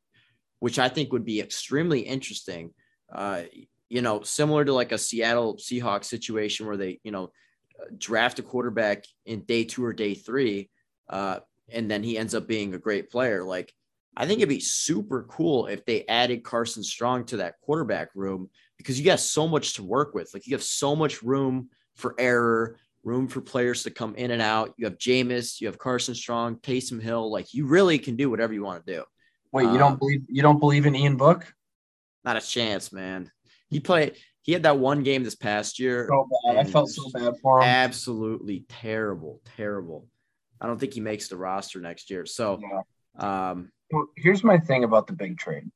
which 0.63 0.79
I 0.79 0.87
think 0.87 1.11
would 1.11 1.25
be 1.25 1.41
extremely 1.41 1.99
interesting. 1.99 2.71
Uh, 3.13 3.41
you 3.89 4.01
know, 4.01 4.21
similar 4.21 4.63
to 4.63 4.71
like 4.71 4.93
a 4.93 4.97
Seattle 4.97 5.57
Seahawks 5.57 6.05
situation 6.05 6.65
where 6.65 6.77
they, 6.77 7.01
you 7.03 7.11
know, 7.11 7.33
draft 7.97 8.39
a 8.39 8.43
quarterback 8.43 9.03
in 9.25 9.41
day 9.41 9.65
two 9.65 9.83
or 9.83 9.91
day 9.91 10.13
three, 10.13 10.69
uh, 11.09 11.39
and 11.69 11.91
then 11.91 12.01
he 12.01 12.17
ends 12.17 12.33
up 12.33 12.47
being 12.47 12.73
a 12.73 12.79
great 12.79 13.11
player. 13.11 13.43
Like, 13.43 13.73
I 14.15 14.25
think 14.25 14.39
it'd 14.39 14.47
be 14.47 14.61
super 14.61 15.23
cool 15.23 15.65
if 15.65 15.83
they 15.83 16.07
added 16.07 16.45
Carson 16.45 16.81
Strong 16.81 17.25
to 17.25 17.37
that 17.37 17.55
quarterback 17.61 18.11
room 18.15 18.49
because 18.77 18.97
you 18.97 19.03
got 19.03 19.19
so 19.19 19.49
much 19.49 19.73
to 19.73 19.83
work 19.83 20.15
with. 20.15 20.33
Like, 20.33 20.47
you 20.47 20.55
have 20.55 20.63
so 20.63 20.95
much 20.95 21.23
room 21.23 21.71
for 21.97 22.15
error, 22.17 22.77
room 23.03 23.27
for 23.27 23.41
players 23.41 23.83
to 23.83 23.91
come 23.91 24.15
in 24.15 24.31
and 24.31 24.41
out. 24.41 24.73
You 24.77 24.85
have 24.85 24.97
Jameis, 24.97 25.59
you 25.59 25.67
have 25.67 25.77
Carson 25.77 26.15
Strong, 26.15 26.59
Taysom 26.59 27.01
Hill. 27.01 27.29
Like, 27.29 27.53
you 27.53 27.65
really 27.65 27.99
can 27.99 28.15
do 28.15 28.29
whatever 28.29 28.53
you 28.53 28.63
want 28.63 28.85
to 28.85 28.93
do. 28.93 29.03
Wait, 29.53 29.71
you 29.71 29.77
don't 29.77 29.93
um, 29.93 29.97
believe 29.99 30.23
you 30.27 30.41
don't 30.41 30.59
believe 30.59 30.87
in 30.87 30.95
Ian 30.95 31.15
Book? 31.15 31.45
Not 32.25 32.37
a 32.37 32.41
chance, 32.41 32.91
man. 32.91 33.31
He 33.69 33.79
played. 33.79 34.17
He 34.41 34.51
had 34.51 34.63
that 34.63 34.79
one 34.79 35.03
game 35.03 35.23
this 35.23 35.35
past 35.35 35.79
year. 35.79 36.07
So 36.09 36.27
bad. 36.45 36.57
I 36.57 36.63
felt 36.63 36.89
so 36.89 37.09
bad 37.13 37.35
for 37.41 37.59
him. 37.59 37.67
Absolutely 37.67 38.65
terrible, 38.67 39.41
terrible. 39.55 40.07
I 40.59 40.65
don't 40.65 40.79
think 40.79 40.93
he 40.93 41.01
makes 41.01 41.27
the 41.27 41.37
roster 41.37 41.79
next 41.79 42.09
year. 42.09 42.25
So, 42.25 42.59
yeah. 42.61 43.51
um, 43.51 43.71
here's 44.17 44.43
my 44.43 44.57
thing 44.57 44.83
about 44.83 45.07
the 45.07 45.13
big 45.13 45.37
trade. 45.37 45.69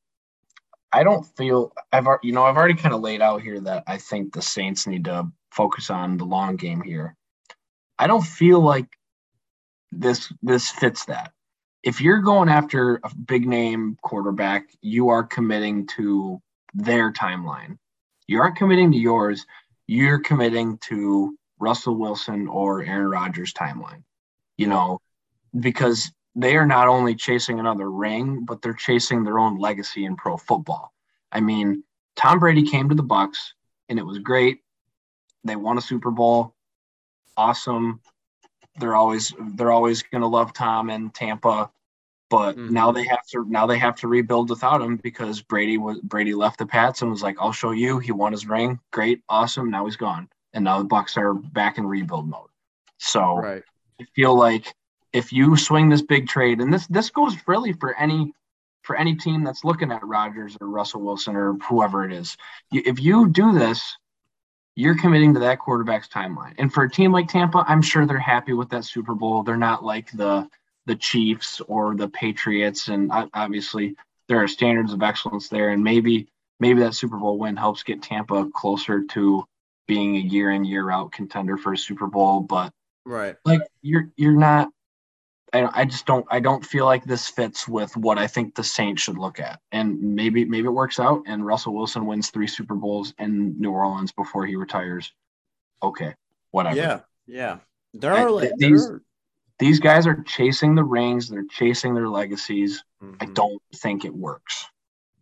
I 0.91 1.03
don't 1.03 1.23
feel 1.37 1.71
I've 1.93 2.07
you 2.23 2.31
know 2.31 2.43
I've 2.43 2.57
already 2.57 2.73
kind 2.73 2.95
of 2.95 3.01
laid 3.01 3.21
out 3.21 3.43
here 3.43 3.59
that 3.59 3.83
I 3.85 3.97
think 3.97 4.33
the 4.33 4.41
Saints 4.41 4.87
need 4.87 5.05
to 5.05 5.31
focus 5.51 5.91
on 5.91 6.17
the 6.17 6.25
long 6.25 6.55
game 6.55 6.81
here. 6.81 7.15
I 7.99 8.07
don't 8.07 8.25
feel 8.25 8.59
like 8.59 8.87
this 9.91 10.33
this 10.41 10.71
fits 10.71 11.05
that 11.05 11.31
if 11.83 12.01
you're 12.01 12.21
going 12.21 12.49
after 12.49 12.99
a 13.03 13.15
big 13.15 13.47
name 13.47 13.97
quarterback, 14.01 14.67
you 14.81 15.09
are 15.09 15.23
committing 15.23 15.87
to 15.87 16.41
their 16.73 17.11
timeline. 17.11 17.77
You 18.27 18.41
aren't 18.41 18.57
committing 18.57 18.91
to 18.91 18.97
yours. 18.97 19.45
You're 19.87 20.19
committing 20.19 20.77
to 20.89 21.37
Russell 21.59 21.95
Wilson 21.95 22.47
or 22.47 22.83
Aaron 22.83 23.09
Rodgers' 23.09 23.53
timeline. 23.53 24.03
You 24.57 24.67
know, 24.67 24.99
because 25.57 26.11
they 26.35 26.55
are 26.55 26.65
not 26.65 26.87
only 26.87 27.15
chasing 27.15 27.59
another 27.59 27.89
ring, 27.89 28.45
but 28.45 28.61
they're 28.61 28.73
chasing 28.73 29.23
their 29.23 29.39
own 29.39 29.57
legacy 29.57 30.05
in 30.05 30.15
pro 30.15 30.37
football. 30.37 30.93
I 31.31 31.41
mean, 31.41 31.83
Tom 32.15 32.39
Brady 32.39 32.63
came 32.63 32.89
to 32.89 32.95
the 32.95 33.03
Bucs 33.03 33.53
and 33.89 33.97
it 33.97 34.05
was 34.05 34.19
great. 34.19 34.59
They 35.43 35.55
won 35.55 35.77
a 35.77 35.81
Super 35.81 36.11
Bowl. 36.11 36.53
Awesome. 37.35 38.01
They're 38.79 38.95
always 38.95 39.33
they're 39.55 39.71
always 39.71 40.03
going 40.03 40.21
to 40.21 40.27
love 40.27 40.53
Tom 40.53 40.89
and 40.89 41.13
Tampa 41.13 41.71
but 42.29 42.57
mm-hmm. 42.57 42.73
now 42.73 42.91
they 42.91 43.05
have 43.05 43.25
to 43.27 43.45
now 43.47 43.65
they 43.65 43.77
have 43.77 43.95
to 43.97 44.07
rebuild 44.07 44.49
without 44.49 44.81
him 44.81 44.97
because 44.97 45.41
Brady 45.41 45.77
was 45.77 45.99
Brady 46.01 46.33
left 46.33 46.59
the 46.59 46.65
Pats 46.65 47.01
and 47.01 47.11
was 47.11 47.23
like, 47.23 47.37
"I'll 47.39 47.53
show 47.53 47.71
you." 47.71 47.99
He 47.99 48.11
won 48.11 48.33
his 48.33 48.47
ring. 48.47 48.79
Great, 48.91 49.21
awesome. 49.29 49.69
Now 49.69 49.85
he's 49.85 49.95
gone, 49.95 50.27
and 50.53 50.63
now 50.63 50.81
the 50.81 50.87
Bucs 50.87 51.17
are 51.17 51.33
back 51.33 51.77
in 51.77 51.87
rebuild 51.87 52.27
mode. 52.27 52.49
So 52.97 53.37
right. 53.37 53.63
I 54.01 54.05
feel 54.15 54.37
like 54.37 54.73
if 55.13 55.31
you 55.31 55.55
swing 55.55 55.89
this 55.89 56.01
big 56.01 56.27
trade, 56.27 56.59
and 56.59 56.73
this 56.73 56.87
this 56.87 57.09
goes 57.09 57.35
really 57.47 57.73
for 57.73 57.95
any 57.95 58.33
for 58.83 58.95
any 58.97 59.15
team 59.15 59.43
that's 59.43 59.63
looking 59.63 59.91
at 59.91 60.05
Rodgers 60.05 60.57
or 60.59 60.67
Russell 60.67 61.01
Wilson 61.01 61.35
or 61.35 61.53
whoever 61.53 62.05
it 62.05 62.11
is, 62.11 62.35
if 62.71 62.99
you 62.99 63.29
do 63.29 63.53
this, 63.53 63.97
you're 64.77 64.95
committing 64.95 65.33
to 65.33 65.39
that 65.39 65.57
quarterback's 65.57 66.07
timeline. 66.07 66.53
And 66.59 66.71
for 66.71 66.83
a 66.83 66.89
team 66.89 67.11
like 67.11 67.27
Tampa, 67.27 67.65
I'm 67.67 67.81
sure 67.81 68.05
they're 68.05 68.19
happy 68.19 68.53
with 68.53 68.69
that 68.69 68.85
Super 68.85 69.15
Bowl. 69.15 69.41
They're 69.41 69.57
not 69.57 69.83
like 69.83 70.11
the 70.11 70.47
the 70.85 70.95
Chiefs 70.95 71.59
or 71.67 71.95
the 71.95 72.07
Patriots, 72.07 72.87
and 72.87 73.11
obviously 73.33 73.95
there 74.29 74.37
are 74.37 74.47
standards 74.47 74.93
of 74.93 75.01
excellence 75.01 75.49
there, 75.49 75.69
and 75.69 75.83
maybe 75.83 76.27
maybe 76.59 76.81
that 76.81 76.93
Super 76.93 77.17
Bowl 77.17 77.39
win 77.39 77.55
helps 77.55 77.81
get 77.81 78.03
Tampa 78.03 78.49
closer 78.53 79.03
to 79.03 79.43
being 79.87 80.15
a 80.15 80.19
year 80.19 80.51
in 80.51 80.63
year 80.63 80.91
out 80.91 81.11
contender 81.11 81.57
for 81.57 81.73
a 81.73 81.77
Super 81.77 82.05
Bowl. 82.05 82.41
But 82.41 82.71
right, 83.03 83.35
like 83.45 83.61
you're 83.81 84.09
you're 84.15 84.37
not. 84.37 84.69
I, 85.53 85.81
I 85.81 85.85
just 85.85 86.05
don't 86.05 86.25
I 86.29 86.39
don't 86.39 86.65
feel 86.65 86.85
like 86.85 87.05
this 87.05 87.27
fits 87.27 87.67
with 87.67 87.95
what 87.95 88.17
I 88.17 88.27
think 88.27 88.55
the 88.55 88.63
Saints 88.63 89.01
should 89.01 89.17
look 89.17 89.39
at, 89.39 89.61
and 89.71 90.01
maybe 90.01 90.45
maybe 90.45 90.67
it 90.67 90.71
works 90.71 90.99
out, 90.99 91.23
and 91.25 91.45
Russell 91.45 91.73
Wilson 91.73 92.05
wins 92.05 92.29
three 92.29 92.47
Super 92.47 92.75
Bowls 92.75 93.13
in 93.19 93.59
New 93.59 93.71
Orleans 93.71 94.11
before 94.11 94.45
he 94.45 94.55
retires. 94.55 95.13
Okay, 95.81 96.13
whatever. 96.51 96.75
Yeah, 96.75 96.99
yeah. 97.25 97.57
There 97.93 98.13
are 98.13 98.29
like 98.29 98.51
these. 98.57 98.85
Are 98.85 99.01
these 99.59 99.79
guys 99.79 100.05
are 100.05 100.23
chasing 100.23 100.75
the 100.75 100.83
rings, 100.83 101.29
they're 101.29 101.45
chasing 101.49 101.93
their 101.95 102.09
legacies. 102.09 102.83
Mm-hmm. 103.01 103.15
I 103.21 103.25
don't 103.25 103.61
think 103.75 104.05
it 104.05 104.13
works. 104.13 104.67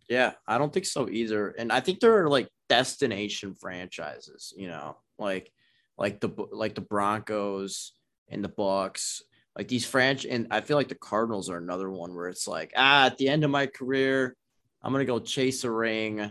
Yeah, 0.08 0.32
I 0.46 0.58
don't 0.58 0.72
think 0.72 0.86
so 0.86 1.08
either. 1.08 1.48
And 1.48 1.72
I 1.72 1.80
think 1.80 2.00
there 2.00 2.22
are 2.22 2.28
like 2.28 2.48
destination 2.68 3.54
franchises, 3.54 4.52
you 4.56 4.68
know, 4.68 4.98
like 5.18 5.52
like 5.98 6.20
the 6.20 6.30
like 6.52 6.74
the 6.74 6.80
Broncos 6.80 7.92
and 8.28 8.44
the 8.44 8.48
Bucs, 8.48 9.22
like 9.56 9.68
these 9.68 9.86
franchise. 9.86 10.30
And 10.30 10.48
I 10.50 10.60
feel 10.60 10.76
like 10.76 10.88
the 10.88 10.94
Cardinals 10.94 11.48
are 11.50 11.58
another 11.58 11.90
one 11.90 12.14
where 12.14 12.28
it's 12.28 12.46
like, 12.46 12.72
ah, 12.76 13.06
at 13.06 13.18
the 13.18 13.28
end 13.28 13.44
of 13.44 13.50
my 13.50 13.66
career, 13.66 14.36
I'm 14.82 14.92
gonna 14.92 15.04
go 15.04 15.18
chase 15.18 15.64
a 15.64 15.70
ring 15.70 16.30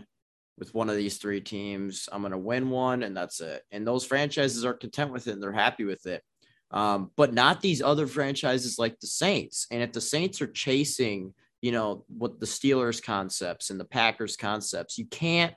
with 0.58 0.74
one 0.74 0.88
of 0.88 0.96
these 0.96 1.18
three 1.18 1.40
teams. 1.40 2.08
I'm 2.10 2.22
gonna 2.22 2.38
win 2.38 2.70
one, 2.70 3.02
and 3.02 3.16
that's 3.16 3.40
it. 3.40 3.62
And 3.70 3.86
those 3.86 4.06
franchises 4.06 4.64
are 4.64 4.74
content 4.74 5.12
with 5.12 5.26
it; 5.26 5.32
and 5.32 5.42
they're 5.42 5.52
happy 5.52 5.84
with 5.84 6.06
it 6.06 6.22
um, 6.70 7.10
but 7.16 7.32
not 7.32 7.60
these 7.60 7.82
other 7.82 8.06
franchises 8.06 8.78
like 8.78 8.98
the 9.00 9.06
Saints. 9.06 9.66
And 9.70 9.82
if 9.82 9.92
the 9.92 10.00
Saints 10.00 10.40
are 10.42 10.46
chasing, 10.46 11.32
you 11.62 11.72
know, 11.72 12.04
what 12.08 12.40
the 12.40 12.46
Steelers 12.46 13.02
concepts 13.02 13.70
and 13.70 13.78
the 13.78 13.84
Packers 13.84 14.36
concepts, 14.36 14.98
you 14.98 15.06
can't 15.06 15.54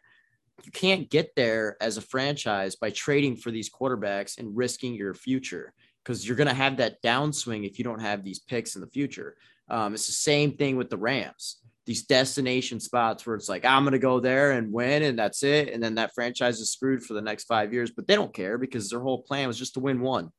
you 0.65 0.71
can't 0.73 1.09
get 1.09 1.35
there 1.37 1.77
as 1.79 1.95
a 1.95 2.01
franchise 2.01 2.75
by 2.75 2.89
trading 2.89 3.37
for 3.37 3.49
these 3.49 3.69
quarterbacks 3.69 4.37
and 4.37 4.57
risking 4.57 4.93
your 4.93 5.13
future 5.13 5.71
because 6.03 6.27
you're 6.27 6.37
going 6.37 6.47
to 6.47 6.53
have 6.53 6.77
that 6.77 7.01
downswing 7.03 7.65
if 7.65 7.77
you 7.77 7.83
don't 7.83 8.01
have 8.01 8.23
these 8.23 8.39
picks 8.39 8.75
in 8.75 8.81
the 8.81 8.87
future. 8.87 9.35
Um, 9.69 9.93
it's 9.93 10.07
the 10.07 10.13
same 10.13 10.53
thing 10.53 10.77
with 10.77 10.89
the 10.89 10.97
Rams. 10.97 11.57
These 11.85 12.03
destination 12.03 12.79
spots 12.79 13.25
where 13.25 13.35
it's 13.35 13.49
like, 13.49 13.65
I'm 13.65 13.83
going 13.83 13.93
to 13.93 13.99
go 13.99 14.19
there 14.19 14.51
and 14.51 14.71
win, 14.71 15.03
and 15.03 15.17
that's 15.17 15.43
it. 15.43 15.73
And 15.73 15.81
then 15.81 15.95
that 15.95 16.13
franchise 16.13 16.59
is 16.59 16.71
screwed 16.71 17.03
for 17.03 17.13
the 17.13 17.21
next 17.21 17.45
five 17.45 17.73
years, 17.73 17.91
but 17.91 18.07
they 18.07 18.15
don't 18.15 18.33
care 18.33 18.57
because 18.57 18.89
their 18.89 18.99
whole 18.99 19.23
plan 19.23 19.47
was 19.47 19.57
just 19.57 19.73
to 19.75 19.79
win 19.79 19.99
one. 20.01 20.31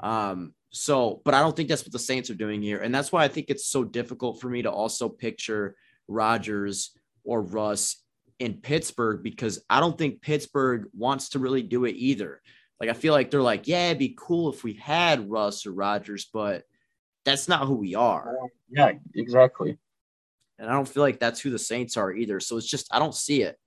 Um, 0.00 0.54
so, 0.70 1.20
but 1.24 1.34
I 1.34 1.40
don't 1.40 1.56
think 1.56 1.68
that's 1.68 1.84
what 1.84 1.92
the 1.92 1.98
Saints 1.98 2.30
are 2.30 2.34
doing 2.34 2.62
here. 2.62 2.78
And 2.78 2.94
that's 2.94 3.12
why 3.12 3.24
I 3.24 3.28
think 3.28 3.46
it's 3.48 3.66
so 3.66 3.84
difficult 3.84 4.40
for 4.40 4.48
me 4.48 4.62
to 4.62 4.70
also 4.70 5.08
picture 5.08 5.76
Rodgers 6.08 6.92
or 7.24 7.42
Russ 7.42 8.02
in 8.38 8.54
Pittsburgh 8.54 9.22
because 9.22 9.62
I 9.68 9.80
don't 9.80 9.98
think 9.98 10.22
Pittsburgh 10.22 10.86
wants 10.96 11.30
to 11.30 11.38
really 11.38 11.62
do 11.62 11.84
it 11.84 11.96
either. 11.96 12.40
Like, 12.80 12.90
I 12.90 12.94
feel 12.94 13.12
like 13.12 13.30
they're 13.30 13.42
like, 13.42 13.68
yeah, 13.68 13.88
it'd 13.88 13.98
be 13.98 14.14
cool 14.16 14.50
if 14.52 14.64
we 14.64 14.74
had 14.74 15.30
Russ 15.30 15.66
or 15.66 15.72
Rodgers, 15.72 16.28
but 16.32 16.64
that's 17.24 17.48
not 17.48 17.66
who 17.66 17.74
we 17.74 17.94
are. 17.94 18.34
Yeah, 18.70 18.92
exactly. 19.14 19.76
And 20.58 20.68
I 20.68 20.72
don't 20.72 20.88
feel 20.88 21.02
like 21.02 21.20
that's 21.20 21.40
who 21.40 21.50
the 21.50 21.58
Saints 21.58 21.96
are 21.96 22.12
either. 22.12 22.40
So 22.40 22.56
it's 22.56 22.66
just, 22.66 22.88
I 22.92 22.98
don't 22.98 23.14
see 23.14 23.42
it. 23.42 23.58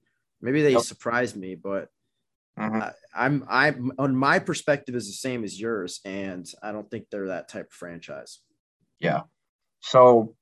Maybe 0.41 0.61
they 0.61 0.71
yep. 0.71 0.81
surprise 0.81 1.35
me, 1.35 1.55
but 1.55 1.89
Mm-hmm. 2.57 2.81
I'm 3.15 3.45
I'm 3.49 3.91
on 3.97 4.15
my 4.15 4.37
perspective 4.39 4.95
is 4.95 5.07
the 5.07 5.13
same 5.13 5.43
as 5.43 5.59
yours, 5.59 6.01
and 6.05 6.49
I 6.61 6.71
don't 6.71 6.89
think 6.89 7.09
they're 7.09 7.29
that 7.29 7.49
type 7.49 7.67
of 7.67 7.73
franchise. 7.73 8.39
Yeah. 8.99 9.21
So 9.79 10.35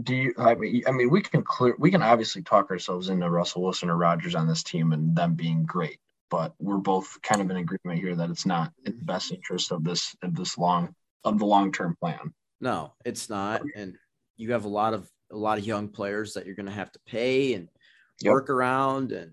do 0.00 0.14
you 0.14 0.34
I 0.38 0.54
mean 0.54 0.82
I 0.86 0.92
mean 0.92 1.10
we 1.10 1.20
can 1.20 1.42
clear 1.42 1.74
we 1.78 1.90
can 1.90 2.02
obviously 2.02 2.42
talk 2.42 2.70
ourselves 2.70 3.08
into 3.08 3.28
Russell 3.28 3.62
Wilson 3.62 3.90
or 3.90 3.96
Rodgers 3.96 4.34
on 4.34 4.46
this 4.46 4.62
team 4.62 4.92
and 4.92 5.16
them 5.16 5.34
being 5.34 5.66
great, 5.66 5.98
but 6.30 6.54
we're 6.58 6.78
both 6.78 7.20
kind 7.22 7.40
of 7.40 7.50
in 7.50 7.56
agreement 7.56 8.00
here 8.00 8.14
that 8.16 8.30
it's 8.30 8.46
not 8.46 8.72
in 8.84 8.98
the 8.98 9.04
best 9.04 9.32
interest 9.32 9.72
of 9.72 9.84
this 9.84 10.14
of 10.22 10.34
this 10.34 10.58
long 10.58 10.94
of 11.24 11.38
the 11.38 11.46
long 11.46 11.72
term 11.72 11.96
plan. 12.00 12.32
No, 12.60 12.92
it's 13.04 13.28
not. 13.28 13.62
And 13.74 13.96
you 14.36 14.52
have 14.52 14.64
a 14.64 14.68
lot 14.68 14.94
of 14.94 15.10
a 15.30 15.36
lot 15.36 15.58
of 15.58 15.66
young 15.66 15.88
players 15.88 16.34
that 16.34 16.46
you're 16.46 16.54
gonna 16.54 16.70
have 16.70 16.92
to 16.92 17.00
pay 17.06 17.54
and 17.54 17.68
yep. 18.20 18.32
work 18.32 18.50
around 18.50 19.12
and 19.12 19.32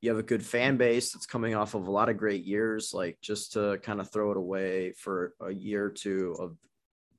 you 0.00 0.08
have 0.08 0.18
a 0.18 0.22
good 0.22 0.44
fan 0.44 0.76
base 0.76 1.12
that's 1.12 1.26
coming 1.26 1.54
off 1.54 1.74
of 1.74 1.86
a 1.86 1.90
lot 1.90 2.08
of 2.08 2.16
great 2.16 2.44
years 2.44 2.94
like 2.94 3.18
just 3.20 3.52
to 3.52 3.78
kind 3.82 4.00
of 4.00 4.10
throw 4.10 4.30
it 4.30 4.36
away 4.36 4.92
for 4.92 5.34
a 5.42 5.50
year 5.50 5.86
or 5.86 5.90
two 5.90 6.34
of 6.38 6.56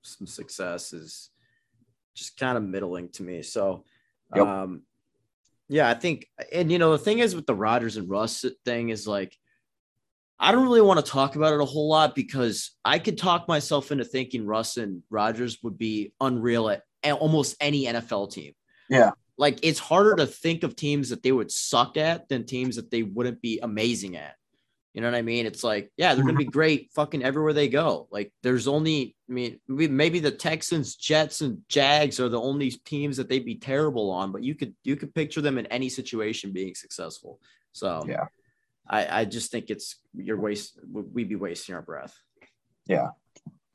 some 0.02 0.26
success 0.26 0.94
is 0.94 1.30
just 2.16 2.38
kind 2.38 2.58
of 2.58 2.64
middling 2.64 3.08
to 3.10 3.24
me 3.24 3.44
so 3.44 3.84
yep. 4.36 4.46
um 4.46 4.82
yeah 5.72 5.90
i 5.90 5.94
think 5.94 6.28
and 6.54 6.72
you 6.72 6.78
know 6.78 6.92
the 6.92 6.98
thing 6.98 7.20
is 7.20 7.36
with 7.36 7.48
the 7.48 7.56
rodgers 7.56 7.98
and 7.98 8.10
russ 8.10 8.46
thing 8.66 8.90
is 8.90 9.08
like 9.08 9.36
i 10.40 10.52
don't 10.52 10.64
really 10.64 10.82
want 10.82 11.04
to 11.04 11.12
talk 11.12 11.36
about 11.36 11.54
it 11.54 11.62
a 11.62 11.66
whole 11.66 11.90
lot 11.90 12.14
because 12.14 12.72
i 12.86 13.00
could 13.00 13.18
talk 13.18 13.48
myself 13.48 13.92
into 13.92 14.06
thinking 14.06 14.46
russ 14.46 14.78
and 14.78 15.02
rodgers 15.10 15.58
would 15.64 15.78
be 15.78 16.14
unreal 16.22 16.70
at 16.70 16.84
almost 17.04 17.56
any 17.60 17.86
nfl 17.86 18.32
team 18.32 18.54
yeah 18.90 19.12
like 19.42 19.60
it's 19.64 19.80
harder 19.80 20.16
to 20.18 20.28
think 20.28 20.62
of 20.62 20.76
teams 20.76 21.10
that 21.10 21.24
they 21.24 21.32
would 21.32 21.52
suck 21.52 21.98
at 21.98 22.30
than 22.30 22.46
teams 22.46 22.76
that 22.76 22.92
they 22.92 23.02
wouldn't 23.02 23.42
be 23.42 23.60
amazing 23.64 24.16
at. 24.16 24.36
You 24.94 25.02
know 25.02 25.08
what 25.08 25.18
I 25.18 25.22
mean? 25.22 25.46
It's 25.46 25.64
like, 25.64 25.92
yeah, 25.96 26.14
they're 26.14 26.26
gonna 26.26 26.38
be 26.38 26.44
mm-hmm. 26.44 26.52
great 26.52 26.92
fucking 26.94 27.24
everywhere 27.24 27.54
they 27.54 27.70
go. 27.70 28.08
Like, 28.12 28.34
there's 28.44 28.68
only, 28.68 29.16
I 29.30 29.34
mean, 29.34 29.60
maybe 29.68 30.20
the 30.20 30.32
Texans, 30.32 30.96
Jets, 30.96 31.40
and 31.42 31.60
Jags 31.70 32.20
are 32.20 32.28
the 32.28 32.42
only 32.42 32.72
teams 32.72 33.18
that 33.18 33.30
they'd 33.30 33.46
be 33.46 33.56
terrible 33.56 34.10
on, 34.12 34.34
but 34.34 34.44
you 34.44 34.54
could 34.54 34.76
you 34.84 34.98
could 34.98 35.16
picture 35.16 35.42
them 35.42 35.58
in 35.58 35.66
any 35.68 35.88
situation 35.88 36.52
being 36.52 36.76
successful. 36.76 37.40
So 37.72 38.04
yeah, 38.08 38.26
I 38.88 39.22
I 39.22 39.26
just 39.26 39.52
think 39.52 39.70
it's 39.70 39.96
you're 40.14 40.40
waste 40.40 40.78
we'd 40.92 41.30
be 41.30 41.36
wasting 41.36 41.76
our 41.76 41.82
breath. 41.82 42.18
Yeah. 42.86 43.10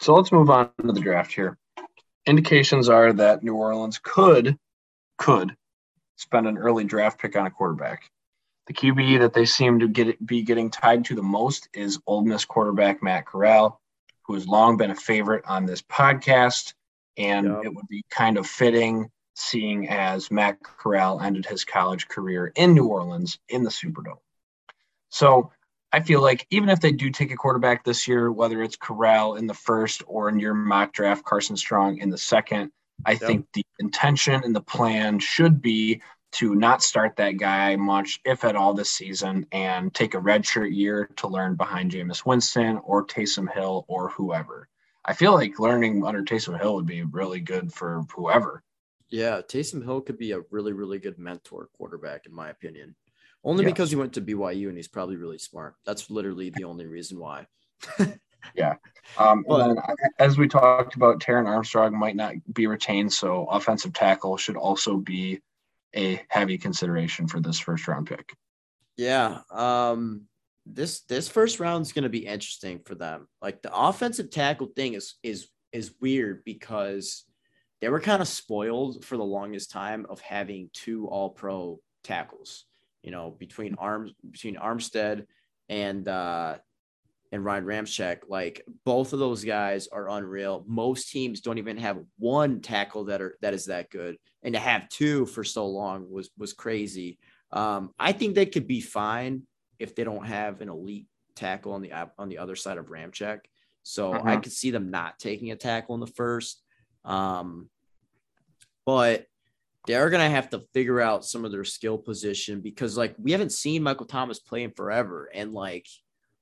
So 0.01 0.15
let's 0.15 0.33
move 0.33 0.51
on 0.51 0.71
to 0.85 0.93
the 0.93 1.01
draft 1.01 1.33
here. 1.33 1.57
Indications 2.27 2.91
are 2.91 3.15
that 3.15 3.43
New 3.43 3.55
Orleans 3.55 3.99
could 4.03 4.59
could 5.17 5.57
spend 6.17 6.47
an 6.47 6.59
early 6.59 6.85
draft 6.85 7.19
pick 7.21 7.37
on 7.37 7.47
a 7.47 7.51
quarterback. 7.51 8.11
The 8.67 8.75
QB 8.75 9.21
that 9.21 9.33
they 9.33 9.45
seem 9.45 9.79
to 9.81 9.89
get 9.89 10.25
be 10.25 10.43
getting 10.43 10.71
tied 10.71 11.05
to 11.07 11.15
the 11.15 11.23
most 11.23 11.69
is 11.73 12.01
Ole 12.07 12.25
Miss 12.25 12.45
quarterback 12.45 13.03
Matt 13.03 13.27
Corral, 13.27 13.81
who 14.27 14.35
has 14.35 14.49
long 14.49 14.77
been 14.77 14.91
a 14.91 14.97
favorite 14.97 15.45
on 15.47 15.67
this 15.67 15.83
podcast, 15.83 16.75
and 17.17 17.47
yep. 17.47 17.61
it 17.65 17.75
would 17.75 17.89
be 17.89 18.03
kind 18.11 18.39
of 18.39 18.47
fitting 18.47 19.11
seeing 19.35 19.89
as 19.89 20.31
Matt 20.31 20.63
Corral 20.63 21.21
ended 21.21 21.47
his 21.47 21.65
college 21.65 22.09
career 22.09 22.53
in 22.57 22.75
New 22.75 22.87
Orleans 22.87 23.39
in 23.49 23.63
the 23.63 23.71
Superdome. 23.71 24.19
So 25.11 25.53
I 25.93 26.01
feel 26.01 26.21
like 26.21 26.47
even 26.51 26.69
if 26.69 26.81
they 26.81 26.93
do 26.93 27.11
take 27.11 27.31
a 27.31 27.37
quarterback 27.37 27.85
this 27.85 28.09
year, 28.09 28.33
whether 28.33 28.63
it's 28.63 28.77
Corral 28.77 29.37
in 29.37 29.47
the 29.47 29.55
first 29.55 30.03
or 30.07 30.29
in 30.29 30.41
your 30.41 30.55
mock 30.55 30.93
draft, 30.93 31.25
Carson 31.25 31.57
Strong 31.57 31.99
in 31.99 32.11
the 32.11 32.19
second, 32.19 32.73
I 33.05 33.13
yep. 33.13 33.21
think 33.21 33.47
the 33.53 33.65
intention 33.79 34.43
and 34.43 34.57
the 34.57 34.63
plan 34.63 35.19
should 35.19 35.61
be 35.63 36.03
to 36.37 36.55
not 36.55 36.83
start 36.83 37.17
that 37.17 37.39
guy 37.39 37.77
much, 37.77 38.21
if 38.27 38.45
at 38.45 38.57
all, 38.57 38.75
this 38.75 38.91
season 38.91 39.47
and 39.53 39.95
take 39.95 40.15
a 40.15 40.21
redshirt 40.21 40.75
year 40.75 41.09
to 41.17 41.29
learn 41.29 41.55
behind 41.55 41.93
Jameis 41.93 42.27
Winston 42.27 42.79
or 42.85 43.07
Taysom 43.07 43.51
Hill 43.51 43.87
or 43.89 44.11
whoever. 44.11 44.69
I 45.07 45.15
feel 45.15 45.33
like 45.33 45.59
learning 45.59 46.05
under 46.05 46.23
Taysom 46.23 46.61
Hill 46.61 46.75
would 46.75 46.85
be 46.85 47.03
really 47.05 47.41
good 47.41 47.73
for 47.73 48.05
whoever. 48.15 48.63
Yeah, 49.09 49.41
Taysom 49.41 49.83
Hill 49.83 50.03
could 50.03 50.19
be 50.19 50.33
a 50.33 50.41
really, 50.51 50.75
really 50.75 50.99
good 50.99 51.19
mentor 51.19 51.71
quarterback, 51.75 52.27
in 52.27 52.35
my 52.35 52.51
opinion. 52.51 52.95
Only 53.43 53.65
yes. 53.65 53.73
because 53.73 53.91
he 53.91 53.97
went 53.97 54.13
to 54.15 54.21
BYU 54.21 54.69
and 54.69 54.77
he's 54.77 54.89
probably 54.89 55.17
really 55.17 55.39
smart. 55.39 55.77
That's 55.87 56.11
literally 56.11 56.51
the 56.51 56.65
only 56.65 56.85
reason 56.87 57.19
why. 57.19 57.47
yeah. 58.55 58.75
Um, 59.17 59.43
but, 59.49 59.79
as 60.19 60.37
we 60.37 60.49
talked 60.49 60.97
about, 60.97 61.21
Terron 61.21 61.47
Armstead 61.47 61.93
might 61.93 62.17
not 62.17 62.35
be 62.53 62.67
retained, 62.67 63.13
so 63.13 63.47
offensive 63.47 63.95
tackle 63.95 64.37
should 64.37 64.57
also 64.57 64.99
be 64.99 65.41
a 65.97 66.23
heavy 66.29 66.59
consideration 66.59 67.27
for 67.27 67.41
this 67.41 67.59
first 67.59 67.89
round 67.89 68.07
pick. 68.07 68.35
Yeah. 68.97 69.41
Um, 69.51 70.23
this 70.65 71.01
this 71.03 71.29
first 71.29 71.61
round 71.61 71.83
is 71.83 71.93
going 71.93 72.03
to 72.05 72.09
be 72.09 72.27
interesting 72.27 72.81
for 72.85 72.95
them. 72.95 73.29
Like 73.41 73.63
the 73.63 73.75
offensive 73.75 74.31
tackle 74.31 74.69
thing 74.75 74.95
is 74.95 75.15
is 75.23 75.49
is 75.73 75.95
weird 76.01 76.45
because 76.45 77.25
they 77.81 77.89
were 77.89 78.01
kind 78.01 78.23
of 78.23 78.29
spoiled 78.29 79.05
for 79.05 79.17
the 79.17 79.25
longest 79.25 79.71
time 79.71 80.07
of 80.09 80.21
having 80.21 80.71
two 80.73 81.07
all 81.07 81.31
pro 81.31 81.81
tackles, 82.03 82.65
you 83.03 83.11
know, 83.11 83.31
between 83.31 83.77
arms 83.77 84.13
between 84.29 84.57
Armstead 84.57 85.27
and 85.69 86.09
uh 86.09 86.57
and 87.33 87.45
Ryan 87.45 87.65
Ramczyk, 87.65 88.21
like 88.29 88.65
both 88.85 89.13
of 89.13 89.19
those 89.19 89.45
guys 89.45 89.89
are 89.89 90.09
unreal. 90.09 90.65
Most 90.67 91.11
teams 91.11 91.41
don't 91.41 91.59
even 91.59 91.77
have 91.77 91.99
one 92.19 92.61
tackle 92.61 93.05
that 93.07 93.21
are 93.21 93.37
that 93.43 93.55
is 93.55 93.67
that 93.67 93.91
good, 93.91 94.17
and 94.43 94.55
to 94.55 94.61
have 94.61 94.89
two 94.89 95.27
for 95.27 95.45
so 95.45 95.67
long 95.67 96.11
was 96.11 96.31
was 96.39 96.53
crazy. 96.53 97.19
Um, 97.53 97.91
I 97.99 98.13
think 98.13 98.35
they 98.35 98.47
could 98.47 98.67
be 98.67 98.81
fine 98.81 99.43
if 99.79 99.95
they 99.95 100.05
don't 100.05 100.27
have 100.27 100.61
an 100.61 100.69
elite 100.69 101.07
tackle 101.35 101.73
on 101.73 101.83
the 101.83 101.93
on 102.19 102.29
the 102.29 102.39
other 102.39 102.57
side 102.57 102.79
of 102.79 102.87
Ramczyk. 102.87 103.41
So 103.83 104.13
uh-huh. 104.13 104.29
I 104.29 104.37
could 104.39 104.53
see 104.53 104.71
them 104.71 104.91
not 104.91 105.19
taking 105.19 105.53
a 105.53 105.57
tackle 105.57 105.95
in 105.95 106.01
the 106.01 106.07
first. 106.07 106.63
Um, 107.05 107.71
but 108.85 109.27
they're 109.87 110.11
gonna 110.11 110.29
have 110.29 110.51
to 110.51 110.65
figure 110.75 111.01
out 111.01 111.25
some 111.25 111.45
of 111.45 111.53
their 111.53 111.65
skill 111.65 111.99
position 111.99 112.61
because 112.61 112.97
like 112.97 113.15
we 113.19 113.33
haven't 113.33 113.53
seen 113.53 113.83
Michael 113.83 114.07
Thomas 114.07 114.39
play 114.39 114.65
in 114.65 114.73
forever, 114.73 115.31
and 115.33 115.53
like 115.53 115.87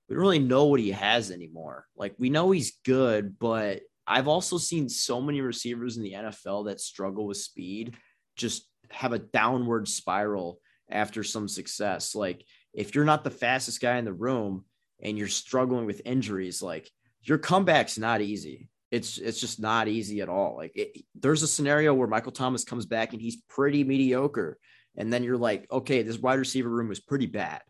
we 0.09 0.15
don't 0.15 0.23
really 0.23 0.39
know 0.39 0.67
what 0.67 0.81
he 0.81 0.91
has 0.91 1.31
anymore. 1.31 1.87
Like 1.97 2.15
we 2.19 2.31
know 2.31 2.51
he's 2.51 2.79
good, 2.85 3.39
but 3.39 3.81
I've 4.07 4.29
also 4.29 4.59
seen 4.59 4.89
so 4.89 5.21
many 5.21 5.41
receivers 5.41 5.97
in 5.97 6.03
the 6.03 6.13
NFL 6.13 6.67
that 6.67 6.81
struggle 6.81 7.27
with 7.27 7.39
speed 7.39 7.97
just 8.37 8.69
have 8.91 9.13
a 9.13 9.19
downward 9.19 9.89
spiral 9.89 10.59
after 10.91 11.25
some 11.25 11.49
success. 11.49 12.15
Like 12.15 12.45
if 12.75 12.95
you're 12.95 13.05
not 13.05 13.25
the 13.25 13.31
fastest 13.31 13.81
guy 13.81 13.97
in 13.97 14.05
the 14.05 14.13
room 14.13 14.65
and 15.01 15.17
you're 15.17 15.29
struggling 15.29 15.87
with 15.87 16.03
injuries, 16.05 16.61
like 16.63 16.91
your 17.23 17.39
comeback's 17.39 17.99
not 17.99 18.21
easy. 18.21 18.69
It's 18.91 19.19
it's 19.19 19.41
just 19.41 19.59
not 19.59 19.89
easy 19.89 20.21
at 20.21 20.29
all. 20.29 20.57
Like 20.57 20.73
it, 20.77 21.05
there's 21.15 21.43
a 21.43 21.49
scenario 21.49 21.95
where 21.95 22.07
Michael 22.07 22.33
Thomas 22.33 22.65
comes 22.65 22.87
back 22.87 23.13
and 23.13 23.21
he's 23.21 23.43
pretty 23.49 23.83
mediocre, 23.83 24.59
and 24.97 25.13
then 25.13 25.25
you're 25.25 25.39
like, 25.39 25.67
okay, 25.73 26.03
this 26.03 26.19
wide 26.19 26.39
receiver 26.39 26.69
room 26.69 26.93
is 26.93 27.01
pretty 27.01 27.27
bad. 27.27 27.63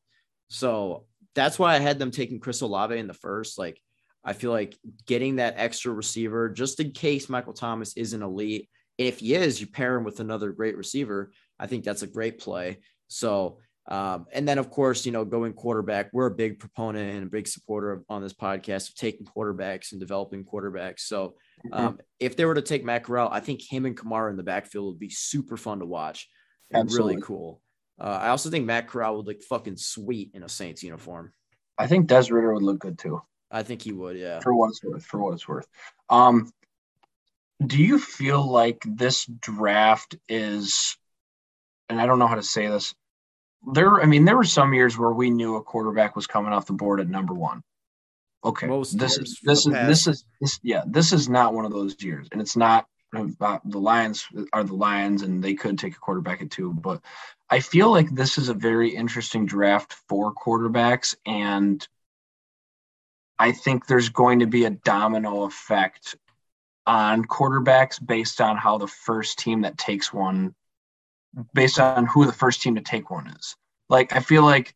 So 0.49 1.07
that's 1.35 1.59
why 1.59 1.75
I 1.75 1.79
had 1.79 1.99
them 1.99 2.11
taking 2.11 2.41
Chris 2.41 2.61
Olave 2.61 2.97
in 2.97 3.07
the 3.07 3.15
first. 3.15 3.59
Like, 3.59 3.81
I 4.25 4.33
feel 4.33 4.51
like 4.51 4.77
getting 5.07 5.37
that 5.37 5.55
extra 5.57 5.93
receiver 5.93 6.49
just 6.49 6.81
in 6.81 6.93
case 6.93 7.29
Michael 7.29 7.53
Thomas 7.53 7.97
isn't 7.97 8.23
elite. 8.23 8.69
If 8.97 9.19
he 9.19 9.35
is, 9.35 9.61
you 9.61 9.67
pair 9.67 9.97
him 9.97 10.05
with 10.05 10.21
another 10.21 10.53
great 10.53 10.77
receiver. 10.77 11.33
I 11.59 11.67
think 11.67 11.85
that's 11.85 12.03
a 12.03 12.07
great 12.07 12.39
play. 12.39 12.79
So, 13.09 13.59
um, 13.87 14.27
and 14.33 14.49
then 14.49 14.57
of 14.59 14.71
course, 14.71 15.05
you 15.05 15.13
know, 15.13 15.25
going 15.25 15.53
quarterback, 15.53 16.11
we're 16.13 16.27
a 16.27 16.35
big 16.35 16.59
proponent 16.59 17.15
and 17.15 17.25
a 17.25 17.31
big 17.31 17.47
supporter 17.47 17.93
of, 17.93 18.05
on 18.09 18.23
this 18.23 18.33
podcast 18.33 18.89
of 18.89 18.95
taking 18.95 19.27
quarterbacks 19.27 19.93
and 19.93 20.01
developing 20.01 20.45
quarterbacks. 20.45 21.01
So, 21.01 21.35
mm-hmm. 21.67 21.75
um, 21.75 21.93
mm-hmm. 21.93 22.01
if 22.19 22.37
they 22.37 22.45
were 22.45 22.55
to 22.55 22.63
take 22.63 22.85
Matt 22.85 23.05
Corral, 23.05 23.29
I 23.31 23.41
think 23.41 23.61
him 23.61 23.85
and 23.85 23.97
Kamara 23.97 24.31
in 24.31 24.37
the 24.37 24.43
backfield 24.43 24.87
would 24.87 25.01
be 25.01 25.11
super 25.11 25.57
fun 25.57 25.81
to 25.81 25.87
watch 25.87 26.29
and 26.71 26.85
Absolutely. 26.85 27.17
really 27.17 27.23
cool. 27.27 27.61
Uh, 27.99 28.19
I 28.23 28.29
also 28.29 28.51
think 28.51 28.67
Matt 28.67 28.89
Corral 28.89 29.17
would 29.17 29.27
look 29.27 29.43
fucking 29.43 29.77
sweet 29.77 30.31
in 30.35 30.43
a 30.43 30.49
Saints 30.49 30.83
uniform. 30.83 31.33
I 31.79 31.87
think 31.87 32.07
Des 32.07 32.33
Ridder 32.33 32.53
would 32.55 32.63
look 32.63 32.81
good 32.81 32.99
too. 32.99 33.23
I 33.51 33.63
think 33.63 33.83
he 33.83 33.93
would, 33.93 34.17
yeah. 34.17 34.41
For 34.41 34.55
what 34.55 34.71
it's 34.71 34.83
worth. 34.83 35.05
For 35.05 35.23
what 35.23 35.35
it's 35.35 35.47
worth. 35.47 35.67
Um, 36.09 36.53
do 37.65 37.81
you 37.81 37.99
feel 37.99 38.45
like 38.45 38.83
this 38.85 39.27
draft 39.27 40.17
is, 40.29 40.97
and 41.89 42.01
I 42.01 42.07
don't 42.07 42.19
know 42.19 42.27
how 42.27 42.35
to 42.35 42.43
say 42.43 42.67
this. 42.67 42.95
There, 43.73 44.03
I 44.03 44.07
mean, 44.07 44.25
there 44.25 44.37
were 44.37 44.45
some 44.45 44.75
years 44.75 44.99
where 44.99 45.13
we 45.13 45.31
knew 45.31 45.57
a 45.57 45.63
quarterback 45.63 46.17
was 46.17 46.27
coming 46.27 46.53
off 46.53 46.67
the 46.67 46.73
board 46.73 47.01
at 47.01 47.09
number 47.09 47.33
one. 47.33 47.63
Okay, 48.45 48.67
Most 48.67 48.99
this 48.99 49.17
is 49.17 49.41
this 49.43 49.67
is 49.67 49.73
this 49.73 50.07
is 50.07 50.25
this 50.39 50.61
yeah 50.63 50.83
this 50.87 51.15
is 51.15 51.31
not 51.31 51.55
one 51.55 51.65
of 51.65 51.73
those 51.73 51.97
years, 52.03 52.29
and 52.31 52.43
it's 52.43 52.57
not 52.57 52.87
the 53.15 53.79
Lions 53.79 54.27
are 54.53 54.65
the 54.65 54.75
Lions, 54.75 55.23
and 55.23 55.43
they 55.43 55.55
could 55.55 55.79
take 55.79 55.97
a 55.97 56.01
quarterback 56.01 56.43
at 56.43 56.51
two. 56.51 56.73
But 56.73 57.01
I 57.51 57.61
feel 57.61 57.91
like 57.91 58.11
this 58.11 58.39
is 58.39 58.49
a 58.49 58.55
very 58.55 58.95
interesting 58.95 59.47
draft 59.47 59.95
for 60.09 60.35
quarterbacks, 60.35 61.15
and 61.27 61.87
I 63.39 63.53
think 63.53 63.87
there's 63.87 64.09
going 64.09 64.41
to 64.41 64.47
be 64.47 64.65
a 64.65 64.71
domino 64.71 65.45
effect 65.45 66.17
on 66.87 67.25
quarterbacks 67.25 68.05
based 68.05 68.41
on 68.41 68.57
how 68.57 68.79
the 68.79 68.87
first 68.87 69.39
team 69.39 69.63
that 69.63 69.79
takes 69.79 70.13
one, 70.13 70.55
based 71.55 71.81
on 71.81 72.07
who 72.07 72.27
the 72.27 72.33
first 72.33 72.63
team 72.63 72.75
to 72.75 72.81
take 72.81 73.11
one 73.11 73.29
is. 73.29 73.57
Like 73.89 74.15
I 74.15 74.21
feel 74.21 74.43
like, 74.43 74.75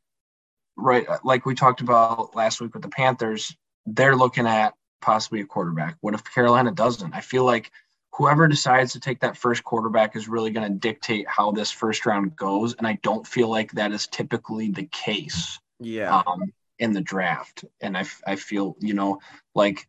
right, 0.76 1.06
like 1.24 1.46
we 1.46 1.54
talked 1.54 1.80
about 1.80 2.34
last 2.34 2.60
week 2.60 2.74
with 2.74 2.82
the 2.82 2.88
Panthers, 2.88 3.54
they're 3.86 4.16
looking 4.16 4.46
at 4.46 4.74
possibly 5.00 5.40
a 5.40 5.46
quarterback. 5.46 5.96
What 6.00 6.14
if 6.14 6.24
Carolina 6.24 6.72
doesn't? 6.72 7.14
I 7.14 7.20
feel 7.20 7.44
like 7.44 7.70
whoever 8.12 8.48
decides 8.48 8.92
to 8.92 9.00
take 9.00 9.20
that 9.20 9.36
first 9.36 9.64
quarterback 9.64 10.16
is 10.16 10.28
really 10.28 10.50
going 10.50 10.70
to 10.70 10.78
dictate 10.78 11.26
how 11.28 11.52
this 11.52 11.70
first 11.70 12.06
round 12.06 12.36
goes. 12.36 12.74
And 12.74 12.86
I 12.86 12.98
don't 13.02 13.26
feel 13.26 13.48
like 13.48 13.72
that 13.72 13.92
is 13.92 14.06
typically 14.06 14.70
the 14.70 14.86
case. 14.86 15.58
Yeah. 15.80 16.22
Um, 16.26 16.52
in 16.78 16.92
the 16.92 17.00
draft. 17.00 17.64
And 17.80 17.96
I, 17.96 18.04
I 18.26 18.36
feel, 18.36 18.76
you 18.78 18.94
know, 18.94 19.18
like 19.54 19.86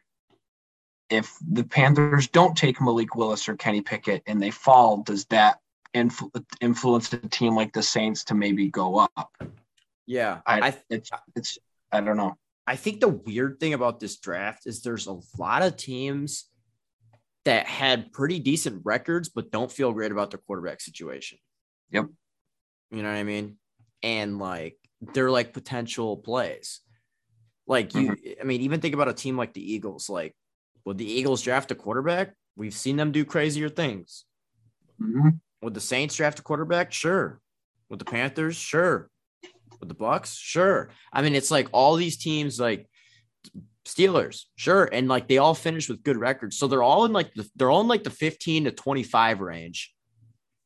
if 1.09 1.37
the 1.47 1.63
Panthers 1.63 2.27
don't 2.27 2.57
take 2.57 2.81
Malik 2.81 3.15
Willis 3.15 3.47
or 3.47 3.55
Kenny 3.55 3.81
Pickett 3.81 4.23
and 4.25 4.41
they 4.41 4.51
fall, 4.51 4.97
does 4.97 5.25
that 5.25 5.59
influ- 5.93 6.43
influence 6.61 7.13
a 7.13 7.17
team 7.17 7.55
like 7.55 7.73
the 7.73 7.83
Saints 7.83 8.23
to 8.25 8.35
maybe 8.35 8.69
go 8.69 8.97
up? 8.97 9.31
Yeah. 10.07 10.39
I, 10.45 10.69
I 10.69 10.77
it's, 10.89 11.11
it's, 11.35 11.57
I 11.91 12.01
don't 12.01 12.17
know. 12.17 12.35
I 12.65 12.75
think 12.75 13.01
the 13.01 13.07
weird 13.07 13.59
thing 13.59 13.73
about 13.73 13.99
this 13.99 14.17
draft 14.17 14.65
is 14.65 14.81
there's 14.81 15.07
a 15.07 15.19
lot 15.37 15.61
of 15.61 15.77
teams 15.77 16.45
that 17.49 17.65
had 17.65 18.11
pretty 18.11 18.37
decent 18.39 18.79
records, 18.85 19.27
but 19.27 19.49
don't 19.49 19.71
feel 19.71 19.91
great 19.91 20.11
about 20.11 20.29
their 20.29 20.37
quarterback 20.37 20.79
situation. 20.79 21.39
Yep. 21.89 22.05
You 22.91 23.01
know 23.01 23.09
what 23.09 23.17
I 23.17 23.23
mean? 23.23 23.57
And 24.03 24.37
like 24.37 24.77
they're 25.01 25.31
like 25.31 25.51
potential 25.51 26.17
plays. 26.17 26.81
Like 27.65 27.95
you, 27.95 28.11
mm-hmm. 28.11 28.39
I 28.39 28.43
mean, 28.43 28.61
even 28.61 28.81
think 28.81 28.93
about 28.93 29.07
a 29.07 29.13
team 29.13 29.35
like 29.35 29.53
the 29.53 29.73
Eagles. 29.73 30.11
Like, 30.11 30.35
would 30.85 30.99
the 30.99 31.11
Eagles 31.11 31.41
draft 31.41 31.71
a 31.71 31.75
quarterback? 31.75 32.35
We've 32.55 32.71
seen 32.71 32.97
them 32.97 33.11
do 33.11 33.25
crazier 33.25 33.69
things. 33.69 34.25
Mm-hmm. 35.01 35.29
Would 35.63 35.73
the 35.73 35.81
Saints 35.81 36.15
draft 36.15 36.37
a 36.37 36.43
quarterback? 36.43 36.93
Sure. 36.93 37.39
Would 37.89 37.97
the 37.97 38.05
Panthers? 38.05 38.57
Sure. 38.57 39.09
With 39.79 39.89
the 39.89 39.95
Bucs, 39.95 40.37
sure. 40.37 40.91
I 41.11 41.23
mean, 41.23 41.33
it's 41.33 41.49
like 41.49 41.69
all 41.71 41.95
these 41.95 42.17
teams, 42.17 42.59
like 42.59 42.87
Steelers, 43.93 44.43
sure, 44.55 44.85
and 44.91 45.07
like 45.07 45.27
they 45.27 45.39
all 45.39 45.55
finished 45.55 45.89
with 45.89 46.03
good 46.03 46.17
records, 46.17 46.57
so 46.57 46.67
they're 46.67 46.83
all 46.83 47.05
in 47.05 47.13
like 47.13 47.33
the, 47.33 47.49
they're 47.55 47.69
all 47.71 47.81
in 47.81 47.87
like 47.87 48.03
the 48.03 48.09
fifteen 48.09 48.65
to 48.65 48.71
twenty 48.71 49.03
five 49.03 49.41
range, 49.41 49.93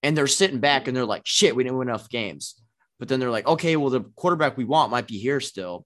and 0.01 0.17
they're 0.17 0.28
sitting 0.28 0.59
back 0.59 0.88
and 0.88 0.95
they're 0.95 1.05
like, 1.05 1.24
shit, 1.26 1.55
we 1.55 1.63
didn't 1.63 1.78
win 1.78 1.88
enough 1.89 2.09
games. 2.09 2.61
But 2.99 3.07
then 3.07 3.19
they're 3.19 3.32
like, 3.32 3.47
okay, 3.47 3.76
well, 3.76 3.89
the 3.89 4.01
quarterback 4.15 4.57
we 4.57 4.65
want 4.65 4.91
might 4.91 5.07
be 5.07 5.17
here 5.17 5.39
still. 5.39 5.86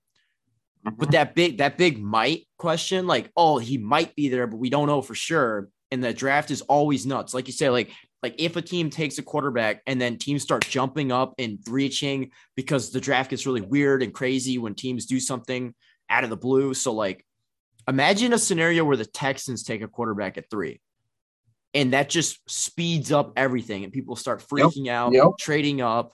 But 0.84 0.94
Mm-hmm. 0.94 1.12
that 1.12 1.36
big 1.36 1.58
that 1.58 1.78
big 1.78 2.02
might 2.02 2.48
question, 2.58 3.08
like, 3.08 3.32
oh, 3.36 3.58
he 3.58 3.78
might 3.78 4.16
be 4.16 4.30
there, 4.30 4.48
but 4.48 4.58
we 4.58 4.70
don't 4.70 4.88
know 4.88 5.02
for 5.02 5.16
sure. 5.16 5.70
And 5.92 6.04
the 6.04 6.14
draft 6.14 6.52
is 6.52 6.62
always 6.62 7.06
nuts. 7.06 7.34
Like 7.34 7.48
you 7.48 7.54
say, 7.54 7.70
like 7.70 7.92
like 8.24 8.36
if 8.40 8.56
a 8.56 8.62
team 8.62 8.90
takes 8.90 9.18
a 9.18 9.24
quarterback 9.24 9.82
and 9.86 10.02
then 10.02 10.18
teams 10.18 10.44
start 10.44 10.66
jumping 10.66 11.12
up 11.12 11.34
and 11.38 11.60
reaching 11.70 12.32
because 12.56 12.92
the 12.92 13.02
draft 13.02 13.30
gets 13.30 13.46
really 13.46 13.62
weird 13.62 14.02
and 14.02 14.14
crazy 14.14 14.58
when 14.58 14.76
teams 14.76 15.06
do 15.06 15.20
something 15.20 15.74
out 16.10 16.24
of 16.24 16.30
the 16.30 16.38
blue. 16.38 16.74
So 16.74 16.94
like 16.94 17.26
imagine 17.88 18.34
a 18.34 18.38
scenario 18.38 18.84
where 18.84 18.98
the 18.98 19.06
Texans 19.06 19.64
take 19.64 19.82
a 19.82 19.88
quarterback 19.88 20.38
at 20.38 20.50
three. 20.50 20.82
And 21.74 21.94
that 21.94 22.10
just 22.10 22.40
speeds 22.50 23.12
up 23.12 23.34
everything 23.36 23.84
and 23.84 23.94
people 23.94 24.16
start 24.16 24.42
freaking 24.42 24.88
out, 24.90 25.14
Yep. 25.14 25.26
trading 25.40 25.82
up. 25.82 26.14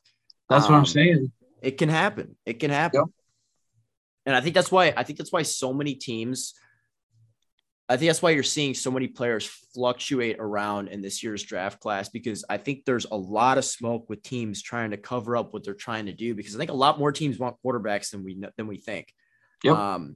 That's 0.50 0.66
what 0.66 0.74
Um, 0.74 0.80
I'm 0.82 0.86
saying. 0.86 1.32
It 1.62 1.78
can 1.78 1.90
happen. 1.90 2.36
It 2.46 2.60
can 2.60 2.70
happen. 2.72 3.00
Yep. 3.02 3.10
And 4.26 4.36
I 4.36 4.42
think 4.42 4.56
that's 4.56 4.72
why 4.72 4.94
I 4.96 5.04
think 5.04 5.18
that's 5.20 5.32
why 5.32 5.44
so 5.44 5.74
many 5.74 5.96
teams 5.96 6.54
I 7.90 7.98
think 7.98 8.10
that's 8.10 8.22
why 8.22 8.32
you're 8.32 8.44
seeing 8.44 8.74
so 8.74 8.90
many 8.90 9.08
players 9.08 9.46
fluctuate 9.74 10.38
around 10.40 10.88
in 10.88 11.02
this 11.02 11.22
year's 11.22 11.44
draft 11.44 11.82
class 11.82 12.08
because 12.08 12.46
I 12.50 12.58
think 12.58 12.86
there's 12.86 13.06
a 13.06 13.18
lot 13.18 13.58
of 13.58 13.66
smoke 13.66 14.10
with 14.10 14.24
teams 14.24 14.62
trying 14.62 14.92
to 14.92 14.98
cover 14.98 15.36
up 15.36 15.54
what 15.54 15.66
they're 15.66 15.74
trying 15.74 16.06
to 16.06 16.14
do 16.14 16.34
because 16.34 16.56
I 16.56 16.58
think 16.60 16.72
a 16.72 16.76
lot 16.76 16.98
more 16.98 17.12
teams 17.12 17.38
want 17.38 17.58
quarterbacks 17.64 18.12
than 18.12 18.24
we 18.24 18.42
than 18.58 18.68
we 18.68 18.78
think. 18.78 19.14
Yep. 19.64 19.76
Um, 19.76 20.16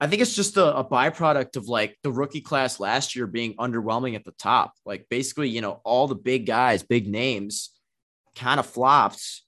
I 0.00 0.06
think 0.06 0.22
it's 0.22 0.34
just 0.36 0.56
a, 0.56 0.76
a 0.76 0.84
byproduct 0.84 1.56
of 1.56 1.66
like 1.66 1.96
the 2.02 2.12
rookie 2.12 2.40
class 2.40 2.78
last 2.78 3.16
year 3.16 3.26
being 3.26 3.54
underwhelming 3.56 4.14
at 4.14 4.24
the 4.24 4.32
top. 4.32 4.72
Like 4.86 5.06
basically, 5.10 5.48
you 5.48 5.60
know, 5.60 5.80
all 5.84 6.06
the 6.06 6.14
big 6.14 6.46
guys, 6.46 6.82
big 6.82 7.08
names 7.08 7.70
kind 8.36 8.60
of 8.60 8.66
flopped 8.66 9.42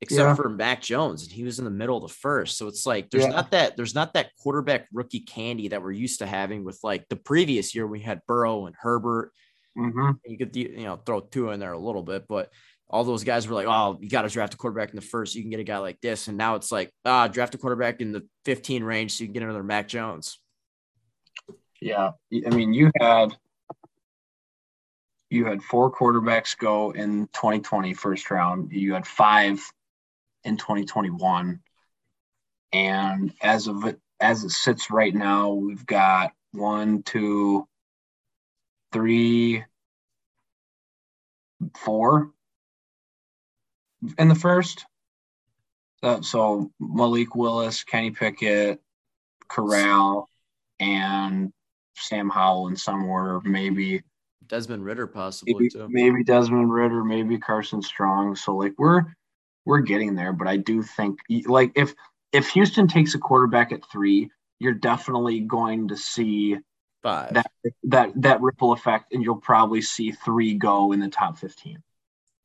except 0.00 0.28
Yeah. 0.28 0.34
for 0.34 0.48
Mac 0.48 0.80
Jones, 0.82 1.22
and 1.24 1.32
he 1.32 1.42
was 1.42 1.58
in 1.58 1.64
the 1.64 1.70
middle 1.72 1.96
of 1.96 2.02
the 2.02 2.14
first. 2.14 2.56
So 2.58 2.68
it's 2.68 2.86
like 2.86 3.10
there's 3.10 3.24
Yeah. 3.24 3.30
not 3.30 3.50
that 3.52 3.76
there's 3.76 3.94
not 3.94 4.12
that 4.12 4.30
quarterback 4.36 4.86
rookie 4.92 5.20
candy 5.20 5.68
that 5.68 5.82
we're 5.82 5.90
used 5.92 6.18
to 6.20 6.26
having 6.26 6.64
with 6.64 6.78
like 6.82 7.08
the 7.08 7.16
previous 7.16 7.74
year 7.74 7.86
we 7.86 8.00
had 8.00 8.20
Burrow 8.26 8.66
and 8.66 8.76
Herbert. 8.78 9.32
hmm 9.74 10.10
You 10.24 10.36
could 10.38 10.54
you 10.54 10.84
know 10.84 10.96
throw 10.96 11.20
two 11.20 11.50
in 11.50 11.60
there 11.60 11.72
a 11.72 11.78
little 11.78 12.02
bit, 12.02 12.26
but 12.28 12.50
all 12.90 13.04
those 13.04 13.24
guys 13.24 13.46
were 13.46 13.54
like, 13.54 13.66
oh, 13.66 13.98
you 14.00 14.08
got 14.08 14.22
to 14.22 14.28
draft 14.28 14.54
a 14.54 14.56
quarterback 14.56 14.90
in 14.90 14.96
the 14.96 15.02
first. 15.02 15.34
You 15.34 15.42
can 15.42 15.50
get 15.50 15.60
a 15.60 15.64
guy 15.64 15.78
like 15.78 16.00
this, 16.00 16.28
and 16.28 16.38
now 16.38 16.54
it's 16.54 16.72
like, 16.72 16.92
ah, 17.04 17.28
draft 17.28 17.54
a 17.54 17.58
quarterback 17.58 18.00
in 18.00 18.12
the 18.12 18.26
15 18.44 18.82
range 18.82 19.12
so 19.12 19.22
you 19.22 19.28
can 19.28 19.34
get 19.34 19.42
another 19.42 19.62
Mac 19.62 19.88
Jones. 19.88 20.38
Yeah, 21.80 22.12
I 22.32 22.50
mean, 22.50 22.72
you 22.72 22.90
had 22.98 23.36
you 25.30 25.44
had 25.44 25.62
four 25.62 25.92
quarterbacks 25.92 26.56
go 26.56 26.90
in 26.90 27.26
2020 27.34 27.92
first 27.94 28.30
round. 28.30 28.72
You 28.72 28.94
had 28.94 29.06
five 29.06 29.60
in 30.44 30.56
2021, 30.56 31.60
and 32.72 33.34
as 33.42 33.68
of 33.68 33.84
it 33.84 34.00
as 34.18 34.44
it 34.44 34.50
sits 34.50 34.90
right 34.90 35.14
now, 35.14 35.52
we've 35.52 35.86
got 35.86 36.32
one, 36.52 37.02
two, 37.02 37.68
three, 38.92 39.62
four 41.76 42.32
in 44.18 44.28
the 44.28 44.34
first. 44.34 44.86
Uh, 46.02 46.20
so 46.22 46.70
Malik 46.78 47.34
Willis, 47.34 47.82
Kenny 47.82 48.10
Pickett, 48.10 48.80
Corral, 49.48 50.28
and 50.78 51.52
Sam 51.96 52.30
Howell 52.30 52.68
in 52.68 52.76
some 52.76 53.04
order, 53.04 53.40
maybe 53.40 54.02
Desmond 54.46 54.84
Ridder 54.84 55.06
possibly 55.06 55.54
maybe, 55.54 55.70
too. 55.70 55.88
maybe 55.90 56.24
Desmond 56.24 56.72
Ridder, 56.72 57.04
maybe 57.04 57.38
Carson 57.38 57.82
Strong. 57.82 58.36
So 58.36 58.54
like 58.54 58.74
we're 58.78 59.04
we're 59.64 59.80
getting 59.80 60.14
there, 60.14 60.32
but 60.32 60.46
I 60.48 60.56
do 60.56 60.82
think 60.82 61.18
like 61.46 61.72
if 61.74 61.94
if 62.32 62.48
Houston 62.50 62.86
takes 62.88 63.14
a 63.14 63.18
quarterback 63.18 63.72
at 63.72 63.84
three, 63.90 64.30
you're 64.58 64.74
definitely 64.74 65.40
going 65.40 65.88
to 65.88 65.96
see 65.96 66.56
Five. 67.02 67.34
that 67.34 67.50
that 67.84 68.12
that 68.16 68.40
ripple 68.40 68.72
effect, 68.72 69.12
and 69.12 69.22
you'll 69.22 69.36
probably 69.36 69.82
see 69.82 70.12
three 70.12 70.54
go 70.54 70.92
in 70.92 71.00
the 71.00 71.08
top 71.08 71.38
fifteen. 71.38 71.82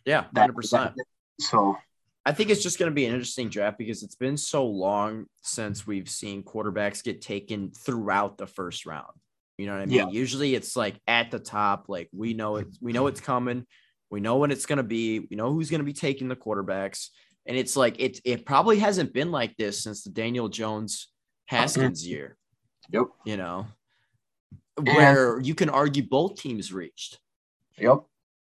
yeah, 0.05 0.25
100%. 0.35 0.71
that- 0.71 0.95
so 1.39 1.77
I 2.25 2.31
think 2.31 2.49
it's 2.49 2.63
just 2.63 2.79
going 2.79 2.89
to 2.89 2.95
be 2.95 3.05
an 3.05 3.13
interesting 3.13 3.49
draft 3.49 3.77
because 3.77 4.01
it's 4.03 4.15
been 4.15 4.37
so 4.37 4.65
long 4.65 5.25
since 5.41 5.85
we've 5.85 6.09
seen 6.09 6.43
quarterbacks 6.43 7.03
get 7.03 7.21
taken 7.21 7.71
throughout 7.71 8.37
the 8.37 8.47
first 8.47 8.85
round. 8.85 9.11
You 9.57 9.67
know 9.67 9.73
what 9.73 9.81
I 9.81 9.85
mean? 9.85 9.97
Yeah. 9.97 10.09
Usually 10.09 10.55
it's 10.55 10.75
like 10.75 10.99
at 11.05 11.31
the 11.31 11.39
top, 11.39 11.85
like 11.89 12.09
we 12.13 12.33
know 12.33 12.57
it, 12.57 12.67
we 12.81 12.93
know 12.93 13.07
it's 13.07 13.19
coming, 13.19 13.65
we 14.09 14.19
know 14.19 14.37
when 14.37 14.51
it's 14.51 14.65
going 14.65 14.77
to 14.77 14.83
be, 14.83 15.19
we 15.19 15.35
know 15.35 15.51
who's 15.51 15.69
going 15.69 15.81
to 15.81 15.85
be 15.85 15.93
taking 15.93 16.27
the 16.27 16.35
quarterbacks, 16.35 17.09
and 17.45 17.57
it's 17.57 17.75
like 17.75 17.99
it 17.99 18.19
it 18.23 18.45
probably 18.45 18.79
hasn't 18.79 19.13
been 19.13 19.31
like 19.31 19.55
this 19.57 19.83
since 19.83 20.03
the 20.03 20.09
Daniel 20.09 20.47
Jones 20.47 21.09
Haskins 21.47 22.03
mm-hmm. 22.03 22.11
year. 22.11 22.37
Yep. 22.91 23.05
You 23.25 23.37
know, 23.37 23.67
where 24.81 25.39
you 25.39 25.55
can 25.55 25.69
argue 25.69 26.03
both 26.03 26.39
teams 26.39 26.71
reached. 26.71 27.19
yep. 27.77 28.03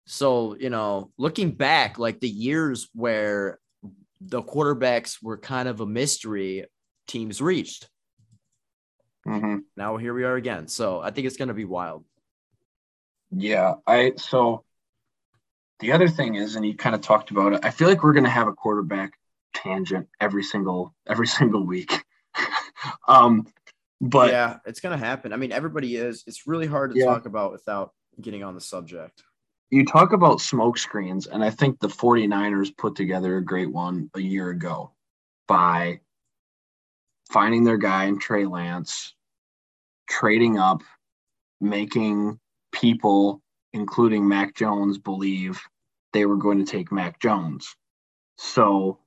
So, 0.06 0.56
you 0.56 0.70
know, 0.70 1.12
looking 1.18 1.52
back, 1.52 1.98
like 1.98 2.20
the 2.20 2.30
years 2.30 2.88
where 2.94 3.60
the 4.22 4.42
quarterbacks 4.42 5.22
were 5.22 5.38
kind 5.38 5.68
of 5.68 5.82
a 5.82 5.86
mystery, 5.86 6.66
teams 7.08 7.42
reached. 7.42 7.90
hmm 9.26 9.58
Now 9.76 9.98
here 9.98 10.14
we 10.14 10.24
are 10.24 10.36
again. 10.36 10.68
So 10.68 11.02
I 11.02 11.12
think 11.12 11.28
it's 11.28 11.38
going 11.38 11.48
to 11.48 11.54
be 11.54 11.66
wild. 11.66 12.06
Yeah, 13.32 13.76
I 13.88 14.14
so 14.18 14.64
the 15.80 15.92
other 15.92 16.08
thing 16.08 16.36
is, 16.36 16.56
and 16.56 16.66
you 16.66 16.76
kind 16.76 16.96
of 16.96 17.02
talked 17.02 17.32
about 17.32 17.54
it. 17.54 17.60
I 17.64 17.72
feel 17.72 17.88
like 17.90 18.04
we're 18.04 18.14
going 18.14 18.24
to 18.24 18.30
have 18.30 18.48
a 18.48 18.54
quarterback 18.54 19.14
tangent 19.54 20.08
every 20.22 20.44
single 20.44 20.94
every 21.08 21.28
single 21.28 21.66
week. 21.66 22.04
um, 23.08 23.48
but 24.00 24.32
yeah, 24.32 24.58
it's 24.66 24.80
going 24.80 24.98
to 24.98 25.04
happen. 25.04 25.34
I 25.34 25.38
mean, 25.38 25.52
everybody 25.52 25.96
is. 25.96 26.24
It's 26.28 26.48
really 26.48 26.68
hard 26.68 26.92
to 26.92 26.98
Yeah. 26.98 27.06
talk 27.06 27.26
about 27.26 27.52
without 27.52 27.92
getting 28.22 28.44
on 28.44 28.54
the 28.54 28.62
subject. 28.62 29.24
You 29.76 29.86
talk 29.86 30.14
about 30.14 30.40
smoke 30.40 30.78
screens, 30.78 31.28
and 31.28 31.44
I 31.44 31.50
think 31.50 31.80
the 31.80 31.90
49ers 31.90 32.76
put 32.78 32.96
together 32.96 33.36
a 33.36 33.44
great 33.44 33.70
one 33.70 34.10
a 34.16 34.22
year 34.22 34.50
ago 34.50 34.94
by 35.50 36.00
finding 37.30 37.66
their 37.66 37.78
guy 37.78 38.06
in 38.06 38.18
Trey 38.18 38.46
Lance, 38.46 39.14
trading 40.08 40.58
up, 40.58 40.82
making 41.60 42.40
people, 42.72 43.42
including 43.74 44.26
Mac 44.26 44.56
Jones, 44.56 44.98
believe 44.98 45.62
they 46.14 46.26
were 46.26 46.38
going 46.38 46.64
to 46.64 46.72
take 46.72 46.94
Mac 46.94 47.20
Jones. 47.20 47.76
So, 48.38 49.00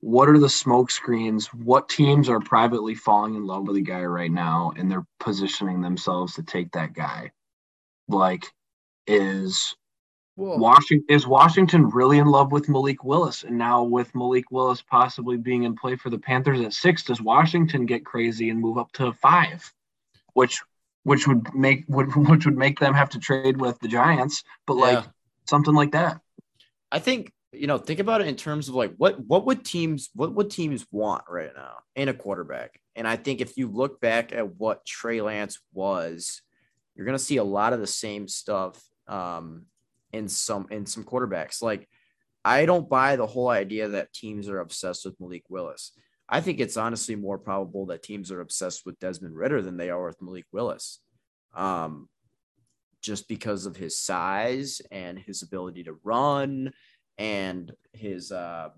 what 0.00 0.30
are 0.30 0.38
the 0.38 0.48
smoke 0.48 0.90
screens? 0.90 1.48
What 1.48 1.90
teams 1.90 2.30
are 2.30 2.40
privately 2.40 2.94
falling 2.94 3.34
in 3.34 3.44
love 3.44 3.68
with 3.68 3.76
a 3.76 3.82
guy 3.82 4.04
right 4.04 4.32
now 4.32 4.72
and 4.78 4.90
they're 4.90 5.06
positioning 5.18 5.82
themselves 5.82 6.36
to 6.36 6.42
take 6.42 6.72
that 6.72 6.94
guy? 6.94 7.32
Like, 8.08 8.46
is 9.06 9.76
Washington 10.40 11.04
is 11.08 11.26
Washington 11.26 11.90
really 11.90 12.18
in 12.18 12.26
love 12.26 12.50
with 12.50 12.68
Malik 12.68 13.04
Willis, 13.04 13.44
and 13.44 13.58
now 13.58 13.82
with 13.82 14.14
Malik 14.14 14.50
Willis 14.50 14.80
possibly 14.80 15.36
being 15.36 15.64
in 15.64 15.76
play 15.76 15.96
for 15.96 16.08
the 16.08 16.18
Panthers 16.18 16.60
at 16.60 16.72
six, 16.72 17.02
does 17.04 17.20
Washington 17.20 17.84
get 17.84 18.06
crazy 18.06 18.48
and 18.48 18.58
move 18.58 18.78
up 18.78 18.90
to 18.92 19.12
five, 19.12 19.72
which 20.32 20.60
which 21.02 21.28
would 21.28 21.54
make 21.54 21.84
would 21.88 22.14
which 22.28 22.46
would 22.46 22.56
make 22.56 22.78
them 22.80 22.94
have 22.94 23.10
to 23.10 23.18
trade 23.18 23.60
with 23.60 23.78
the 23.80 23.88
Giants, 23.88 24.42
but 24.66 24.76
like 24.76 25.04
something 25.46 25.74
like 25.74 25.92
that. 25.92 26.20
I 26.90 27.00
think 27.00 27.32
you 27.52 27.66
know, 27.66 27.78
think 27.78 28.00
about 28.00 28.20
it 28.20 28.28
in 28.28 28.36
terms 28.36 28.68
of 28.68 28.74
like 28.74 28.94
what 28.96 29.20
what 29.20 29.44
would 29.44 29.64
teams 29.64 30.08
what 30.14 30.34
would 30.34 30.50
teams 30.50 30.86
want 30.90 31.24
right 31.28 31.50
now 31.54 31.78
in 31.94 32.08
a 32.08 32.14
quarterback? 32.14 32.80
And 32.96 33.06
I 33.06 33.16
think 33.16 33.40
if 33.40 33.56
you 33.56 33.68
look 33.68 34.00
back 34.00 34.32
at 34.32 34.56
what 34.56 34.86
Trey 34.86 35.20
Lance 35.20 35.58
was, 35.74 36.40
you're 36.94 37.06
gonna 37.06 37.18
see 37.18 37.36
a 37.36 37.44
lot 37.44 37.72
of 37.72 37.80
the 37.80 37.86
same 37.86 38.26
stuff 38.26 38.82
um, 39.06 39.66
in 40.12 40.28
some 40.28 40.66
in 40.70 40.86
some 40.86 41.04
quarterbacks. 41.04 41.62
Like 41.62 41.88
I 42.44 42.66
don't 42.66 42.88
buy 42.88 43.16
the 43.16 43.26
whole 43.26 43.48
idea 43.48 43.88
that 43.88 44.12
teams 44.12 44.48
are 44.48 44.60
obsessed 44.60 45.04
with 45.04 45.18
Malik 45.20 45.44
Willis. 45.48 45.92
I 46.28 46.40
think 46.40 46.60
it's 46.60 46.76
honestly 46.76 47.16
more 47.16 47.38
probable 47.38 47.86
that 47.86 48.02
teams 48.02 48.30
are 48.30 48.40
obsessed 48.40 48.86
with 48.86 48.98
Desmond 49.00 49.36
Ridder 49.36 49.62
than 49.62 49.76
they 49.76 49.90
are 49.90 50.06
with 50.06 50.22
Malik 50.22 50.46
Willis. 50.52 51.00
Um, 51.54 52.08
just 53.02 53.28
because 53.28 53.66
of 53.66 53.76
his 53.76 53.98
size 53.98 54.80
and 54.90 55.18
his 55.18 55.42
ability 55.42 55.84
to 55.84 55.96
run 56.04 56.72
and 57.18 57.72
his 57.92 58.30
uh 58.30 58.68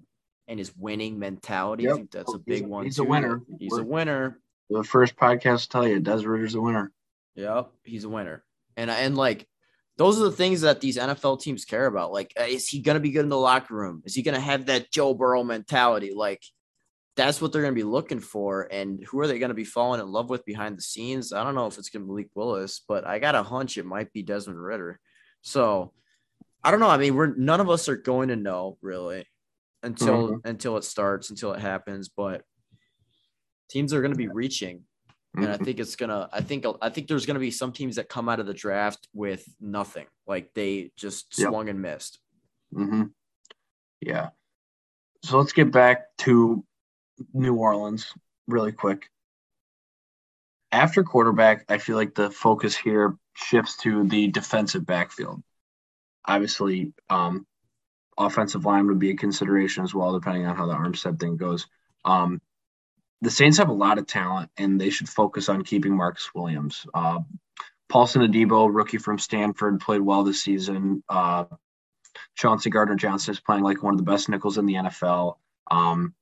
and 0.48 0.58
his 0.58 0.74
winning 0.76 1.18
mentality. 1.18 1.88
I 1.90 1.94
think 1.94 2.10
that's 2.10 2.32
a 2.32 2.38
He's 2.46 2.60
big 2.60 2.64
a- 2.64 2.68
one. 2.68 2.84
he's 2.84 2.98
a 2.98 3.04
winner. 3.04 3.42
He's 3.58 3.72
a 3.72 3.76
We're- 3.76 3.88
winner. 3.88 4.38
The 4.70 4.82
first 4.84 5.16
podcast 5.16 5.68
tell 5.68 5.86
you 5.86 6.00
Des 6.00 6.26
Ridder's 6.26 6.54
a 6.54 6.60
winner. 6.60 6.92
Yep, 7.34 7.70
he's 7.84 8.04
a 8.04 8.08
winner. 8.08 8.42
And 8.76 8.90
and 8.90 9.16
like 9.16 9.46
those 10.02 10.20
are 10.20 10.24
the 10.24 10.32
things 10.32 10.62
that 10.62 10.80
these 10.80 10.98
NFL 10.98 11.40
teams 11.40 11.64
care 11.64 11.86
about. 11.86 12.10
Like, 12.10 12.32
uh, 12.38 12.42
is 12.42 12.66
he 12.66 12.80
going 12.80 12.96
to 12.96 13.00
be 13.00 13.12
good 13.12 13.22
in 13.22 13.28
the 13.28 13.38
locker 13.38 13.72
room? 13.72 14.02
Is 14.04 14.16
he 14.16 14.22
going 14.22 14.34
to 14.34 14.40
have 14.40 14.66
that 14.66 14.90
Joe 14.90 15.14
Burrow 15.14 15.44
mentality? 15.44 16.12
Like, 16.12 16.42
that's 17.14 17.40
what 17.40 17.52
they're 17.52 17.62
going 17.62 17.74
to 17.74 17.78
be 17.78 17.88
looking 17.88 18.18
for. 18.18 18.66
And 18.68 19.04
who 19.04 19.20
are 19.20 19.28
they 19.28 19.38
going 19.38 19.50
to 19.50 19.54
be 19.54 19.62
falling 19.62 20.00
in 20.00 20.08
love 20.08 20.28
with 20.28 20.44
behind 20.44 20.76
the 20.76 20.82
scenes? 20.82 21.32
I 21.32 21.44
don't 21.44 21.54
know 21.54 21.68
if 21.68 21.78
it's 21.78 21.88
going 21.88 22.02
to 22.02 22.06
be 22.06 22.10
Malik 22.10 22.30
Willis, 22.34 22.82
but 22.88 23.06
I 23.06 23.20
got 23.20 23.36
a 23.36 23.44
hunch 23.44 23.78
it 23.78 23.86
might 23.86 24.12
be 24.12 24.24
Desmond 24.24 24.60
Ridder. 24.60 24.98
So 25.42 25.92
I 26.64 26.72
don't 26.72 26.80
know. 26.80 26.88
I 26.88 26.96
mean, 26.96 27.14
we're 27.14 27.36
none 27.36 27.60
of 27.60 27.70
us 27.70 27.88
are 27.88 27.96
going 27.96 28.30
to 28.30 28.36
know 28.36 28.78
really 28.82 29.24
until 29.84 30.28
mm-hmm. 30.30 30.48
until 30.48 30.78
it 30.78 30.82
starts, 30.84 31.30
until 31.30 31.52
it 31.52 31.60
happens. 31.60 32.08
But 32.08 32.42
teams 33.70 33.94
are 33.94 34.00
going 34.00 34.14
to 34.14 34.18
be 34.18 34.26
reaching 34.26 34.82
and 35.34 35.46
I 35.46 35.54
mm-hmm. 35.54 35.64
think 35.64 35.80
it's 35.80 35.96
gonna. 35.96 36.28
I 36.32 36.42
think. 36.42 36.66
I 36.80 36.90
think 36.90 37.08
there's 37.08 37.24
gonna 37.24 37.38
be 37.38 37.50
some 37.50 37.72
teams 37.72 37.96
that 37.96 38.08
come 38.08 38.28
out 38.28 38.40
of 38.40 38.46
the 38.46 38.54
draft 38.54 39.08
with 39.14 39.44
nothing, 39.60 40.06
like 40.26 40.52
they 40.54 40.90
just 40.96 41.38
yep. 41.38 41.48
swung 41.48 41.68
and 41.68 41.80
missed. 41.80 42.18
Mm-hmm. 42.74 43.04
Yeah. 44.00 44.30
So 45.24 45.38
let's 45.38 45.52
get 45.52 45.70
back 45.70 46.16
to 46.18 46.64
New 47.32 47.54
Orleans 47.54 48.12
really 48.46 48.72
quick. 48.72 49.08
After 50.70 51.02
quarterback, 51.02 51.64
I 51.68 51.78
feel 51.78 51.96
like 51.96 52.14
the 52.14 52.30
focus 52.30 52.76
here 52.76 53.16
shifts 53.34 53.76
to 53.78 54.06
the 54.08 54.28
defensive 54.28 54.84
backfield. 54.84 55.42
Obviously, 56.26 56.92
um, 57.08 57.46
offensive 58.18 58.64
line 58.64 58.86
would 58.86 58.98
be 58.98 59.10
a 59.10 59.16
consideration 59.16 59.84
as 59.84 59.94
well, 59.94 60.12
depending 60.12 60.46
on 60.46 60.56
how 60.56 60.66
the 60.66 60.74
Armstead 60.74 61.20
thing 61.20 61.36
goes. 61.36 61.66
Um, 62.04 62.40
the 63.22 63.30
Saints 63.30 63.56
have 63.58 63.68
a 63.68 63.72
lot 63.72 63.98
of 63.98 64.06
talent, 64.06 64.50
and 64.58 64.80
they 64.80 64.90
should 64.90 65.08
focus 65.08 65.48
on 65.48 65.62
keeping 65.62 65.96
Marcus 65.96 66.28
Williams. 66.34 66.84
Uh, 66.92 67.20
Paulson 67.88 68.22
Adebo, 68.22 68.68
rookie 68.70 68.98
from 68.98 69.18
Stanford, 69.18 69.80
played 69.80 70.00
well 70.00 70.24
this 70.24 70.42
season. 70.42 71.04
Uh, 71.08 71.44
Chauncey 72.36 72.68
Gardner 72.68 72.96
Johnson 72.96 73.32
is 73.32 73.40
playing 73.40 73.62
like 73.62 73.82
one 73.82 73.94
of 73.94 73.98
the 73.98 74.10
best 74.10 74.28
nickels 74.28 74.58
in 74.58 74.66
the 74.66 74.74
NFL. 74.74 75.36
Um, 75.70 76.14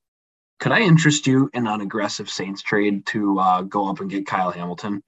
could 0.59 0.73
I 0.73 0.81
interest 0.81 1.27
you 1.27 1.49
in 1.55 1.67
an 1.67 1.81
aggressive 1.81 2.29
Saints 2.29 2.61
trade 2.61 3.07
to 3.07 3.39
uh, 3.39 3.63
go 3.63 3.89
up 3.89 4.01
and 4.01 4.11
get 4.11 4.27
Kyle 4.27 4.51
Hamilton? 4.51 5.03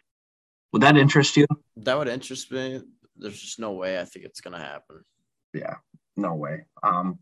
Would 0.72 0.82
that 0.82 0.97
interest 0.97 1.36
you? 1.36 1.47
That 1.76 1.99
would 1.99 2.09
interest 2.09 2.51
me. 2.51 2.80
There's 3.16 3.38
just 3.38 3.59
no 3.59 3.72
way 3.72 4.01
I 4.01 4.07
think 4.07 4.24
it's 4.24 4.40
going 4.40 4.57
to 4.57 4.64
happen. 4.64 5.05
Yeah, 5.53 5.74
no 6.16 6.34
way. 6.34 6.64
Um, 6.82 7.18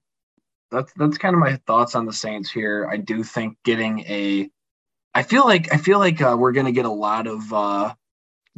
that's 0.70 0.92
that's 0.92 1.18
kind 1.18 1.34
of 1.34 1.40
my 1.40 1.56
thoughts 1.66 1.96
on 1.96 2.06
the 2.06 2.12
Saints 2.12 2.52
here. 2.52 2.88
I 2.88 2.98
do 2.98 3.24
think 3.24 3.58
getting 3.64 4.00
a 4.00 4.48
I 5.14 5.22
feel 5.22 5.44
like 5.44 5.72
I 5.72 5.76
feel 5.76 5.98
like 5.98 6.20
uh, 6.20 6.36
we're 6.38 6.52
gonna 6.52 6.72
get 6.72 6.84
a 6.84 6.90
lot 6.90 7.26
of 7.26 7.52
uh, 7.52 7.94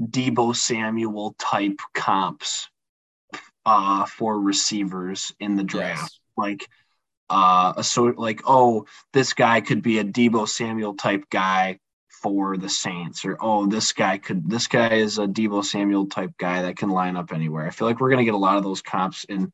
Deebo 0.01 0.55
Samuel 0.55 1.35
type 1.39 1.81
comps 1.95 2.69
uh, 3.65 4.05
for 4.07 4.39
receivers 4.39 5.33
in 5.41 5.57
the 5.57 5.65
draft. 5.65 6.03
Yes. 6.03 6.21
Like 6.37 6.69
uh, 7.31 7.73
a 7.77 7.85
sort 7.85 8.19
like 8.19 8.43
oh 8.47 8.87
this 9.13 9.33
guy 9.33 9.61
could 9.61 9.83
be 9.83 9.99
a 9.99 10.05
Deebo 10.05 10.49
Samuel 10.49 10.95
type 10.95 11.25
guy 11.31 11.79
for 12.23 12.57
the 12.57 12.69
Saints, 12.69 13.25
or 13.25 13.37
oh 13.41 13.67
this 13.67 13.93
guy 13.93 14.19
could 14.19 14.49
this 14.49 14.67
guy 14.67 14.95
is 14.95 15.19
a 15.19 15.27
Deebo 15.27 15.65
Samuel 15.65 16.07
type 16.07 16.33
guy 16.39 16.63
that 16.63 16.77
can 16.77 16.91
line 16.91 17.17
up 17.17 17.33
anywhere. 17.33 17.67
I 17.67 17.71
feel 17.71 17.89
like 17.89 18.01
we're 18.01 18.11
gonna 18.11 18.25
get 18.25 18.35
a 18.35 18.39
lot 18.39 18.59
of 18.59 18.63
those 18.63 18.83
comps 18.83 19.25
in 19.25 19.53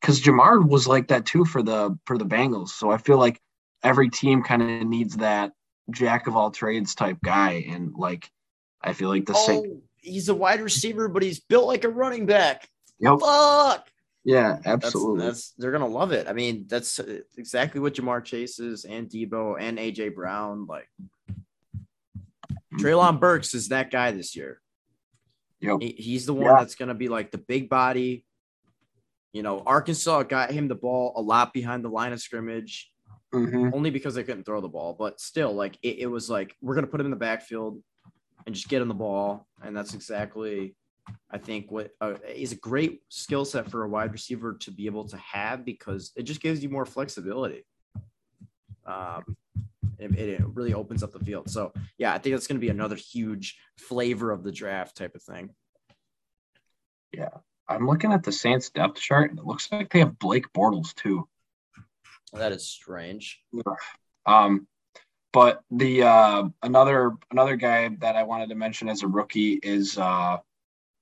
because 0.00 0.20
Ja'Marr 0.20 0.66
was 0.66 0.88
like 0.88 1.08
that 1.08 1.26
too 1.26 1.44
for 1.44 1.62
the 1.62 1.98
for 2.06 2.16
the 2.16 2.26
Bengals. 2.26 2.70
So 2.70 2.90
I 2.90 2.96
feel 2.96 3.18
like 3.18 3.38
every 3.82 4.08
team 4.08 4.42
kind 4.42 4.62
of 4.62 4.88
needs 4.88 5.18
that 5.18 5.52
jack 5.90 6.26
of 6.26 6.36
all 6.36 6.50
trades 6.50 6.94
type 6.94 7.18
guy, 7.24 7.64
and 7.68 7.94
like 7.94 8.30
I 8.80 8.92
feel 8.92 9.08
like 9.08 9.26
the 9.26 9.34
oh, 9.34 9.46
same. 9.46 9.82
He's 9.96 10.28
a 10.28 10.34
wide 10.34 10.60
receiver, 10.60 11.08
but 11.08 11.22
he's 11.22 11.40
built 11.40 11.66
like 11.66 11.84
a 11.84 11.88
running 11.88 12.26
back. 12.26 12.68
Yep. 12.98 13.20
Fuck. 13.20 13.88
Yeah, 14.24 14.58
absolutely. 14.64 15.24
That's, 15.24 15.50
that's, 15.50 15.52
they're 15.58 15.72
gonna 15.72 15.88
love 15.88 16.12
it. 16.12 16.28
I 16.28 16.32
mean, 16.32 16.66
that's 16.68 17.00
exactly 17.36 17.80
what 17.80 17.94
Ja'Marr 17.94 18.24
Chase 18.24 18.58
is, 18.58 18.84
and 18.84 19.08
Deebo, 19.08 19.56
and 19.58 19.78
AJ 19.78 20.14
Brown. 20.14 20.66
Like 20.66 20.88
mm-hmm. 21.30 22.76
Treylon 22.76 23.18
Burks 23.18 23.54
is 23.54 23.68
that 23.68 23.90
guy 23.90 24.12
this 24.12 24.36
year. 24.36 24.60
Yep. 25.60 25.78
He, 25.80 25.88
he's 25.98 26.26
the 26.26 26.34
one 26.34 26.46
yeah. 26.46 26.56
that's 26.58 26.76
gonna 26.76 26.94
be 26.94 27.08
like 27.08 27.32
the 27.32 27.38
big 27.38 27.68
body. 27.68 28.24
You 29.32 29.42
know, 29.42 29.62
Arkansas 29.64 30.24
got 30.24 30.50
him 30.50 30.68
the 30.68 30.74
ball 30.74 31.14
a 31.16 31.22
lot 31.22 31.52
behind 31.52 31.84
the 31.84 31.88
line 31.88 32.12
of 32.12 32.20
scrimmage 32.20 32.91
mm-hmm. 33.32 33.70
only 33.72 33.90
because 33.90 34.14
they 34.14 34.24
couldn't 34.24 34.44
throw 34.44 34.60
the 34.60 34.68
ball. 34.68 34.94
But 34.98 35.20
still, 35.20 35.52
like 35.52 35.78
it, 35.82 35.98
it 36.00 36.06
was 36.06 36.30
like 36.30 36.56
we're 36.60 36.74
gonna 36.74 36.86
put 36.86 37.00
him 37.00 37.06
in 37.06 37.10
the 37.10 37.16
backfield 37.16 37.82
and 38.46 38.54
just 38.54 38.68
get 38.68 38.82
him 38.82 38.88
the 38.88 38.94
ball, 38.94 39.46
and 39.62 39.76
that's 39.76 39.94
exactly 39.94 40.74
I 41.30 41.38
think 41.38 41.70
what 41.70 41.90
uh, 42.00 42.14
is 42.34 42.52
a 42.52 42.56
great 42.56 43.02
skill 43.08 43.44
set 43.44 43.70
for 43.70 43.84
a 43.84 43.88
wide 43.88 44.12
receiver 44.12 44.54
to 44.60 44.70
be 44.70 44.86
able 44.86 45.08
to 45.08 45.16
have 45.16 45.64
because 45.64 46.12
it 46.16 46.22
just 46.24 46.40
gives 46.40 46.62
you 46.62 46.68
more 46.68 46.86
flexibility. 46.86 47.64
Um, 48.86 49.36
it, 49.98 50.12
it 50.12 50.42
really 50.54 50.74
opens 50.74 51.02
up 51.02 51.12
the 51.12 51.24
field. 51.24 51.50
So 51.50 51.72
yeah, 51.98 52.12
I 52.12 52.18
think 52.18 52.34
that's 52.34 52.46
going 52.46 52.60
to 52.60 52.64
be 52.64 52.70
another 52.70 52.96
huge 52.96 53.58
flavor 53.78 54.30
of 54.30 54.42
the 54.42 54.52
draft 54.52 54.96
type 54.96 55.14
of 55.14 55.22
thing. 55.22 55.50
Yeah, 57.12 57.30
I'm 57.68 57.86
looking 57.86 58.12
at 58.12 58.22
the 58.22 58.32
Saints 58.32 58.70
depth 58.70 59.00
chart, 59.00 59.30
and 59.30 59.38
it 59.38 59.44
looks 59.44 59.70
like 59.70 59.92
they 59.92 60.00
have 60.00 60.18
Blake 60.18 60.52
Bortles 60.52 60.94
too. 60.94 61.28
That 62.32 62.52
is 62.52 62.64
strange. 62.64 63.40
Um, 64.26 64.66
but 65.32 65.62
the 65.70 66.02
uh, 66.02 66.48
another 66.62 67.12
another 67.30 67.56
guy 67.56 67.88
that 68.00 68.16
I 68.16 68.22
wanted 68.22 68.48
to 68.50 68.54
mention 68.54 68.88
as 68.88 69.02
a 69.02 69.08
rookie 69.08 69.54
is 69.62 69.98
uh, 69.98 70.38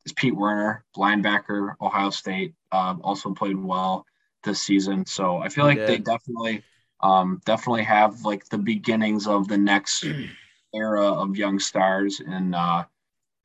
is 0.05 0.13
Pete 0.13 0.35
Werner, 0.35 0.85
linebacker, 0.97 1.75
Ohio 1.81 2.11
State. 2.11 2.55
Um, 2.73 3.01
also 3.03 3.33
played 3.33 3.57
well 3.57 4.07
this 4.45 4.61
season. 4.61 5.05
So 5.07 5.39
I 5.39 5.49
feel 5.49 5.65
like 5.65 5.85
they 5.85 5.99
definitely 5.99 6.63
um, 7.01 7.41
definitely 7.45 7.83
have 7.85 8.23
like 8.23 8.49
the 8.49 8.59
beginnings 8.59 9.27
of 9.27 9.49
the 9.49 9.59
next 9.59 10.05
era 10.75 11.13
of 11.13 11.37
young 11.37 11.59
stars. 11.59 12.21
And 12.25 12.55
uh, 12.55 12.85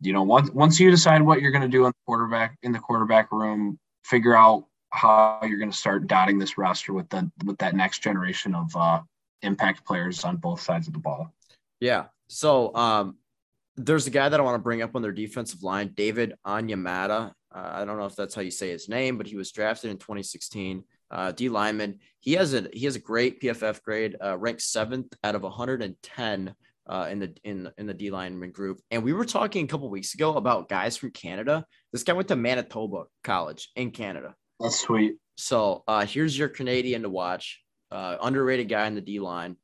you 0.02 0.14
know, 0.14 0.24
once 0.24 0.52
once 0.52 0.80
you 0.80 0.92
decide 0.92 1.22
what 1.22 1.42
you're 1.42 1.52
going 1.52 1.62
to 1.62 1.68
do 1.68 1.86
in 1.86 1.90
the 1.90 2.06
quarterback 2.06 2.58
in 2.62 2.72
the 2.72 2.80
quarterback 2.80 3.32
room, 3.32 3.80
figure 4.04 4.36
out 4.36 4.66
how 4.96 5.40
you're 5.44 5.60
going 5.60 5.72
to 5.72 5.78
start 5.78 6.08
dotting 6.08 6.40
this 6.40 6.58
roster 6.58 6.94
with 6.94 7.10
the 7.10 7.30
with 7.44 7.58
that 7.60 7.76
next 7.76 8.00
generation 8.00 8.56
of 8.56 8.76
uh, 8.76 9.02
impact 9.42 9.86
players 9.86 10.24
on 10.24 10.38
both 10.38 10.62
sides 10.62 10.88
of 10.88 10.94
the 10.94 11.00
ball. 11.00 11.34
Yeah. 11.80 12.06
So 12.28 12.74
um, 12.76 13.18
there's 13.76 14.08
a 14.08 14.12
guy 14.12 14.30
that 14.30 14.40
I 14.40 14.44
want 14.44 14.56
to 14.56 14.64
bring 14.64 14.82
up 14.82 14.96
on 14.96 15.02
their 15.02 15.12
defensive 15.12 15.64
line, 15.64 15.92
David 15.96 16.34
Onyemata. 16.46 17.32
Uh, 17.54 17.72
I 17.74 17.86
don't 17.86 17.98
know 17.98 18.06
if 18.06 18.16
that's 18.16 18.36
how 18.36 18.42
you 18.42 18.52
say 18.52 18.70
his 18.70 18.90
name, 18.90 19.18
but 19.18 19.28
he 19.28 19.36
was 19.36 19.52
drafted 19.52 19.92
in 19.92 19.98
2016. 19.98 20.84
Uh, 21.12 21.32
D 21.32 21.50
lineman. 21.50 22.00
He 22.20 22.34
has 22.34 22.56
a 22.56 22.68
he 22.74 22.86
has 22.86 22.96
a 22.96 23.00
great 23.00 23.40
PFF 23.40 23.84
grade, 23.84 24.16
uh, 24.24 24.38
ranked 24.38 24.64
seventh 24.64 25.14
out 25.24 25.36
of 25.36 25.44
110 25.44 26.56
uh, 26.88 27.08
in 27.12 27.20
the 27.20 27.36
in 27.44 27.72
in 27.78 27.86
the 27.86 27.94
D 27.94 28.10
lineman 28.10 28.52
group. 28.52 28.82
And 28.90 29.04
we 29.04 29.14
were 29.14 29.24
talking 29.24 29.66
a 29.66 29.68
couple 29.68 29.90
weeks 29.90 30.16
ago 30.16 30.36
about 30.36 30.68
guys 30.68 30.98
from 30.98 31.12
Canada. 31.12 31.66
This 31.92 32.04
guy 32.04 32.14
went 32.14 32.28
to 32.30 32.36
Manitoba 32.36 33.04
College 33.24 33.70
in 33.76 33.92
Canada. 33.92 34.36
That's 34.60 34.80
sweet. 34.80 35.16
So 35.36 35.84
uh, 35.88 36.06
here's 36.06 36.38
your 36.38 36.50
Canadian 36.50 37.02
to 37.02 37.10
watch. 37.10 37.62
Uh, 37.92 38.18
underrated 38.22 38.70
guy 38.70 38.88
in 38.88 38.96
the 38.96 39.02
D 39.02 39.20
line. 39.20 39.58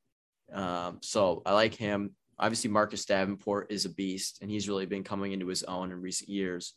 Um, 0.53 0.99
so 1.01 1.41
I 1.45 1.53
like 1.53 1.73
him. 1.73 2.15
Obviously, 2.37 2.69
Marcus 2.69 3.05
Davenport 3.05 3.71
is 3.71 3.85
a 3.85 3.89
beast, 3.89 4.39
and 4.41 4.49
he's 4.49 4.67
really 4.67 4.85
been 4.85 5.03
coming 5.03 5.31
into 5.31 5.47
his 5.47 5.63
own 5.63 5.91
in 5.91 6.01
recent 6.01 6.29
years. 6.29 6.73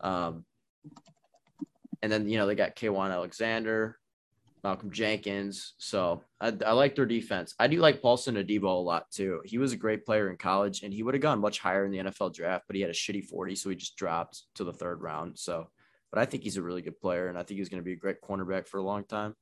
Um, 0.00 0.44
and 2.02 2.10
then 2.10 2.28
you 2.28 2.38
know 2.38 2.46
they 2.46 2.54
got 2.54 2.76
Kwon 2.76 3.12
Alexander, 3.12 3.98
Malcolm 4.62 4.90
Jenkins. 4.90 5.74
So 5.78 6.22
I, 6.40 6.52
I, 6.66 6.72
like 6.72 6.96
their 6.96 7.06
defense. 7.06 7.54
I 7.58 7.66
do 7.66 7.78
like 7.78 8.02
Paulson 8.02 8.36
Adebo 8.36 8.64
a 8.64 8.66
lot 8.68 9.10
too. 9.10 9.40
He 9.44 9.58
was 9.58 9.72
a 9.72 9.76
great 9.76 10.04
player 10.04 10.30
in 10.30 10.36
college, 10.36 10.82
and 10.82 10.92
he 10.92 11.02
would 11.02 11.14
have 11.14 11.22
gone 11.22 11.40
much 11.40 11.60
higher 11.60 11.84
in 11.84 11.92
the 11.92 11.98
NFL 11.98 12.34
draft, 12.34 12.64
but 12.66 12.74
he 12.76 12.82
had 12.82 12.90
a 12.90 12.94
shitty 12.94 13.24
40, 13.24 13.54
so 13.54 13.70
he 13.70 13.76
just 13.76 13.96
dropped 13.96 14.42
to 14.56 14.64
the 14.64 14.72
third 14.72 15.02
round. 15.02 15.38
So 15.38 15.68
but 16.14 16.20
I 16.20 16.26
think 16.26 16.44
he's 16.44 16.58
a 16.58 16.62
really 16.62 16.80
good 16.80 17.00
player, 17.00 17.26
and 17.26 17.36
I 17.36 17.42
think 17.42 17.58
he's 17.58 17.68
going 17.68 17.82
to 17.82 17.84
be 17.84 17.94
a 17.94 17.96
great 17.96 18.22
cornerback 18.22 18.68
for 18.68 18.78
a 18.78 18.84
long 18.84 19.02
time. 19.02 19.34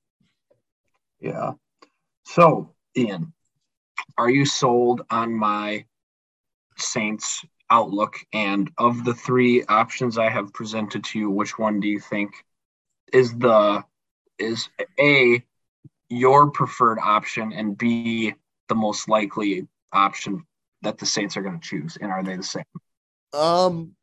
Yeah. 1.21 1.53
So, 2.25 2.73
Ian, 2.97 3.35
are 4.17 4.31
you 4.31 4.47
sold 4.47 5.03
on 5.11 5.35
my 5.35 5.85
Saints 6.79 7.45
outlook? 7.69 8.17
And 8.33 8.71
of 8.79 9.05
the 9.05 9.13
three 9.13 9.63
options 9.65 10.17
I 10.17 10.31
have 10.31 10.55
presented 10.55 11.05
to 11.05 11.19
you, 11.19 11.31
which 11.31 11.59
one 11.59 11.79
do 11.79 11.89
you 11.89 12.01
think 12.01 12.33
is 13.13 13.35
the 13.37 13.85
is 14.39 14.71
a 14.99 15.45
your 16.09 16.51
preferred 16.53 16.99
option 17.01 17.53
and 17.53 17.77
b 17.77 18.33
the 18.71 18.75
most 18.75 19.11
likely 19.11 19.69
option 19.93 20.47
that 20.81 20.97
the 20.97 21.05
Saints 21.05 21.37
are 21.37 21.43
going 21.43 21.61
to 21.61 21.69
choose? 21.69 21.99
And 22.01 22.11
are 22.11 22.23
they 22.23 22.37
the 22.37 22.43
same? 22.43 22.65
Um, 23.35 23.95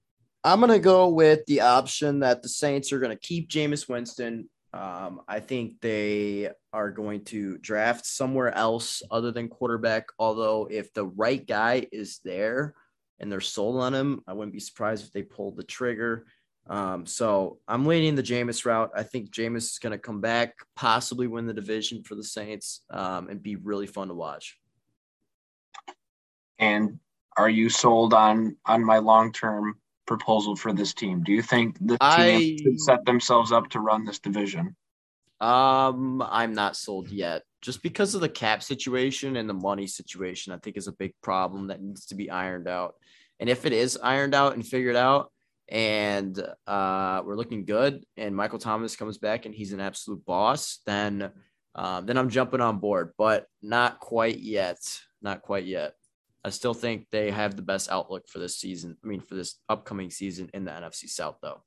I'm 0.43 0.59
going 0.59 0.71
to 0.71 0.79
go 0.79 1.09
with 1.09 1.45
the 1.47 1.61
option 1.61 2.19
that 2.19 2.41
the 2.41 2.49
Saints 2.49 2.93
are 2.93 2.99
going 2.99 3.15
to 3.15 3.27
keep 3.27 3.49
Jameis 3.49 3.89
Winston. 3.89 4.49
Um, 4.73 5.21
I 5.27 5.39
think 5.41 5.81
they 5.81 6.49
are 6.71 6.91
going 6.91 7.25
to 7.25 7.57
draft 7.57 8.05
somewhere 8.05 8.53
else 8.55 9.01
other 9.11 9.31
than 9.31 9.49
quarterback. 9.49 10.07
Although, 10.17 10.67
if 10.71 10.93
the 10.93 11.05
right 11.05 11.45
guy 11.45 11.87
is 11.91 12.19
there 12.23 12.75
and 13.19 13.29
they're 13.29 13.41
sold 13.41 13.81
on 13.81 13.93
him, 13.93 14.21
I 14.27 14.33
wouldn't 14.33 14.53
be 14.53 14.61
surprised 14.61 15.05
if 15.05 15.11
they 15.11 15.23
pulled 15.23 15.57
the 15.57 15.63
trigger. 15.63 16.25
Um, 16.67 17.05
so 17.05 17.57
I'm 17.67 17.85
leaning 17.85 18.15
the 18.15 18.23
Jameis 18.23 18.63
route. 18.63 18.91
I 18.95 19.03
think 19.03 19.31
Jameis 19.31 19.71
is 19.71 19.79
going 19.79 19.91
to 19.91 19.97
come 19.97 20.21
back, 20.21 20.53
possibly 20.75 21.27
win 21.27 21.47
the 21.47 21.53
division 21.53 22.03
for 22.03 22.15
the 22.15 22.23
Saints, 22.23 22.81
um, 22.91 23.27
and 23.27 23.41
be 23.41 23.55
really 23.55 23.87
fun 23.87 24.07
to 24.09 24.13
watch. 24.13 24.57
And 26.59 26.99
are 27.35 27.49
you 27.49 27.69
sold 27.69 28.13
on 28.13 28.55
on 28.65 28.85
my 28.85 28.99
long 28.99 29.33
term 29.33 29.78
proposal 30.09 30.55
for 30.55 30.73
this 30.73 30.93
team? 30.93 31.21
Do 31.23 31.31
you 31.31 31.43
think 31.43 31.77
the 31.79 31.97
team 32.17 32.57
should 32.57 32.81
set 32.81 33.05
themselves 33.05 33.51
up 33.51 33.69
to 33.69 33.79
run 33.79 34.03
this 34.03 34.17
division? 34.17 34.75
Um, 35.39 36.21
I'm 36.23 36.53
not 36.53 36.75
sold 36.75 37.09
yet. 37.09 37.43
Just 37.61 37.83
because 37.83 38.15
of 38.15 38.21
the 38.21 38.27
cap 38.27 38.63
situation 38.63 39.35
and 39.35 39.47
the 39.47 39.53
money 39.53 39.85
situation, 39.85 40.51
I 40.51 40.57
think 40.57 40.77
is 40.77 40.87
a 40.87 40.93
big 40.93 41.13
problem 41.21 41.67
that 41.67 41.81
needs 41.81 42.07
to 42.07 42.15
be 42.15 42.31
ironed 42.31 42.67
out. 42.67 42.95
And 43.39 43.49
if 43.49 43.65
it 43.67 43.71
is 43.71 43.99
ironed 44.01 44.33
out 44.33 44.55
and 44.55 44.65
figured 44.65 44.95
out, 44.95 45.31
and 45.69 46.35
uh, 46.65 47.21
we're 47.23 47.37
looking 47.37 47.63
good, 47.63 48.03
and 48.17 48.35
Michael 48.35 48.57
Thomas 48.57 48.95
comes 48.95 49.19
back 49.19 49.45
and 49.45 49.53
he's 49.53 49.73
an 49.73 49.79
absolute 49.79 50.25
boss, 50.25 50.79
then 50.87 51.31
um, 51.75 52.07
then 52.07 52.17
I'm 52.17 52.29
jumping 52.29 52.61
on 52.61 52.79
board. 52.79 53.13
But 53.15 53.45
not 53.61 53.99
quite 53.99 54.39
yet. 54.39 54.79
Not 55.21 55.43
quite 55.43 55.65
yet. 55.65 55.93
I 56.43 56.49
still 56.49 56.73
think 56.73 57.07
they 57.11 57.31
have 57.31 57.55
the 57.55 57.61
best 57.61 57.91
outlook 57.91 58.27
for 58.27 58.39
this 58.39 58.57
season. 58.57 58.97
I 59.03 59.07
mean, 59.07 59.19
for 59.19 59.35
this 59.35 59.55
upcoming 59.67 60.09
season 60.09 60.49
in 60.53 60.65
the 60.65 60.71
NFC 60.71 61.09
South, 61.09 61.37
though. 61.41 61.61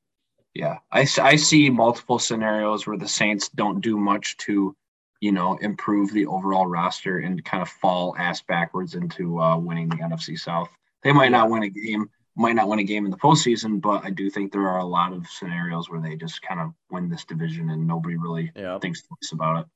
Yeah, 0.55 0.79
I, 0.91 1.07
I 1.21 1.37
see 1.37 1.71
multiple 1.71 2.19
scenarios 2.19 2.87
where 2.87 2.99
the 2.99 3.09
Saints 3.09 3.49
don't 3.49 3.81
do 3.81 3.97
much 3.97 4.37
to, 4.39 4.77
you 5.21 5.33
know, 5.33 5.57
improve 5.57 6.13
the 6.13 6.27
overall 6.27 6.67
roster 6.67 7.19
and 7.19 7.43
kind 7.45 7.63
of 7.63 7.69
fall 7.69 8.15
ass 8.19 8.43
backwards 8.43 8.95
into 8.95 9.41
uh, 9.41 9.57
winning 9.57 9.89
the 9.89 9.97
NFC 9.97 10.39
South. 10.39 10.69
They 11.03 11.13
might 11.13 11.31
not 11.31 11.51
win 11.51 11.63
a 11.63 11.71
game, 11.71 12.09
might 12.37 12.55
not 12.55 12.69
win 12.69 12.81
a 12.81 12.85
game 12.85 13.05
in 13.07 13.11
the 13.11 13.17
postseason, 13.17 13.81
but 13.81 14.05
I 14.05 14.11
do 14.11 14.29
think 14.29 14.53
there 14.53 14.69
are 14.69 14.79
a 14.79 14.85
lot 14.85 15.13
of 15.13 15.27
scenarios 15.27 15.91
where 15.91 16.01
they 16.01 16.17
just 16.17 16.43
kind 16.43 16.61
of 16.61 16.73
win 16.91 17.09
this 17.09 17.25
division 17.25 17.71
and 17.71 17.87
nobody 17.87 18.17
really 18.17 18.53
thinks 18.81 19.03
twice 19.03 19.33
about 19.33 19.61
it. 19.61 19.67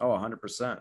Oh, 0.00 0.08
100%. 0.08 0.80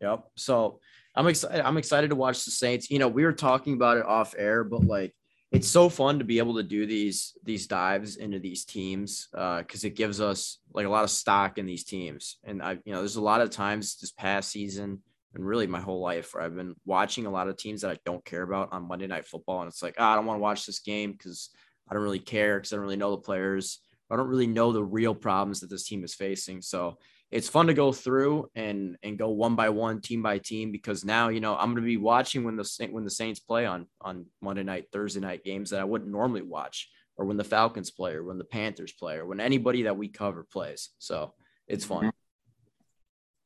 Yep. 0.00 0.24
So 0.36 0.80
I'm 1.14 1.26
excited. 1.26 1.60
I'm 1.64 1.76
excited 1.76 2.10
to 2.10 2.16
watch 2.16 2.44
the 2.44 2.50
Saints. 2.50 2.90
You 2.90 2.98
know, 2.98 3.08
we 3.08 3.24
were 3.24 3.32
talking 3.32 3.74
about 3.74 3.98
it 3.98 4.06
off 4.06 4.34
air, 4.36 4.64
but 4.64 4.84
like 4.84 5.14
it's 5.52 5.68
so 5.68 5.88
fun 5.88 6.18
to 6.20 6.24
be 6.24 6.38
able 6.38 6.54
to 6.56 6.62
do 6.62 6.86
these 6.86 7.36
these 7.44 7.66
dives 7.66 8.16
into 8.16 8.38
these 8.38 8.64
teams 8.64 9.28
because 9.32 9.84
uh, 9.84 9.88
it 9.88 9.96
gives 9.96 10.20
us 10.20 10.58
like 10.72 10.86
a 10.86 10.90
lot 10.90 11.04
of 11.04 11.10
stock 11.10 11.58
in 11.58 11.66
these 11.66 11.84
teams. 11.84 12.38
And 12.44 12.62
I, 12.62 12.78
you 12.84 12.92
know, 12.92 12.98
there's 12.98 13.16
a 13.16 13.22
lot 13.22 13.40
of 13.40 13.50
times 13.50 13.96
this 13.96 14.12
past 14.12 14.50
season 14.50 15.02
and 15.34 15.46
really 15.46 15.66
my 15.66 15.80
whole 15.80 16.00
life 16.00 16.34
where 16.34 16.42
I've 16.42 16.56
been 16.56 16.74
watching 16.84 17.26
a 17.26 17.30
lot 17.30 17.48
of 17.48 17.56
teams 17.56 17.82
that 17.82 17.90
I 17.90 17.98
don't 18.04 18.24
care 18.24 18.42
about 18.42 18.72
on 18.72 18.88
Monday 18.88 19.06
Night 19.06 19.26
Football, 19.26 19.62
and 19.62 19.68
it's 19.68 19.82
like 19.82 19.96
oh, 19.98 20.04
I 20.04 20.14
don't 20.14 20.26
want 20.26 20.38
to 20.38 20.42
watch 20.42 20.66
this 20.66 20.80
game 20.80 21.12
because 21.12 21.50
I 21.88 21.94
don't 21.94 22.04
really 22.04 22.18
care 22.20 22.58
because 22.58 22.72
I 22.72 22.76
don't 22.76 22.84
really 22.84 22.96
know 22.96 23.10
the 23.10 23.18
players. 23.18 23.80
I 24.08 24.16
don't 24.16 24.28
really 24.28 24.46
know 24.46 24.72
the 24.72 24.82
real 24.82 25.14
problems 25.14 25.60
that 25.60 25.70
this 25.70 25.84
team 25.84 26.02
is 26.02 26.14
facing. 26.14 26.62
So 26.62 26.98
it's 27.30 27.48
fun 27.48 27.68
to 27.68 27.74
go 27.74 27.92
through 27.92 28.50
and 28.54 28.96
and 29.02 29.18
go 29.18 29.28
one 29.28 29.54
by 29.54 29.68
one, 29.68 30.00
team 30.00 30.22
by 30.22 30.38
team, 30.38 30.72
because 30.72 31.04
now 31.04 31.28
you 31.28 31.40
know 31.40 31.56
I'm 31.56 31.70
going 31.72 31.82
to 31.82 31.82
be 31.82 31.96
watching 31.96 32.44
when 32.44 32.56
the 32.56 32.88
when 32.90 33.04
the 33.04 33.10
Saints 33.10 33.40
play 33.40 33.66
on 33.66 33.86
on 34.00 34.26
Monday 34.40 34.62
night, 34.62 34.86
Thursday 34.92 35.20
night 35.20 35.44
games 35.44 35.70
that 35.70 35.80
I 35.80 35.84
wouldn't 35.84 36.10
normally 36.10 36.42
watch, 36.42 36.88
or 37.16 37.26
when 37.26 37.36
the 37.36 37.44
Falcons 37.44 37.90
play, 37.90 38.14
or 38.14 38.24
when 38.24 38.38
the 38.38 38.44
Panthers 38.44 38.92
play, 38.92 39.16
or 39.16 39.26
when 39.26 39.40
anybody 39.40 39.82
that 39.82 39.96
we 39.96 40.08
cover 40.08 40.44
plays. 40.52 40.90
So 40.98 41.34
it's 41.68 41.84
fun. 41.84 42.06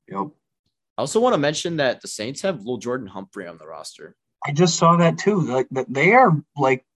Mm-hmm. 0.08 0.16
Yep. 0.16 0.32
I 0.96 1.00
also 1.00 1.20
want 1.20 1.34
to 1.34 1.38
mention 1.38 1.76
that 1.78 2.00
the 2.00 2.08
Saints 2.08 2.42
have 2.42 2.58
little 2.58 2.78
Lil'Jordan 2.78 3.08
Humphrey 3.08 3.46
on 3.46 3.58
the 3.58 3.66
roster. 3.66 4.16
I 4.46 4.52
just 4.52 4.76
saw 4.76 4.96
that 4.96 5.18
too. 5.18 5.40
Like 5.40 5.66
that 5.72 5.92
they 5.92 6.12
are 6.12 6.32
like 6.56 6.86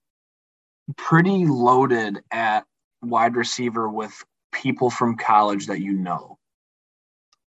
pretty 0.97 1.45
loaded 1.45 2.19
at 2.31 2.65
wide 3.03 3.35
receiver 3.35 3.87
with 3.89 4.13
people 4.51 4.89
from 4.89 5.17
college 5.17 5.67
that 5.67 5.81
you 5.81 5.93
know. 5.93 6.38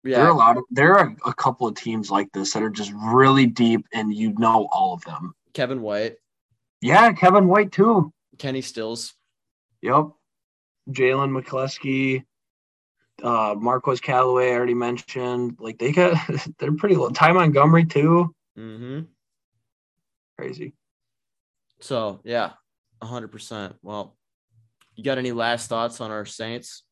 Yeah. 0.04 0.18
There 0.18 0.26
are 0.26 0.32
a 0.32 0.36
lot 0.38 0.58
of 0.58 0.64
there 0.72 0.98
are 0.98 1.16
a 1.26 1.34
couple 1.34 1.68
of 1.68 1.76
teams 1.76 2.10
like 2.10 2.32
this 2.32 2.54
that 2.54 2.64
are 2.64 2.72
just 2.72 2.92
really 2.96 3.46
deep 3.46 3.86
and 3.94 4.14
you 4.14 4.34
know 4.34 4.68
all 4.72 4.94
of 4.94 5.04
them. 5.04 5.36
Kevin 5.54 5.82
White. 5.82 6.16
Yeah, 6.82 7.12
Kevin 7.14 7.48
White 7.48 7.72
too. 7.72 8.12
Kenny 8.40 8.62
Stills. 8.62 9.14
Yep. 9.82 10.10
Jalen 10.90 11.40
McCleskey, 11.40 12.24
uh 13.24 13.56
Marquez 13.58 14.02
Callaway, 14.02 14.50
I 14.52 14.56
already 14.56 14.74
mentioned. 14.74 15.58
Like 15.60 15.78
they 15.78 15.92
got 15.92 16.18
they're 16.60 16.76
pretty 16.76 16.96
low. 16.96 17.10
Ty 17.10 17.34
Montgomery 17.34 17.86
too. 17.86 18.34
Mm-hmm. 18.58 19.02
Crazy. 20.38 20.74
So 21.80 22.22
yeah, 22.24 22.54
hundred 23.04 23.32
percent. 23.32 23.76
Well, 23.84 24.18
you 24.96 25.04
got 25.04 25.20
any 25.20 25.32
last 25.32 25.70
thoughts 25.70 26.02
on 26.02 26.10
our 26.10 26.26
Saints? 26.26 26.84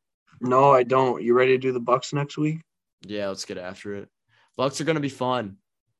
No, 0.41 0.71
I 0.71 0.83
don't. 0.83 1.23
You 1.23 1.33
ready 1.33 1.53
to 1.53 1.57
do 1.57 1.71
the 1.71 1.81
Bucs 1.81 2.13
next 2.13 2.37
week? 2.37 2.59
Yeah, 3.01 3.29
let's 3.29 3.45
get 3.45 3.57
after 3.57 3.95
it. 3.95 4.09
Bucs 4.57 4.81
are 4.81 4.85
going 4.85 4.95
to 4.95 5.01
be 5.01 5.09
fun 5.09 5.57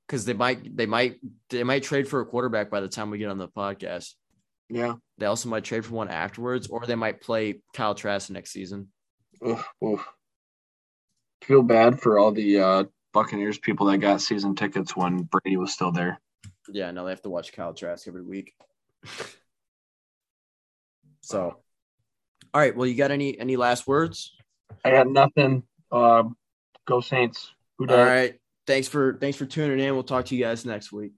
because 0.07 0.25
they 0.25 0.33
might 0.33 0.75
they 0.75 0.85
might 0.85 1.17
they 1.49 1.63
might 1.63 1.83
trade 1.83 2.07
for 2.07 2.19
a 2.19 2.25
quarterback 2.25 2.69
by 2.69 2.81
the 2.81 2.89
time 2.89 3.09
we 3.09 3.17
get 3.17 3.29
on 3.29 3.37
the 3.37 3.47
podcast. 3.47 4.13
Yeah. 4.69 4.95
They 5.17 5.25
also 5.25 5.49
might 5.49 5.63
trade 5.63 5.85
for 5.85 5.93
one 5.93 6.09
afterwards, 6.09 6.67
or 6.67 6.85
they 6.85 6.95
might 6.95 7.21
play 7.21 7.61
Kyle 7.73 7.95
Trask 7.95 8.29
next 8.29 8.51
season. 8.51 8.89
Oof, 9.45 9.65
oof. 9.83 10.07
Feel 11.43 11.63
bad 11.63 11.99
for 11.99 12.19
all 12.19 12.31
the 12.31 12.59
uh, 12.59 12.83
Buccaneers 13.13 13.57
people 13.57 13.87
that 13.87 13.97
got 13.97 14.21
season 14.21 14.55
tickets 14.55 14.95
when 14.95 15.23
Brady 15.23 15.57
was 15.57 15.73
still 15.73 15.91
there. 15.91 16.19
Yeah, 16.67 16.91
now 16.91 17.05
they 17.05 17.11
have 17.11 17.21
to 17.23 17.29
watch 17.29 17.53
Kyle 17.53 17.73
Trask 17.73 18.07
every 18.07 18.23
week. 18.23 18.53
so, 21.21 21.57
all 22.53 22.61
right. 22.61 22.75
Well, 22.75 22.87
you 22.87 22.95
got 22.95 23.11
any 23.11 23.39
any 23.39 23.57
last 23.57 23.87
words? 23.87 24.35
I 24.85 24.91
got 24.91 25.07
nothing. 25.07 25.63
Um, 25.91 26.37
Go 26.89 27.01
Saints. 27.01 27.53
Who 27.77 27.87
All 27.87 27.97
right. 27.97 28.39
Thanks 28.65 28.87
for 28.87 29.13
thanks 29.13 29.37
for 29.37 29.45
tuning 29.45 29.79
in. 29.79 29.93
We'll 29.93 30.03
talk 30.03 30.25
to 30.25 30.35
you 30.35 30.43
guys 30.43 30.65
next 30.65 30.91
week. 30.91 31.13